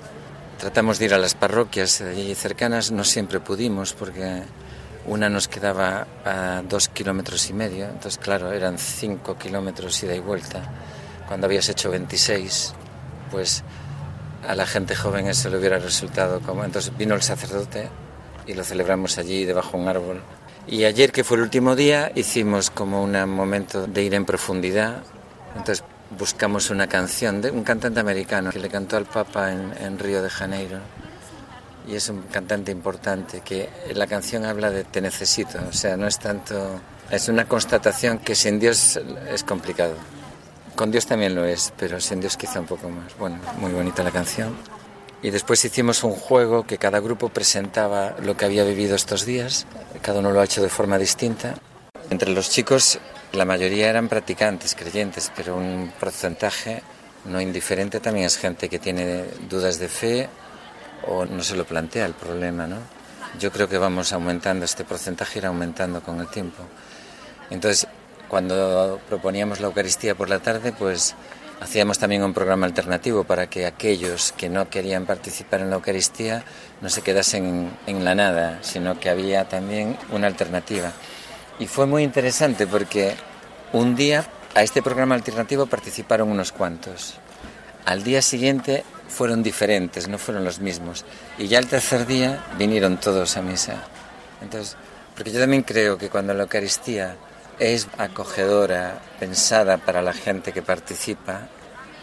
Tratamos 0.58 0.98
de 0.98 1.04
ir 1.04 1.14
a 1.14 1.18
las 1.18 1.34
parroquias 1.34 2.00
allí 2.00 2.34
cercanas, 2.34 2.90
no 2.90 3.04
siempre 3.04 3.40
pudimos 3.40 3.92
porque 3.92 4.42
una 5.06 5.28
nos 5.28 5.46
quedaba 5.46 6.06
a 6.24 6.62
dos 6.68 6.88
kilómetros 6.88 7.48
y 7.50 7.52
medio, 7.52 7.84
entonces 7.84 8.18
claro, 8.18 8.52
eran 8.52 8.78
cinco 8.78 9.36
kilómetros 9.38 10.02
ida 10.02 10.14
y 10.14 10.20
vuelta. 10.20 10.62
Cuando 11.28 11.46
habías 11.46 11.68
hecho 11.68 11.90
26, 11.90 12.74
pues 13.30 13.62
a 14.46 14.54
la 14.54 14.66
gente 14.66 14.96
joven 14.96 15.28
eso 15.28 15.48
le 15.50 15.58
hubiera 15.58 15.78
resultado 15.78 16.40
como... 16.40 16.64
Entonces 16.64 16.96
vino 16.96 17.14
el 17.14 17.22
sacerdote 17.22 17.88
y 18.46 18.54
lo 18.54 18.64
celebramos 18.64 19.18
allí 19.18 19.44
debajo 19.44 19.76
de 19.76 19.82
un 19.82 19.88
árbol. 19.88 20.22
Y 20.68 20.84
ayer, 20.84 21.12
que 21.12 21.22
fue 21.22 21.36
el 21.36 21.44
último 21.44 21.76
día, 21.76 22.10
hicimos 22.14 22.70
como 22.70 23.02
un 23.02 23.12
momento 23.30 23.86
de 23.86 24.02
ir 24.02 24.14
en 24.14 24.24
profundidad. 24.24 25.02
Entonces 25.56 25.84
buscamos 26.18 26.70
una 26.70 26.86
canción 26.86 27.40
de 27.40 27.50
un 27.50 27.64
cantante 27.64 28.00
americano 28.00 28.50
que 28.50 28.58
le 28.58 28.68
cantó 28.68 28.96
al 28.96 29.06
Papa 29.06 29.52
en, 29.52 29.98
Río 29.98 30.22
de 30.22 30.30
Janeiro 30.30 30.78
y 31.86 31.94
es 31.94 32.08
un 32.08 32.22
cantante 32.22 32.72
importante 32.72 33.40
que 33.40 33.68
la 33.94 34.06
canción 34.06 34.44
habla 34.44 34.70
de 34.70 34.84
te 34.84 35.00
necesito, 35.00 35.58
o 35.68 35.72
sea, 35.72 35.96
no 35.96 36.06
es 36.06 36.18
tanto, 36.18 36.80
es 37.10 37.28
una 37.28 37.46
constatación 37.46 38.18
que 38.18 38.34
sin 38.34 38.58
Dios 38.58 39.00
es 39.28 39.44
complicado. 39.44 39.94
Con 40.74 40.90
Dios 40.90 41.06
también 41.06 41.34
lo 41.34 41.44
es, 41.44 41.72
pero 41.78 42.00
sin 42.00 42.20
Dios 42.20 42.36
quizá 42.36 42.60
un 42.60 42.66
poco 42.66 42.88
más. 42.90 43.16
Bueno, 43.18 43.38
muy 43.58 43.72
bonita 43.72 44.02
la 44.02 44.10
canción. 44.10 44.56
Y 45.22 45.30
después 45.30 45.64
hicimos 45.64 46.04
un 46.04 46.12
juego 46.12 46.66
que 46.66 46.78
cada 46.78 47.00
grupo 47.00 47.30
presentaba 47.30 48.14
lo 48.22 48.36
que 48.36 48.44
había 48.44 48.64
vivido 48.64 48.94
estos 48.94 49.24
días, 49.24 49.66
cada 50.02 50.20
uno 50.20 50.30
lo 50.30 50.40
ha 50.40 50.44
hecho 50.44 50.62
de 50.62 50.68
forma 50.68 50.98
distinta. 50.98 51.54
Entre 52.10 52.30
los 52.30 52.50
chicos 52.50 53.00
la 53.32 53.44
mayoría 53.44 53.90
eran 53.90 54.08
practicantes, 54.08 54.74
creyentes, 54.74 55.30
pero 55.34 55.56
un 55.56 55.92
porcentaje 55.98 56.82
no 57.24 57.40
indiferente 57.40 58.00
también 58.00 58.26
es 58.26 58.38
gente 58.38 58.68
que 58.68 58.78
tiene 58.78 59.24
dudas 59.48 59.78
de 59.78 59.88
fe 59.88 60.28
o 61.06 61.24
no 61.24 61.42
se 61.42 61.56
lo 61.56 61.64
plantea 61.64 62.06
el 62.06 62.14
problema, 62.14 62.66
¿no? 62.66 62.78
Yo 63.38 63.52
creo 63.52 63.68
que 63.68 63.78
vamos 63.78 64.12
aumentando, 64.12 64.64
este 64.64 64.84
porcentaje 64.84 65.40
irá 65.40 65.48
aumentando 65.48 66.02
con 66.02 66.20
el 66.20 66.28
tiempo. 66.28 66.62
Entonces, 67.50 67.86
cuando 68.28 69.00
proponíamos 69.08 69.60
la 69.60 69.66
Eucaristía 69.66 70.14
por 70.14 70.28
la 70.28 70.38
tarde, 70.38 70.72
pues 70.72 71.14
hacíamos 71.60 71.98
también 71.98 72.22
un 72.22 72.34
programa 72.34 72.66
alternativo 72.66 73.24
para 73.24 73.48
que 73.48 73.66
aquellos 73.66 74.32
que 74.32 74.48
no 74.48 74.68
querían 74.68 75.06
participar 75.06 75.60
en 75.60 75.70
la 75.70 75.76
Eucaristía 75.76 76.44
no 76.80 76.88
se 76.88 77.02
quedasen 77.02 77.70
en, 77.86 78.04
la 78.04 78.14
nada, 78.14 78.58
sino 78.62 79.00
que 79.00 79.08
había 79.08 79.48
también 79.48 79.96
una 80.10 80.26
alternativa. 80.26 80.92
Y 81.58 81.66
fue 81.66 81.86
muy 81.86 82.02
interesante 82.02 82.66
porque 82.66 83.14
un 83.72 83.96
día 83.96 84.26
a 84.54 84.62
este 84.62 84.82
programa 84.82 85.14
alternativo 85.14 85.66
participaron 85.66 86.30
unos 86.30 86.52
cuantos. 86.52 87.14
Al 87.84 88.02
día 88.02 88.20
siguiente 88.20 88.84
fueron 89.08 89.42
diferentes, 89.42 90.08
no 90.08 90.18
fueron 90.18 90.44
los 90.44 90.60
mismos. 90.60 91.04
Y 91.38 91.46
ya 91.48 91.58
el 91.58 91.66
tercer 91.66 92.06
día 92.06 92.44
vinieron 92.58 92.98
todos 92.98 93.36
a 93.36 93.42
misa. 93.42 93.84
Entonces, 94.42 94.76
porque 95.14 95.32
yo 95.32 95.40
también 95.40 95.62
creo 95.62 95.96
que 95.96 96.10
cuando 96.10 96.34
la 96.34 96.42
Eucaristía 96.42 97.16
es 97.58 97.88
acogedora, 97.98 99.00
pensada 99.18 99.78
para 99.78 100.02
la 100.02 100.12
gente 100.12 100.52
que 100.52 100.62
participa, 100.62 101.48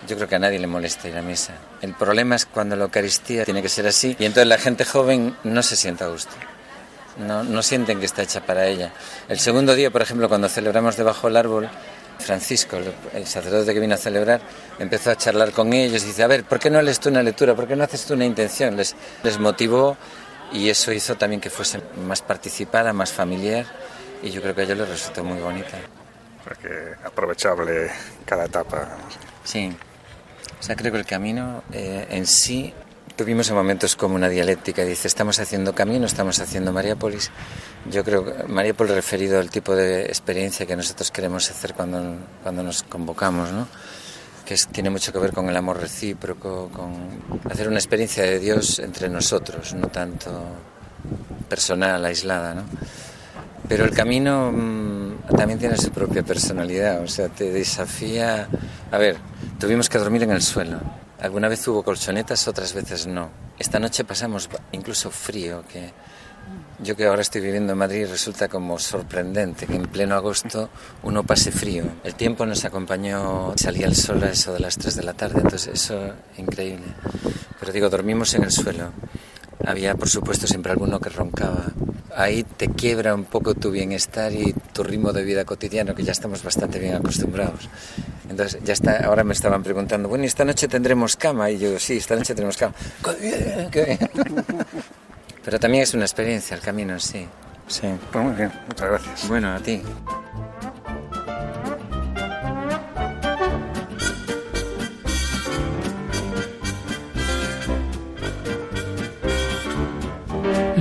yo 0.08 0.16
creo 0.16 0.28
que 0.28 0.36
a 0.36 0.40
nadie 0.40 0.60
le 0.60 0.68
molesta 0.68 1.08
ir 1.08 1.18
a 1.18 1.22
misa. 1.22 1.54
El 1.82 1.94
problema 1.94 2.36
es 2.36 2.46
cuando 2.46 2.76
la 2.76 2.86
Eucaristía 2.86 3.46
tiene 3.46 3.62
que 3.62 3.70
ser 3.70 3.88
así 3.88 4.16
y 4.20 4.26
entonces 4.26 4.48
la 4.48 4.58
gente 4.58 4.84
joven 4.84 5.36
no 5.44 5.64
se 5.64 5.76
sienta 5.76 6.06
a 6.06 6.10
gusto. 6.10 6.32
No, 7.18 7.44
no 7.44 7.62
sienten 7.62 8.00
que 8.00 8.08
está 8.08 8.24
hecha 8.24 8.42
para 8.46 8.66
ella. 8.66 8.92
El 9.30 9.40
segundo 9.40 9.76
día, 9.76 9.92
por 9.92 10.02
ejemplo, 10.02 10.28
cuando 10.28 10.50
celebramos 10.50 10.98
debajo 10.98 11.28
del 11.28 11.38
árbol, 11.38 11.70
Francisco, 12.18 12.78
el 13.14 13.28
sacerdote 13.28 13.74
que 13.74 13.80
vino 13.80 13.94
a 13.94 13.98
celebrar, 13.98 14.42
empezó 14.80 15.12
a 15.12 15.16
charlar 15.16 15.52
con 15.52 15.74
ellos 15.74 16.04
y 16.04 16.08
dice, 16.08 16.24
a 16.24 16.28
ver, 16.28 16.44
¿por 16.44 16.60
qué 16.60 16.70
no 16.70 16.82
lees 16.82 17.00
tú 17.00 17.10
una 17.10 17.22
lectura? 17.22 17.56
¿Por 17.56 17.68
qué 17.68 17.76
no 17.76 17.84
haces 17.84 18.06
tú 18.06 18.16
una 18.16 18.26
intención? 18.26 18.76
Les, 18.76 18.96
les 19.24 19.40
motivó 19.40 19.96
y 20.52 20.70
eso 20.70 20.92
hizo 20.92 21.16
también 21.16 21.40
que 21.40 21.50
fuese 21.50 21.82
más 22.06 22.22
participada, 22.22 22.94
más 22.94 23.12
familiar 23.12 23.66
y 24.24 24.32
yo 24.32 24.42
creo 24.42 24.56
que 24.56 24.62
a 24.62 24.64
ellos 24.64 24.78
les 24.78 24.90
resultó 24.90 25.24
muy 25.24 25.40
bonita. 25.40 25.78
que 26.62 26.94
aprovechable 27.06 27.92
cada 28.26 28.46
etapa. 28.46 28.98
Sí, 29.44 29.76
o 30.60 30.64
sea, 30.64 30.76
creo 30.76 30.92
que 30.92 30.98
el 30.98 31.06
camino 31.06 31.64
eh, 31.74 32.08
en 32.10 32.26
sí 32.26 32.74
tuvimos 33.18 33.50
en 33.50 33.56
momentos 33.56 33.96
como 33.96 34.16
una 34.16 34.30
dialéctica. 34.30 34.84
Dice, 34.86 35.08
estamos 35.08 35.40
haciendo 35.40 35.76
camino, 35.76 36.06
estamos 36.06 36.40
haciendo 36.40 36.72
Mariápolis. 36.72 37.32
Yo 37.92 38.04
creo 38.04 38.24
que 38.24 38.44
Mariápolis 38.46 38.94
referido 38.94 39.40
al 39.40 39.50
tipo 39.50 39.76
de 39.76 40.04
experiencia 40.06 40.66
que 40.66 40.76
nosotros 40.76 41.12
queremos 41.12 41.50
hacer 41.50 41.74
cuando, 41.74 42.16
cuando 42.42 42.64
nos 42.64 42.84
convocamos, 42.84 43.52
¿no? 43.52 43.68
que 44.46 44.56
tiene 44.72 44.90
mucho 44.90 45.14
que 45.14 45.20
ver 45.20 45.32
con 45.32 45.50
el 45.50 45.56
amor 45.56 45.80
recíproco, 45.80 46.70
con 46.70 47.42
hacer 47.50 47.68
una 47.68 47.78
experiencia 47.78 48.24
de 48.24 48.40
Dios 48.40 48.80
entre 48.80 49.10
nosotros, 49.10 49.74
no 49.74 49.88
tanto 49.88 50.46
personal, 51.48 52.04
aislada. 52.04 52.54
¿no? 52.54 52.64
Pero 53.68 53.86
el 53.86 53.92
camino 53.92 54.52
mm, 54.52 55.36
también 55.36 55.60
tiene 55.60 55.78
su 55.78 55.92
propia 55.92 56.24
personalidad, 56.24 57.02
o 57.02 57.08
sea, 57.08 57.30
te 57.30 57.52
desafía... 57.52 58.48
A 58.92 58.98
ver, 58.98 59.18
tuvimos 59.60 59.90
que 59.90 59.98
dormir 59.98 60.24
en 60.24 60.32
el 60.32 60.42
suelo 60.42 60.80
Alguna 61.24 61.48
vez 61.48 61.66
hubo 61.70 61.84
colchonetas, 61.84 62.50
otras 62.50 62.74
veces 62.74 63.08
no. 63.08 63.30
Esta 63.58 63.80
noche 63.80 64.04
pasamos 64.04 64.50
incluso 64.74 65.10
frío, 65.10 65.64
que 65.72 65.94
yo 66.84 66.98
que 66.98 67.06
ahora 67.06 67.22
estoy 67.22 67.40
viviendo 67.40 67.72
en 67.72 67.80
Madrid 67.80 68.08
resulta 68.10 68.50
como 68.50 68.78
sorprendente 68.78 69.66
que 69.66 69.78
en 69.78 69.84
pleno 69.84 70.16
agosto 70.16 70.70
uno 71.04 71.24
pase 71.24 71.54
frío. 71.54 71.86
El 72.04 72.16
tiempo 72.16 72.46
nos 72.46 72.66
acompañó, 72.66 73.54
salía 73.56 73.88
el 73.88 73.96
sol 73.96 74.22
a 74.22 74.32
eso 74.32 74.52
de 74.52 74.60
las 74.60 74.78
3 74.78 74.98
de 74.98 75.04
la 75.04 75.14
tarde, 75.14 75.40
entonces 75.42 75.82
eso 75.82 76.14
increíble. 76.38 76.88
Pero 77.58 77.72
digo, 77.72 77.90
dormimos 77.90 78.34
en 78.34 78.44
el 78.44 78.52
suelo. 78.52 78.92
Había, 79.66 79.96
por 79.96 80.10
supuesto, 80.10 80.48
siempre 80.48 80.72
alguno 80.72 81.00
que 81.00 81.10
roncaba. 81.10 81.66
Ahí 82.16 82.44
te 82.44 82.68
quiebra 82.70 83.16
un 83.16 83.26
poco 83.26 83.56
tu 83.56 83.72
bienestar 83.72 84.32
y 84.34 84.54
tu 84.74 84.84
ritmo 84.84 85.14
de 85.14 85.24
vida 85.24 85.46
cotidiano, 85.46 85.96
que 85.96 86.04
ya 86.04 86.12
estamos 86.12 86.44
bastante 86.44 86.80
bien 86.80 86.96
acostumbrados. 86.96 87.70
Entonces, 88.30 88.62
ya 88.64 88.74
está, 88.74 89.06
ahora 89.06 89.24
me 89.24 89.34
estaban 89.34 89.64
preguntando, 89.64 90.10
bueno, 90.10 90.26
esta 90.26 90.46
noche 90.46 90.68
tendremos 90.68 91.16
cama? 91.16 91.50
Y 91.50 91.58
yo, 91.60 91.80
sí, 91.80 91.98
esta 91.98 92.16
noche 92.16 92.36
tenemos 92.36 92.58
cama. 92.58 92.74
Pero 95.46 95.60
también 95.60 95.84
es 95.84 95.94
una 95.94 96.06
experiencia 96.06 96.56
el 96.56 96.62
camino, 96.62 97.00
sí. 97.00 97.28
Sí. 97.68 97.88
Pues 98.12 98.24
muy 98.24 98.34
bien, 98.36 98.52
muchas 98.68 98.90
gracias. 98.90 99.28
Bueno, 99.28 99.54
a 99.54 99.60
ti. 99.60 99.82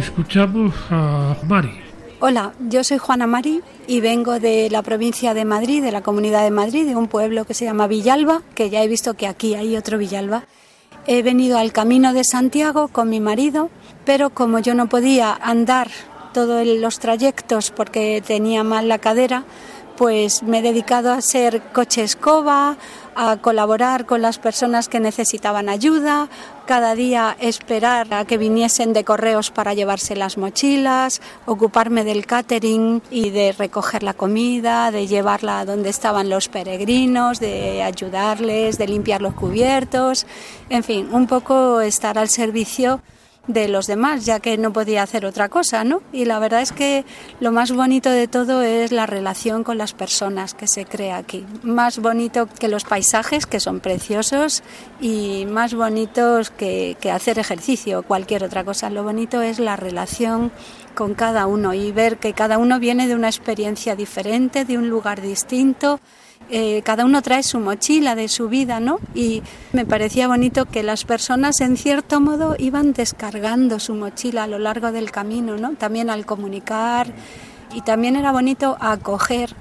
Escuchamos 0.02 0.74
a 0.90 1.36
Mari. 1.46 1.70
Hola, 2.18 2.52
yo 2.68 2.82
soy 2.82 2.98
Juana 2.98 3.28
Mari 3.28 3.60
y 3.86 4.00
vengo 4.00 4.40
de 4.40 4.68
la 4.68 4.82
provincia 4.82 5.32
de 5.32 5.44
Madrid, 5.44 5.80
de 5.80 5.92
la 5.92 6.02
comunidad 6.02 6.42
de 6.42 6.50
Madrid, 6.50 6.86
de 6.86 6.96
un 6.96 7.06
pueblo 7.06 7.44
que 7.44 7.54
se 7.54 7.66
llama 7.66 7.86
Villalba, 7.86 8.42
que 8.56 8.68
ya 8.68 8.82
he 8.82 8.88
visto 8.88 9.14
que 9.14 9.28
aquí 9.28 9.54
hay 9.54 9.76
otro 9.76 9.98
Villalba. 9.98 10.42
He 11.06 11.22
venido 11.22 11.56
al 11.56 11.72
Camino 11.72 12.12
de 12.14 12.24
Santiago 12.24 12.88
con 12.88 13.10
mi 13.10 13.20
marido, 13.20 13.70
pero 14.04 14.30
como 14.30 14.58
yo 14.58 14.74
no 14.74 14.88
podía 14.88 15.38
andar 15.40 15.88
todos 16.34 16.66
los 16.66 16.98
trayectos 16.98 17.70
porque 17.70 18.24
tenía 18.26 18.64
mal 18.64 18.88
la 18.88 18.98
cadera, 18.98 19.44
pues 20.02 20.42
me 20.42 20.58
he 20.58 20.62
dedicado 20.62 21.12
a 21.12 21.20
ser 21.20 21.62
coche 21.72 22.02
escoba, 22.02 22.76
a 23.14 23.36
colaborar 23.36 24.04
con 24.04 24.20
las 24.20 24.40
personas 24.40 24.88
que 24.88 24.98
necesitaban 24.98 25.68
ayuda, 25.68 26.28
cada 26.66 26.96
día 26.96 27.36
esperar 27.38 28.12
a 28.12 28.24
que 28.24 28.36
viniesen 28.36 28.94
de 28.94 29.04
correos 29.04 29.52
para 29.52 29.74
llevarse 29.74 30.16
las 30.16 30.38
mochilas, 30.38 31.22
ocuparme 31.46 32.02
del 32.02 32.26
catering 32.26 33.00
y 33.12 33.30
de 33.30 33.52
recoger 33.52 34.02
la 34.02 34.14
comida, 34.14 34.90
de 34.90 35.06
llevarla 35.06 35.60
a 35.60 35.64
donde 35.64 35.90
estaban 35.90 36.28
los 36.28 36.48
peregrinos, 36.48 37.38
de 37.38 37.84
ayudarles, 37.84 38.78
de 38.78 38.88
limpiar 38.88 39.22
los 39.22 39.34
cubiertos, 39.34 40.26
en 40.68 40.82
fin, 40.82 41.10
un 41.12 41.28
poco 41.28 41.80
estar 41.80 42.18
al 42.18 42.28
servicio 42.28 43.00
de 43.46 43.68
los 43.68 43.86
demás, 43.86 44.24
ya 44.24 44.38
que 44.38 44.56
no 44.56 44.72
podía 44.72 45.02
hacer 45.02 45.26
otra 45.26 45.48
cosa, 45.48 45.82
¿no? 45.82 46.00
Y 46.12 46.26
la 46.26 46.38
verdad 46.38 46.62
es 46.62 46.70
que 46.70 47.04
lo 47.40 47.50
más 47.50 47.72
bonito 47.72 48.08
de 48.08 48.28
todo 48.28 48.62
es 48.62 48.92
la 48.92 49.06
relación 49.06 49.64
con 49.64 49.78
las 49.78 49.92
personas 49.94 50.54
que 50.54 50.68
se 50.68 50.84
crea 50.84 51.16
aquí. 51.16 51.44
Más 51.62 51.98
bonito 51.98 52.46
que 52.46 52.68
los 52.68 52.84
paisajes, 52.84 53.46
que 53.46 53.58
son 53.58 53.80
preciosos, 53.80 54.62
y 55.00 55.44
más 55.46 55.74
bonitos 55.74 56.50
que, 56.50 56.96
que 57.00 57.10
hacer 57.10 57.38
ejercicio 57.38 58.00
o 58.00 58.02
cualquier 58.02 58.44
otra 58.44 58.64
cosa. 58.64 58.90
Lo 58.90 59.02
bonito 59.02 59.42
es 59.42 59.58
la 59.58 59.76
relación 59.76 60.52
con 60.94 61.14
cada 61.14 61.46
uno 61.46 61.74
y 61.74 61.90
ver 61.90 62.18
que 62.18 62.34
cada 62.34 62.58
uno 62.58 62.78
viene 62.78 63.08
de 63.08 63.14
una 63.14 63.28
experiencia 63.28 63.96
diferente, 63.96 64.64
de 64.64 64.78
un 64.78 64.88
lugar 64.88 65.20
distinto 65.20 66.00
eh, 66.50 66.82
cada 66.84 67.04
uno 67.04 67.22
trae 67.22 67.42
su 67.42 67.58
mochila 67.58 68.14
de 68.14 68.28
su 68.28 68.48
vida, 68.48 68.80
¿no? 68.80 68.98
Y 69.14 69.42
me 69.72 69.86
parecía 69.86 70.28
bonito 70.28 70.66
que 70.66 70.82
las 70.82 71.04
personas, 71.04 71.60
en 71.60 71.76
cierto 71.76 72.20
modo, 72.20 72.56
iban 72.58 72.92
descargando 72.92 73.78
su 73.80 73.94
mochila 73.94 74.44
a 74.44 74.46
lo 74.46 74.58
largo 74.58 74.92
del 74.92 75.10
camino, 75.10 75.56
¿no? 75.56 75.72
También 75.74 76.10
al 76.10 76.26
comunicar 76.26 77.12
y 77.74 77.80
también 77.82 78.16
era 78.16 78.32
bonito 78.32 78.76
acoger 78.80 79.54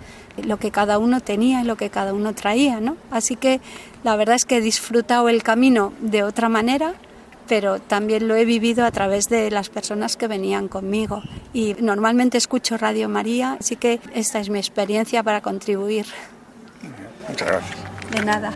lo 0.43 0.57
que 0.57 0.71
cada 0.71 0.97
uno 0.97 1.21
tenía 1.21 1.61
y 1.61 1.65
lo 1.65 1.75
que 1.75 1.89
cada 1.89 2.13
uno 2.13 2.33
traía, 2.33 2.79
¿no? 2.79 2.97
Así 3.09 3.35
que 3.35 3.61
la 4.03 4.15
verdad 4.15 4.35
es 4.35 4.45
que 4.45 4.57
he 4.57 4.61
disfrutado 4.61 5.29
el 5.29 5.43
camino 5.43 5.93
de 5.99 6.23
otra 6.23 6.49
manera, 6.49 6.93
pero 7.47 7.79
también 7.79 8.27
lo 8.27 8.35
he 8.35 8.45
vivido 8.45 8.85
a 8.85 8.91
través 8.91 9.27
de 9.27 9.51
las 9.51 9.69
personas 9.69 10.15
que 10.15 10.27
venían 10.27 10.67
conmigo. 10.67 11.21
Y 11.53 11.75
normalmente 11.81 12.37
escucho 12.37 12.77
Radio 12.77 13.09
María, 13.09 13.57
así 13.59 13.75
que 13.75 13.99
esta 14.13 14.39
es 14.39 14.49
mi 14.49 14.59
experiencia 14.59 15.21
para 15.21 15.41
contribuir. 15.41 16.05
Muchas 17.27 17.47
gracias. 17.47 17.79
De 18.11 18.25
nada. 18.25 18.53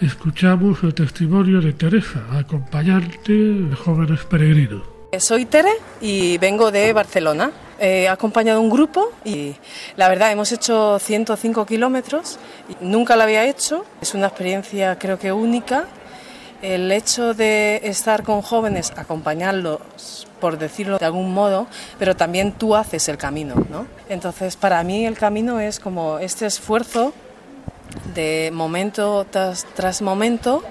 Escuchamos 0.00 0.78
el 0.84 0.94
testimonio 0.94 1.60
de 1.60 1.72
Teresa, 1.72 2.22
acompañante 2.30 3.32
de 3.32 3.74
jóvenes 3.74 4.24
peregrinos. 4.26 4.82
Soy 5.18 5.46
Tere 5.46 5.72
y 6.00 6.38
vengo 6.38 6.70
de 6.70 6.92
Barcelona. 6.92 7.50
He 7.80 8.08
acompañado 8.08 8.60
un 8.60 8.70
grupo 8.70 9.10
y 9.24 9.56
la 9.96 10.08
verdad 10.08 10.30
hemos 10.30 10.52
hecho 10.52 10.98
105 10.98 11.66
kilómetros. 11.66 12.38
Nunca 12.80 13.16
lo 13.16 13.24
había 13.24 13.44
hecho. 13.46 13.84
Es 14.00 14.14
una 14.14 14.28
experiencia 14.28 14.98
creo 14.98 15.18
que 15.18 15.32
única. 15.32 15.86
El 16.60 16.90
hecho 16.90 17.34
de 17.34 17.80
estar 17.84 18.24
con 18.24 18.42
jóvenes, 18.42 18.92
acompañarlos 18.96 20.26
por 20.40 20.58
decirlo 20.58 20.98
de 20.98 21.06
algún 21.06 21.32
modo, 21.32 21.68
pero 21.98 22.16
también 22.16 22.52
tú 22.52 22.74
haces 22.74 23.08
el 23.08 23.16
camino, 23.16 23.54
¿no? 23.70 23.86
Entonces, 24.08 24.56
para 24.56 24.82
mí 24.82 25.06
el 25.06 25.16
camino 25.16 25.60
es 25.60 25.78
como 25.78 26.18
este 26.18 26.46
esfuerzo 26.46 27.12
de 28.14 28.50
momento 28.52 29.24
tras, 29.30 30.02
momento, 30.02 30.64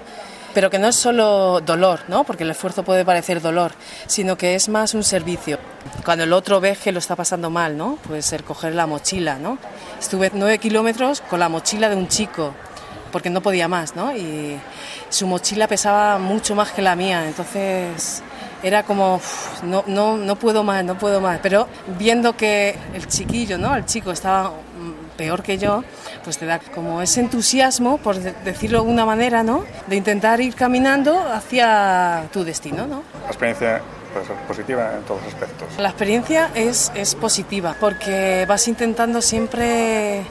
pero 0.54 0.68
que 0.68 0.78
no 0.78 0.88
es 0.88 0.96
solo 0.96 1.60
dolor, 1.60 2.00
¿no? 2.08 2.24
Porque 2.24 2.44
el 2.44 2.50
esfuerzo 2.50 2.82
puede 2.82 3.04
parecer 3.04 3.40
dolor, 3.40 3.72
sino 4.06 4.36
que 4.36 4.54
es 4.54 4.68
más 4.68 4.92
un 4.92 5.04
servicio. 5.04 5.58
Cuando 6.04 6.24
el 6.24 6.32
otro 6.32 6.60
ve 6.60 6.76
que 6.76 6.92
lo 6.92 6.98
está 6.98 7.16
pasando 7.16 7.48
mal, 7.48 7.76
¿no? 7.76 7.96
Puede 8.06 8.22
ser 8.22 8.44
coger 8.44 8.74
la 8.74 8.86
mochila, 8.86 9.38
¿no? 9.38 9.58
Estuve 9.98 10.30
nueve 10.34 10.58
kilómetros 10.58 11.22
con 11.22 11.40
la 11.40 11.48
mochila 11.48 11.88
de 11.88 11.96
un 11.96 12.08
chico, 12.08 12.54
porque 13.12 13.30
no 13.30 13.40
podía 13.40 13.68
más, 13.68 13.96
¿no? 13.96 14.14
Y 14.14 14.58
su 15.08 15.26
mochila 15.26 15.66
pesaba 15.68 16.18
mucho 16.18 16.54
más 16.54 16.72
que 16.72 16.82
la 16.82 16.96
mía, 16.96 17.26
entonces 17.26 18.22
era 18.62 18.82
como, 18.82 19.20
no, 19.62 19.84
no, 19.86 20.16
no 20.16 20.36
puedo 20.36 20.64
más, 20.64 20.84
no 20.84 20.98
puedo 20.98 21.20
más. 21.20 21.38
Pero 21.42 21.68
viendo 21.98 22.36
que 22.36 22.76
el 22.94 23.06
chiquillo, 23.06 23.58
¿no? 23.58 23.74
El 23.76 23.84
chico 23.84 24.10
estaba 24.10 24.50
mm, 24.50 25.16
peor 25.16 25.42
que 25.42 25.58
yo, 25.58 25.84
pues 26.24 26.38
te 26.38 26.46
da 26.46 26.58
como 26.58 27.00
ese 27.02 27.20
entusiasmo, 27.20 27.98
por 27.98 28.16
decirlo 28.16 28.78
de 28.78 28.82
alguna 28.82 29.04
manera, 29.04 29.42
¿no? 29.42 29.64
De 29.86 29.96
intentar 29.96 30.40
ir 30.40 30.54
caminando 30.54 31.20
hacia 31.32 32.24
tu 32.32 32.44
destino, 32.44 32.86
¿no? 32.86 33.02
La 33.22 33.28
experiencia 33.28 33.80
puede 34.12 34.26
ser 34.26 34.36
positiva 34.46 34.92
en 34.96 35.02
todos 35.04 35.22
los 35.22 35.32
aspectos. 35.32 35.68
La 35.78 35.88
experiencia 35.88 36.50
es, 36.54 36.90
es 36.94 37.14
positiva, 37.14 37.76
porque 37.78 38.44
vas 38.48 38.66
intentando 38.66 39.22
siempre 39.22 40.24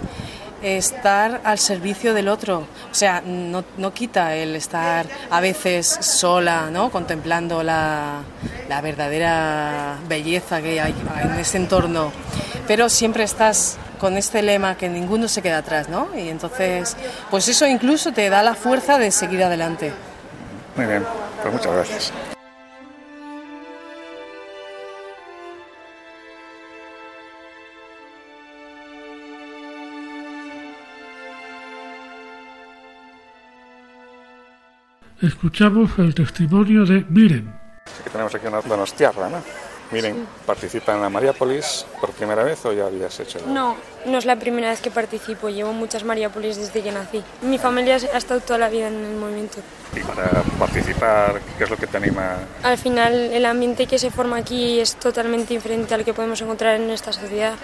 estar 0.76 1.40
al 1.44 1.60
servicio 1.60 2.14
del 2.14 2.28
otro. 2.28 2.68
O 2.92 2.96
sea, 2.96 3.22
no, 3.26 3.64
no 3.78 3.94
quita 3.94 4.36
el 4.36 4.56
estar 4.56 5.06
a 5.30 5.40
veces 5.40 5.88
sola, 5.88 6.70
¿no? 6.72 6.90
Contemplando 6.90 7.64
la, 7.64 8.24
la 8.68 8.82
verdadera 8.82 9.98
belleza 10.10 10.62
que 10.62 10.82
hay 10.82 10.96
en 11.24 11.40
ese 11.40 11.58
entorno. 11.58 12.12
Pero 12.68 12.90
siempre 12.90 13.24
estás 13.24 13.78
con 14.00 14.18
este 14.18 14.42
lema 14.42 14.76
que 14.76 14.90
ninguno 14.90 15.28
se 15.28 15.42
queda 15.42 15.60
atrás, 15.60 15.90
¿no? 15.90 16.10
Y 16.16 16.30
entonces, 16.30 16.98
pues 17.30 17.48
eso 17.48 17.66
incluso 17.66 18.12
te 18.12 18.30
da 18.30 18.44
la 18.44 18.56
fuerza 18.56 18.98
de 18.98 19.12
seguir 19.12 19.44
adelante. 19.44 19.94
Muy 20.76 20.86
bien, 20.86 21.06
pues 21.42 21.54
muchas 21.54 21.72
gracias. 21.72 22.14
Escuchamos 35.22 35.98
el 35.98 36.14
testimonio 36.14 36.86
de 36.86 37.04
Miren. 37.10 37.52
Aquí 38.02 38.10
tenemos 38.12 38.36
aquí 38.36 38.46
una 38.46 38.62
donostiarra, 38.62 39.28
¿no? 39.30 39.42
Miren, 39.92 40.28
participa 40.46 40.94
en 40.94 41.02
la 41.02 41.10
Mariápolis 41.10 41.88
por 42.00 42.12
primera 42.12 42.44
vez 42.44 42.64
o 42.66 42.74
ya 42.74 42.86
habías 42.86 43.20
hecho? 43.20 43.40
No, 43.48 43.78
no 44.06 44.18
es 44.20 44.26
la 44.26 44.36
primera 44.36 44.70
vez 44.70 44.80
que 44.80 44.92
participo. 44.92 45.50
Llevo 45.50 45.74
muchas 45.74 46.04
Mariápolis 46.04 46.58
desde 46.58 46.84
que 46.84 46.92
nací. 46.92 47.24
Mi 47.42 47.58
familia 47.58 47.96
ha 47.96 48.18
estado 48.18 48.42
toda 48.42 48.60
la 48.60 48.70
vida 48.70 48.90
en 48.90 49.04
el 49.04 49.16
movimiento. 49.16 49.58
¿Y 49.96 50.02
para 50.02 50.30
participar, 50.60 51.42
qué 51.58 51.64
es 51.64 51.70
lo 51.72 51.78
que 51.78 51.88
te 51.88 51.98
anima? 51.98 52.36
Al 52.62 52.78
final, 52.78 53.14
el 53.16 53.46
ambiente 53.48 53.88
que 53.88 53.98
se 53.98 54.12
forma 54.12 54.38
aquí 54.38 54.80
es 54.80 54.98
totalmente 54.98 55.56
diferente 55.56 55.96
al 55.96 56.06
que 56.06 56.14
podemos 56.14 56.40
encontrar 56.42 56.76
en 56.76 56.92
esta 56.92 57.12
sociedad. 57.12 57.56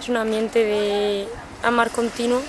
Es 0.00 0.08
un 0.08 0.16
ambiente 0.16 0.64
de 0.64 1.28
amar 1.62 1.90
continuo 1.90 2.40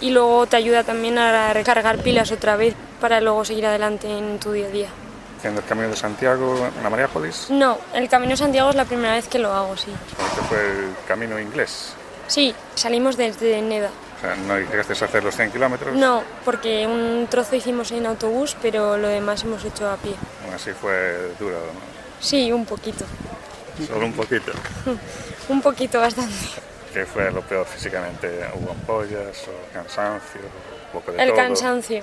y 0.00 0.10
luego 0.10 0.46
te 0.46 0.56
ayuda 0.56 0.82
también 0.82 1.18
a 1.18 1.52
recargar 1.52 1.98
pilas 1.98 2.32
otra 2.32 2.56
vez 2.56 2.74
para 3.02 3.20
luego 3.20 3.44
seguir 3.44 3.66
adelante 3.66 4.06
en 4.06 4.38
tu 4.38 4.52
día 4.52 4.66
a 4.68 4.70
día. 4.70 4.88
¿En 5.42 5.56
el 5.56 5.64
Camino 5.64 5.88
de 5.88 5.96
Santiago, 5.96 6.56
en 6.76 6.84
la 6.84 6.88
Mariápolis? 6.88 7.50
No, 7.50 7.76
el 7.92 8.08
Camino 8.08 8.30
de 8.30 8.36
Santiago 8.36 8.70
es 8.70 8.76
la 8.76 8.84
primera 8.84 9.14
vez 9.14 9.26
que 9.26 9.40
lo 9.40 9.52
hago, 9.52 9.76
sí. 9.76 9.90
¿Este 9.90 10.40
fue 10.42 10.58
el 10.60 10.94
camino 11.08 11.36
inglés? 11.36 11.94
Sí, 12.28 12.54
salimos 12.76 13.16
desde 13.16 13.60
Neda. 13.60 13.90
O 14.18 14.20
sea, 14.20 14.36
¿no 14.36 14.56
llegaste 14.56 14.92
a 14.92 15.06
hacer 15.08 15.24
los 15.24 15.34
100 15.34 15.50
kilómetros? 15.50 15.96
No, 15.96 16.22
porque 16.44 16.86
un 16.86 17.26
trozo 17.28 17.56
hicimos 17.56 17.90
en 17.90 18.06
autobús, 18.06 18.56
pero 18.62 18.96
lo 18.96 19.08
demás 19.08 19.42
hemos 19.42 19.64
hecho 19.64 19.90
a 19.90 19.96
pie. 19.96 20.14
Aún 20.44 20.54
así 20.54 20.70
fue 20.70 21.32
duro, 21.40 21.56
¿no? 21.56 21.80
Sí, 22.20 22.52
un 22.52 22.64
poquito. 22.64 23.04
¿Solo 23.84 24.06
un 24.06 24.12
poquito? 24.12 24.52
un 25.48 25.60
poquito, 25.60 25.98
bastante. 25.98 26.36
¿Qué 26.94 27.04
fue 27.04 27.32
lo 27.32 27.40
peor 27.40 27.66
físicamente? 27.66 28.28
¿Hubo 28.54 28.70
ampollas 28.70 29.48
o 29.48 29.72
cansancio? 29.74 30.40
Un 30.40 31.00
poco 31.00 31.10
de 31.10 31.20
el 31.20 31.30
todo? 31.30 31.36
cansancio. 31.36 32.02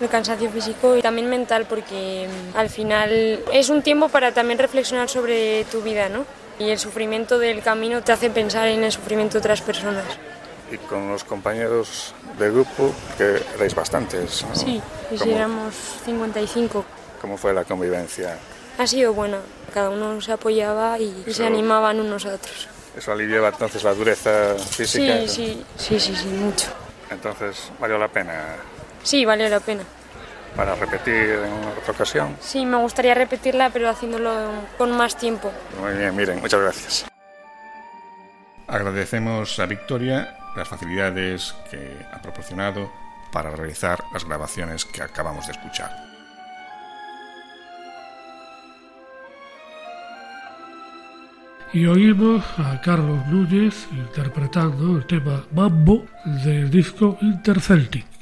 El 0.00 0.08
cansancio 0.08 0.50
físico 0.50 0.96
y 0.96 1.02
también 1.02 1.28
mental, 1.30 1.66
porque 1.68 2.28
mm, 2.28 2.56
al 2.56 2.68
final 2.68 3.40
es 3.52 3.70
un 3.70 3.82
tiempo 3.82 4.08
para 4.08 4.32
también 4.32 4.58
reflexionar 4.58 5.08
sobre 5.08 5.64
tu 5.64 5.80
vida, 5.82 6.08
¿no? 6.08 6.24
Y 6.58 6.70
el 6.70 6.78
sufrimiento 6.78 7.38
del 7.38 7.62
camino 7.62 8.02
te 8.02 8.12
hace 8.12 8.28
pensar 8.30 8.68
en 8.68 8.84
el 8.84 8.92
sufrimiento 8.92 9.34
de 9.34 9.38
otras 9.38 9.62
personas. 9.62 10.04
Y 10.70 10.76
con 10.78 11.08
los 11.08 11.24
compañeros 11.24 12.14
de 12.38 12.50
grupo, 12.50 12.92
que 13.16 13.40
erais 13.54 13.74
bastantes, 13.74 14.44
¿no? 14.48 14.54
Sí, 14.54 14.82
y 15.10 15.16
si 15.16 15.24
¿Cómo, 15.24 15.36
éramos 15.36 15.74
55. 16.04 16.84
cómo 17.20 17.36
fue 17.38 17.54
la 17.54 17.64
convivencia? 17.64 18.36
Ha 18.78 18.86
sido 18.86 19.14
buena, 19.14 19.38
cada 19.72 19.90
uno 19.90 20.20
se 20.20 20.32
apoyaba 20.32 20.98
y, 20.98 21.24
y 21.26 21.32
se 21.32 21.46
animaban 21.46 22.00
unos 22.00 22.26
a 22.26 22.34
otros. 22.34 22.68
¿Eso 22.96 23.12
aliviaba 23.12 23.48
entonces 23.48 23.84
la 23.84 23.94
dureza 23.94 24.54
física? 24.56 25.20
Sí, 25.20 25.28
sí, 25.28 25.64
sí, 25.78 26.00
sí, 26.00 26.16
sí, 26.16 26.26
mucho. 26.28 26.66
Entonces, 27.10 27.70
¿valió 27.78 27.98
la 27.98 28.08
pena 28.08 28.56
Sí, 29.06 29.24
valió 29.24 29.48
la 29.48 29.60
pena. 29.60 29.84
para 30.56 30.74
repetir 30.74 31.14
en 31.14 31.52
otra 31.78 31.92
ocasión? 31.92 32.36
Sí, 32.40 32.66
me 32.66 32.76
gustaría 32.78 33.14
repetirla, 33.14 33.70
pero 33.70 33.88
haciéndolo 33.88 34.32
con 34.76 34.90
más 34.96 35.16
tiempo. 35.16 35.52
Muy 35.80 35.92
bien, 35.92 36.16
miren, 36.16 36.40
muchas 36.40 36.60
gracias. 36.60 37.06
Agradecemos 38.66 39.60
a 39.60 39.66
Victoria 39.66 40.36
las 40.56 40.66
facilidades 40.68 41.54
que 41.70 41.96
ha 42.10 42.20
proporcionado 42.20 42.90
para 43.30 43.50
realizar 43.50 44.02
las 44.12 44.24
grabaciones 44.24 44.84
que 44.84 45.02
acabamos 45.02 45.46
de 45.46 45.52
escuchar. 45.52 45.90
Y 51.72 51.86
oímos 51.86 52.44
a 52.58 52.80
Carlos 52.80 53.24
Núñez 53.26 53.86
interpretando 53.92 54.96
el 54.96 55.06
tema 55.06 55.44
Mambo 55.52 56.06
del 56.24 56.70
disco 56.70 57.18
Interceltic. 57.20 58.15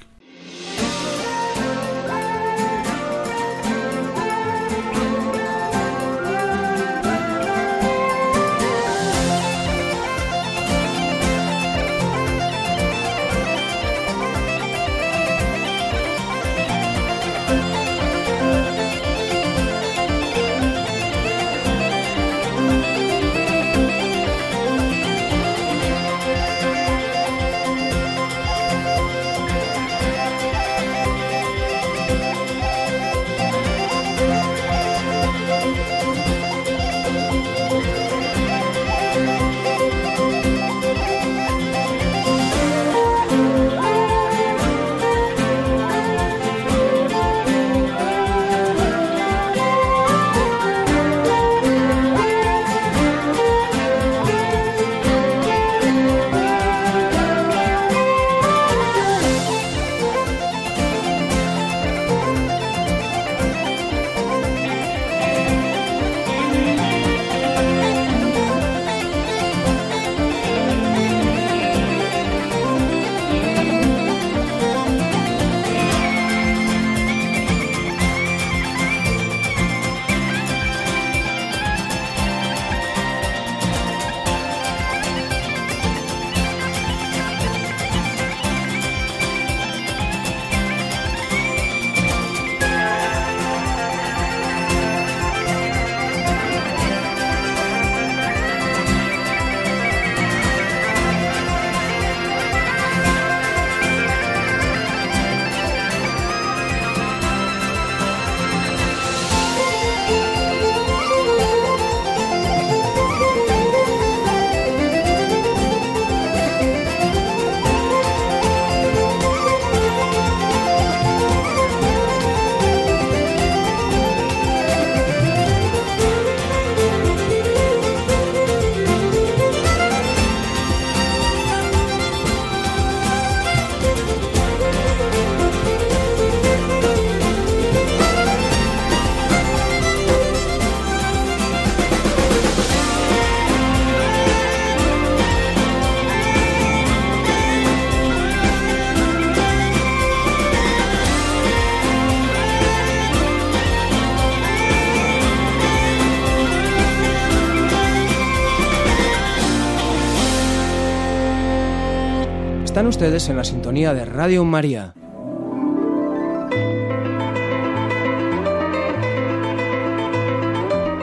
Ustedes 163.05 163.29
en 163.29 163.37
la 163.37 163.45
sintonía 163.45 163.93
de 163.93 164.07
Radio 164.07 164.47
María. 164.47 164.95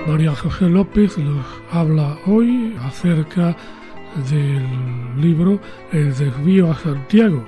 María 0.08 0.34
José 0.34 0.66
López 0.66 1.16
nos 1.20 1.46
habla 1.72 2.18
hoy 2.26 2.76
acerca 2.82 3.56
del 4.32 4.66
libro 5.22 5.62
El 5.92 6.18
desvío 6.18 6.72
a 6.72 6.80
Santiago 6.80 7.46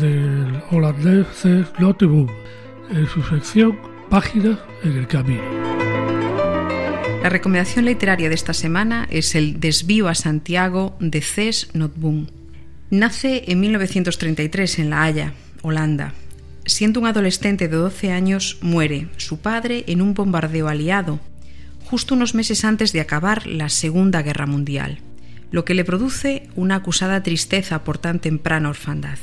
del 0.00 0.60
holandés 0.72 1.28
C. 1.34 1.64
Notteboom 1.78 2.26
en 2.90 3.06
su 3.06 3.22
sección 3.22 3.78
Páginas 4.10 4.58
en 4.82 4.98
el 4.98 5.06
Camino. 5.06 5.44
La 7.22 7.28
recomendación 7.28 7.84
literaria 7.84 8.28
de 8.28 8.34
esta 8.34 8.54
semana 8.54 9.06
es 9.08 9.36
El 9.36 9.60
desvío 9.60 10.08
a 10.08 10.16
Santiago 10.16 10.96
de 10.98 11.20
Cés 11.20 11.68
Notboom. 11.74 12.37
Nace 12.90 13.44
en 13.48 13.60
1933 13.60 14.78
en 14.78 14.88
La 14.88 15.02
Haya, 15.02 15.34
Holanda. 15.60 16.14
Siendo 16.64 17.00
un 17.00 17.06
adolescente 17.06 17.68
de 17.68 17.76
12 17.76 18.12
años, 18.12 18.56
muere 18.62 19.08
su 19.18 19.40
padre 19.40 19.84
en 19.88 20.00
un 20.00 20.14
bombardeo 20.14 20.68
aliado, 20.68 21.20
justo 21.84 22.14
unos 22.14 22.34
meses 22.34 22.64
antes 22.64 22.94
de 22.94 23.02
acabar 23.02 23.46
la 23.46 23.68
Segunda 23.68 24.22
Guerra 24.22 24.46
Mundial, 24.46 25.00
lo 25.50 25.66
que 25.66 25.74
le 25.74 25.84
produce 25.84 26.48
una 26.56 26.76
acusada 26.76 27.22
tristeza 27.22 27.84
por 27.84 27.98
tan 27.98 28.20
temprana 28.20 28.70
orfandad. 28.70 29.18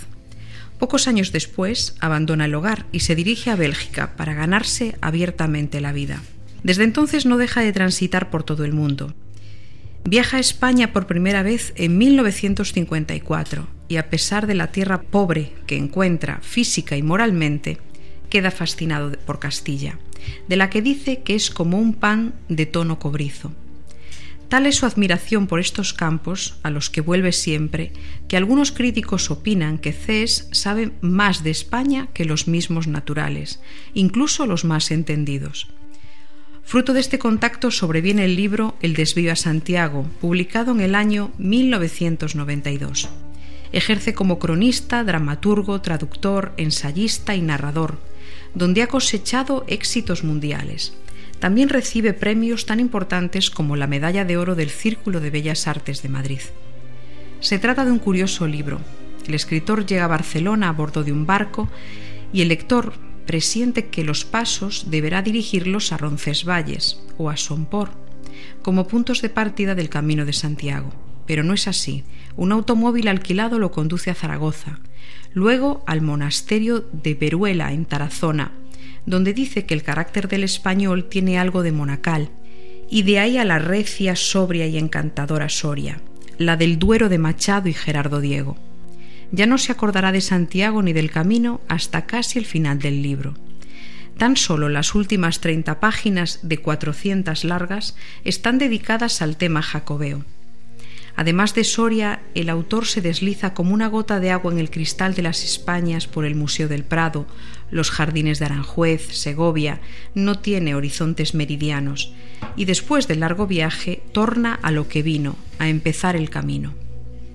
Pocos 0.78 1.08
años 1.08 1.32
después 1.32 1.96
abandona 2.00 2.46
el 2.46 2.54
hogar 2.54 2.86
y 2.92 3.00
se 3.00 3.16
dirige 3.16 3.50
a 3.50 3.56
Bélgica 3.56 4.16
para 4.16 4.36
ganarse 4.36 4.96
abiertamente 5.02 5.82
la 5.82 5.92
vida. 5.92 6.22
Desde 6.62 6.84
entonces 6.84 7.26
no 7.26 7.38
deja 7.38 7.62
de 7.62 7.74
transitar 7.74 8.30
por 8.30 8.44
todo 8.44 8.64
el 8.64 8.74
mundo. 8.74 9.16
Viaja 10.08 10.38
a 10.38 10.40
España 10.40 10.94
por 10.94 11.08
primera 11.08 11.42
vez 11.42 11.74
en 11.78 11.98
1954 11.98 13.68
y 13.88 13.98
a 13.98 14.08
pesar 14.12 14.46
de 14.46 14.54
la 14.54 14.72
tierra 14.72 15.02
pobre 15.02 15.52
que 15.66 15.78
encuentra 15.78 16.42
física 16.44 16.96
y 16.96 17.02
moralmente, 17.02 17.80
queda 18.30 18.52
fascinado 18.52 19.14
por 19.26 19.40
Castilla, 19.40 19.98
de 20.48 20.58
la 20.58 20.70
que 20.70 20.84
dice 20.84 21.24
que 21.24 21.34
es 21.34 21.50
como 21.50 21.80
un 21.80 21.96
pan 21.96 22.36
de 22.50 22.68
tono 22.68 23.00
cobrizo. 23.00 23.52
Tal 24.48 24.68
es 24.68 24.76
su 24.76 24.86
admiración 24.86 25.48
por 25.48 25.60
estos 25.60 25.94
campos, 25.94 26.60
a 26.62 26.70
los 26.70 26.92
que 26.92 27.02
vuelve 27.02 27.32
siempre, 27.32 27.92
que 28.28 28.38
algunos 28.38 28.72
críticos 28.72 29.32
opinan 29.32 29.80
que 29.80 29.92
Cés 29.92 30.50
sabe 30.52 30.92
más 31.02 31.44
de 31.44 31.50
España 31.50 32.10
que 32.14 32.26
los 32.26 32.48
mismos 32.48 32.86
naturales, 32.86 33.60
incluso 33.96 34.46
los 34.46 34.66
más 34.66 34.92
entendidos. 34.92 35.68
Fruto 36.66 36.94
de 36.94 37.00
este 37.00 37.20
contacto 37.20 37.70
sobreviene 37.70 38.26
el 38.26 38.36
libro 38.36 38.76
El 38.82 38.96
desvío 38.96 39.32
a 39.32 39.36
Santiago, 39.36 40.08
publicado 40.20 40.72
en 40.72 40.82
el 40.82 40.96
año 40.96 41.32
1992. 41.38 43.08
Ejerce 43.72 44.16
como 44.16 44.40
cronista, 44.40 45.04
dramaturgo, 45.04 45.80
traductor, 45.82 46.54
ensayista 46.58 47.36
y 47.36 47.42
narrador, 47.42 48.00
donde 48.56 48.82
ha 48.82 48.88
cosechado 48.88 49.64
éxitos 49.68 50.24
mundiales. 50.24 50.94
También 51.38 51.70
recibe 51.70 52.14
premios 52.14 52.66
tan 52.66 52.80
importantes 52.80 53.52
como 53.52 53.76
la 53.76 53.86
Medalla 53.86 54.26
de 54.26 54.38
Oro 54.38 54.56
del 54.56 54.72
Círculo 54.72 55.20
de 55.20 55.30
Bellas 55.30 55.68
Artes 55.68 56.02
de 56.02 56.10
Madrid. 56.10 56.42
Se 57.42 57.60
trata 57.60 57.86
de 57.86 57.92
un 57.92 58.00
curioso 58.00 58.48
libro. 58.48 58.80
El 59.28 59.36
escritor 59.36 59.86
llega 59.86 60.06
a 60.06 60.08
Barcelona 60.08 60.70
a 60.70 60.74
bordo 60.74 61.04
de 61.04 61.12
un 61.12 61.28
barco 61.28 61.70
y 62.34 62.42
el 62.42 62.48
lector 62.48 62.94
presiente 63.26 63.88
que 63.88 64.04
los 64.04 64.26
pasos 64.26 64.86
deberá 64.90 65.22
dirigirlos 65.22 65.92
a 65.92 65.98
Roncesvalles 65.98 67.00
o 67.18 67.30
a 67.30 67.38
Sompor 67.38 68.06
como 68.62 68.88
puntos 68.88 69.22
de 69.22 69.30
partida 69.30 69.76
del 69.76 69.90
Camino 69.90 70.26
de 70.26 70.34
Santiago. 70.34 70.92
Pero 71.26 71.44
no 71.44 71.54
es 71.54 71.68
así. 71.68 72.04
Un 72.36 72.52
automóvil 72.52 73.08
alquilado 73.08 73.60
lo 73.60 73.72
conduce 73.72 74.10
a 74.12 74.16
Zaragoza, 74.16 74.80
luego 75.34 75.84
al 75.88 76.02
monasterio 76.02 76.86
de 76.92 77.14
Veruela 77.14 77.74
en 77.74 77.86
Tarazona, 77.86 78.52
donde 79.06 79.34
dice 79.34 79.66
que 79.66 79.74
el 79.74 79.84
carácter 79.84 80.28
del 80.28 80.44
español 80.44 81.06
tiene 81.06 81.38
algo 81.38 81.64
de 81.64 81.72
monacal, 81.72 82.30
y 82.90 83.04
de 83.04 83.20
ahí 83.20 83.38
a 83.38 83.46
la 83.46 83.60
recia, 83.60 84.16
sobria 84.16 84.68
y 84.68 84.78
encantadora 84.78 85.50
Soria, 85.50 86.02
la 86.38 86.58
del 86.58 86.78
Duero 86.78 87.10
de 87.10 87.18
Machado 87.18 87.70
y 87.70 87.74
Gerardo 87.74 88.20
Diego. 88.20 88.58
Ya 89.36 89.46
no 89.48 89.58
se 89.58 89.74
acordará 89.74 90.14
de 90.14 90.22
Santiago 90.22 90.82
ni 90.82 90.94
del 90.94 91.12
camino 91.12 91.60
hasta 91.68 92.06
casi 92.06 92.40
el 92.40 92.46
final 92.46 92.80
del 92.80 93.02
libro. 93.02 93.34
Tan 94.18 94.38
solo 94.38 94.70
las 94.70 94.96
últimas 94.96 95.42
treinta 95.42 95.82
páginas 95.82 96.40
de 96.42 96.60
cuatrocientas 96.60 97.44
largas 97.44 97.98
están 98.24 98.60
dedicadas 98.60 99.22
al 99.22 99.36
tema 99.36 99.62
jacobeo. 99.62 100.24
Además 101.18 101.54
de 101.54 101.66
Soria, 101.66 102.22
el 102.34 102.50
autor 102.50 102.86
se 102.86 103.02
desliza 103.02 103.54
como 103.54 103.74
una 103.74 103.88
gota 103.88 104.22
de 104.22 104.32
agua 104.32 104.54
en 104.54 104.60
el 104.60 104.70
cristal 104.70 105.16
de 105.16 105.24
las 105.24 105.44
Españas 105.44 106.08
por 106.08 106.24
el 106.24 106.36
Museo 106.36 106.70
del 106.70 106.86
Prado, 106.86 107.28
los 107.72 107.92
jardines 107.92 108.40
de 108.40 108.46
Aranjuez, 108.46 109.18
Segovia, 109.18 109.82
no 110.14 110.40
tiene 110.40 110.76
horizontes 110.76 111.34
meridianos, 111.34 112.14
y 112.56 112.64
después 112.64 113.10
del 113.10 113.20
largo 113.20 113.48
viaje 113.48 114.02
torna 114.14 114.54
a 114.54 114.72
lo 114.72 114.88
que 114.88 115.04
vino, 115.04 115.36
a 115.60 115.68
empezar 115.68 116.16
el 116.16 116.30
camino. 116.30 116.74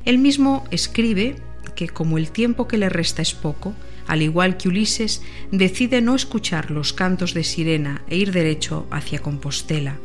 Él 0.07 0.16
mismo 0.16 0.64
escribe 0.70 1.36
que 1.75 1.89
como 1.89 2.18
el 2.18 2.31
tiempo 2.31 2.68
que 2.68 2.79
le 2.79 2.89
resta 2.89 3.23
es 3.23 3.35
poco, 3.35 3.75
al 4.07 4.23
igual 4.23 4.57
que 4.57 4.68
Ulises, 4.68 5.23
decide 5.53 6.01
no 6.01 6.14
escuchar 6.14 6.71
los 6.71 6.93
cantos 6.93 7.35
de 7.35 7.45
sirena 7.45 8.03
e 8.09 8.16
ir 8.16 8.33
derecho 8.33 8.87
hacia 8.91 9.21
Compostela, 9.21 9.99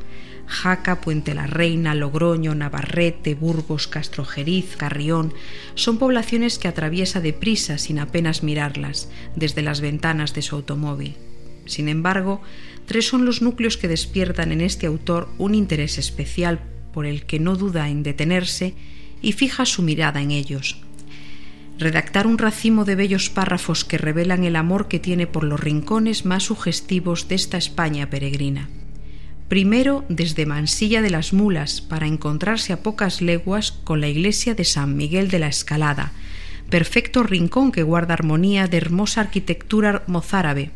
Jaca, 0.47 1.01
Puente 1.01 1.33
la 1.33 1.47
Reina, 1.47 1.95
Logroño, 1.95 2.53
Navarrete, 2.53 3.35
Burgos, 3.35 3.87
Castrojeriz, 3.87 4.75
Carrión 4.77 5.33
son 5.73 5.97
poblaciones 5.97 6.59
que 6.59 6.67
atraviesa 6.67 7.19
deprisa 7.19 7.77
sin 7.77 7.99
apenas 7.99 8.43
mirarlas 8.43 9.09
desde 9.35 9.61
las 9.61 9.81
ventanas 9.81 10.33
de 10.33 10.41
su 10.41 10.55
automóvil. 10.55 11.15
Sin 11.65 11.89
embargo, 11.89 12.41
tres 12.85 13.07
son 13.07 13.25
los 13.25 13.41
núcleos 13.41 13.77
que 13.77 13.87
despiertan 13.87 14.51
en 14.51 14.61
este 14.61 14.85
autor 14.85 15.29
un 15.39 15.55
interés 15.55 15.97
especial 15.97 16.59
por 16.93 17.05
el 17.05 17.25
que 17.25 17.39
no 17.39 17.55
duda 17.55 17.89
en 17.89 18.03
detenerse 18.03 18.75
y 19.21 19.31
fija 19.31 19.65
su 19.65 19.81
mirada 19.81 20.21
en 20.21 20.31
ellos. 20.31 20.81
Redactar 21.77 22.27
un 22.27 22.37
racimo 22.37 22.85
de 22.85 22.95
bellos 22.95 23.29
párrafos 23.29 23.85
que 23.85 23.97
revelan 23.97 24.43
el 24.43 24.55
amor 24.55 24.87
que 24.87 24.99
tiene 24.99 25.27
por 25.27 25.43
los 25.43 25.59
rincones 25.59 26.25
más 26.25 26.43
sugestivos 26.43 27.27
de 27.27 27.35
esta 27.35 27.57
España 27.57 28.09
peregrina 28.09 28.69
primero 29.47 30.05
desde 30.09 30.45
Mansilla 30.45 31.01
de 31.01 31.09
las 31.09 31.33
Mulas 31.33 31.81
para 31.81 32.07
encontrarse 32.07 32.73
a 32.73 32.81
pocas 32.81 33.21
leguas 33.21 33.71
con 33.71 34.01
la 34.01 34.07
iglesia 34.07 34.55
de 34.55 34.65
San 34.65 34.95
Miguel 34.95 35.29
de 35.29 35.39
la 35.39 35.47
Escalada, 35.47 36.13
perfecto 36.69 37.23
rincón 37.23 37.71
que 37.71 37.83
guarda 37.83 38.15
armonía 38.15 38.67
de 38.67 38.77
hermosa 38.77 39.21
arquitectura 39.21 40.03
mozárabe. 40.07 40.71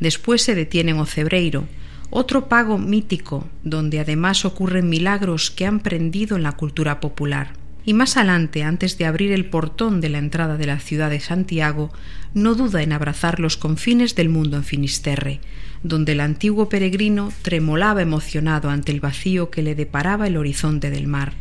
Después 0.00 0.42
se 0.42 0.54
detiene 0.54 0.92
en 0.92 0.98
Ocebreiro, 0.98 1.64
otro 2.10 2.48
pago 2.48 2.78
mítico 2.78 3.46
donde 3.64 4.00
además 4.00 4.44
ocurren 4.44 4.88
milagros 4.88 5.50
que 5.50 5.66
han 5.66 5.80
prendido 5.80 6.36
en 6.36 6.42
la 6.42 6.52
cultura 6.52 7.00
popular. 7.00 7.52
Y 7.86 7.94
más 7.94 8.16
adelante, 8.16 8.64
antes 8.64 8.98
de 8.98 9.06
abrir 9.06 9.30
el 9.30 9.46
portón 9.46 10.00
de 10.00 10.08
la 10.08 10.18
entrada 10.18 10.56
de 10.56 10.66
la 10.66 10.80
ciudad 10.80 11.08
de 11.08 11.20
Santiago, 11.20 11.92
no 12.34 12.56
duda 12.56 12.82
en 12.82 12.92
abrazar 12.92 13.38
los 13.38 13.56
confines 13.56 14.16
del 14.16 14.28
mundo 14.28 14.56
en 14.56 14.64
Finisterre, 14.64 15.38
donde 15.84 16.12
el 16.12 16.20
antiguo 16.20 16.68
peregrino 16.68 17.32
tremolaba 17.42 18.02
emocionado 18.02 18.70
ante 18.70 18.90
el 18.90 18.98
vacío 18.98 19.50
que 19.50 19.62
le 19.62 19.76
deparaba 19.76 20.26
el 20.26 20.36
horizonte 20.36 20.90
del 20.90 21.06
mar, 21.06 21.34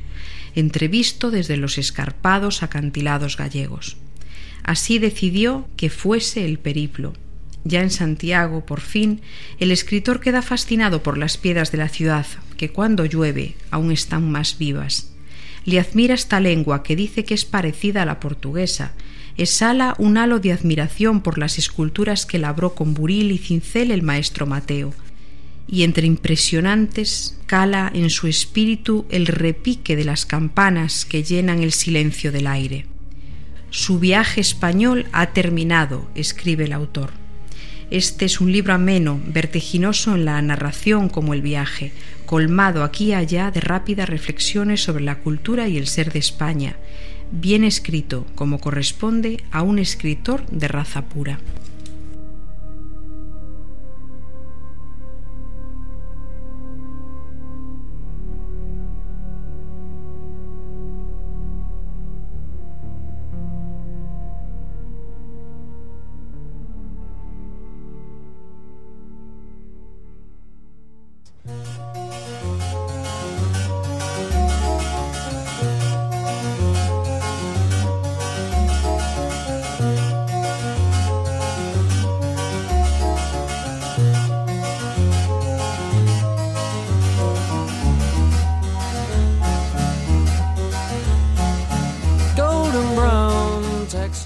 entrevisto 0.54 1.32
desde 1.32 1.58
los 1.58 1.80
escarpados 1.80 2.62
acantilados 2.62 3.38
gallegos. 3.38 3.98
Así 4.62 5.00
decidió 5.00 5.68
que 5.78 5.90
fuese 5.90 6.46
el 6.46 6.60
periplo. 6.60 7.14
Ya 7.64 7.82
en 7.82 7.90
Santiago, 7.90 8.68
por 8.68 8.82
fin, 8.82 9.22
el 9.60 9.72
escritor 9.72 10.20
queda 10.20 10.44
fascinado 10.44 11.02
por 11.02 11.18
las 11.18 11.38
piedras 11.38 11.72
de 11.72 11.80
la 11.80 11.90
ciudad, 11.90 12.28
que 12.56 12.70
cuando 12.70 13.04
llueve 13.06 13.56
aún 13.72 13.92
están 13.92 14.32
más 14.32 14.60
vivas. 14.60 15.15
Le 15.66 15.80
admira 15.80 16.14
esta 16.14 16.40
lengua 16.40 16.84
que 16.84 16.96
dice 16.96 17.26
que 17.26 17.34
es 17.34 17.44
parecida 17.44 18.04
a 18.04 18.06
la 18.06 18.20
portuguesa, 18.20 18.94
exhala 19.36 19.96
un 19.98 20.18
halo 20.18 20.40
de 20.40 20.54
admiración 20.54 21.22
por 21.22 21.38
las 21.38 21.58
esculturas 21.58 22.26
que 22.26 22.40
labró 22.40 22.76
con 22.76 22.94
buril 22.94 23.32
y 23.32 23.38
cincel 23.40 23.92
el 23.92 24.04
maestro 24.04 24.46
Mateo, 24.46 24.94
y 25.68 25.84
entre 25.84 26.06
impresionantes 26.06 27.40
cala 27.48 27.92
en 27.94 28.12
su 28.12 28.28
espíritu 28.28 29.06
el 29.10 29.26
repique 29.26 29.96
de 29.96 30.06
las 30.06 30.26
campanas 30.26 31.06
que 31.06 31.24
llenan 31.24 31.64
el 31.64 31.72
silencio 31.72 32.32
del 32.32 32.46
aire. 32.46 32.86
Su 33.72 34.00
viaje 34.00 34.42
español 34.42 35.08
ha 35.12 35.34
terminado, 35.34 36.08
escribe 36.14 36.66
el 36.66 36.74
autor. 36.74 37.25
Este 37.92 38.26
es 38.26 38.42
un 38.42 38.52
libro 38.52 38.74
ameno, 38.74 39.22
vertiginoso 39.28 40.16
en 40.16 40.26
la 40.26 40.42
narración 40.42 41.08
como 41.08 41.36
el 41.36 41.44
viaje, 41.44 41.92
colmado 42.26 42.84
aquí 42.84 43.06
y 43.06 43.14
allá 43.14 43.52
de 43.52 43.60
rápidas 43.60 44.10
reflexiones 44.10 44.82
sobre 44.82 45.04
la 45.04 45.20
cultura 45.20 45.68
y 45.68 45.78
el 45.78 45.86
ser 45.86 46.12
de 46.12 46.18
España, 46.18 46.78
bien 47.32 47.64
escrito 47.64 48.26
como 48.34 48.60
corresponde 48.60 49.44
a 49.52 49.62
un 49.62 49.78
escritor 49.78 50.48
de 50.48 50.68
raza 50.68 51.04
pura. 51.04 51.40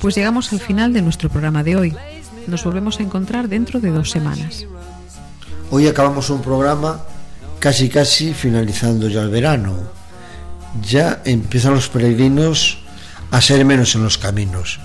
Pues 0.10 0.16
llegamos 0.16 0.52
al 0.54 0.60
final 0.60 0.92
de 0.92 1.04
nuestro 1.04 1.30
programa 1.30 1.62
de 1.62 1.76
hoy. 1.76 1.96
Nos 2.48 2.64
volvemos 2.64 3.00
a 3.00 3.04
encontrar 3.04 3.48
dentro 3.48 3.80
de 3.80 3.92
dos 3.92 4.10
semanas. 4.10 4.66
Hoy 5.70 5.86
acabamos 5.86 6.32
un 6.32 6.42
programa 6.42 7.04
casi 7.60 7.90
casi 7.90 8.34
finalizando 8.34 9.08
ya 9.08 9.22
el 9.22 9.30
verano. 9.30 9.76
Ya 10.82 11.22
empiezan 11.26 11.76
los 11.76 11.90
peregrinos 11.90 12.80
a 13.30 13.40
ser 13.40 13.64
menos 13.66 13.94
en 13.94 14.04
los 14.04 14.18
caminos. 14.18 14.80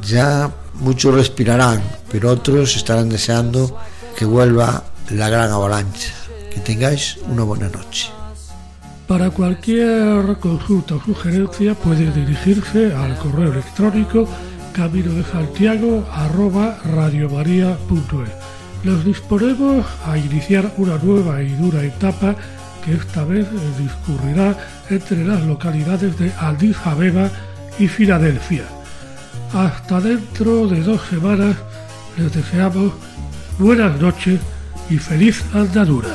Ya 0.00 0.50
muchos 0.76 1.14
respirarán, 1.14 1.82
pero 2.10 2.30
otros 2.30 2.74
estarán 2.74 3.10
deseando 3.10 3.78
que 4.16 4.24
vuelva 4.24 4.84
la 5.10 5.28
gran 5.28 5.50
avalancha. 5.50 6.14
Que 6.50 6.60
tengáis 6.60 7.18
una 7.28 7.42
buena 7.42 7.68
noche. 7.68 8.17
Para 9.08 9.30
cualquier 9.30 10.36
consulta 10.38 10.96
o 10.96 11.00
sugerencia 11.00 11.72
puede 11.74 12.12
dirigirse 12.12 12.92
al 12.94 13.16
correo 13.16 13.52
electrónico 13.52 14.28
camino 14.74 15.10
de 15.14 15.24
Santiago 15.24 16.06
arroba 16.12 16.76
Nos 18.84 19.04
disponemos 19.06 19.86
a 20.04 20.18
iniciar 20.18 20.70
una 20.76 20.98
nueva 20.98 21.42
y 21.42 21.48
dura 21.54 21.82
etapa 21.82 22.36
que 22.84 22.92
esta 22.92 23.24
vez 23.24 23.46
discurrirá 23.78 24.54
entre 24.90 25.24
las 25.24 25.42
localidades 25.42 26.18
de 26.18 26.30
Addis 26.38 26.76
Abeba 26.84 27.30
y 27.78 27.88
Filadelfia. 27.88 28.64
Hasta 29.54 30.02
dentro 30.02 30.68
de 30.68 30.82
dos 30.82 31.00
semanas 31.08 31.56
les 32.18 32.30
deseamos 32.30 32.92
buenas 33.58 33.98
noches 33.98 34.38
y 34.90 34.98
feliz 34.98 35.42
andadura. 35.54 36.14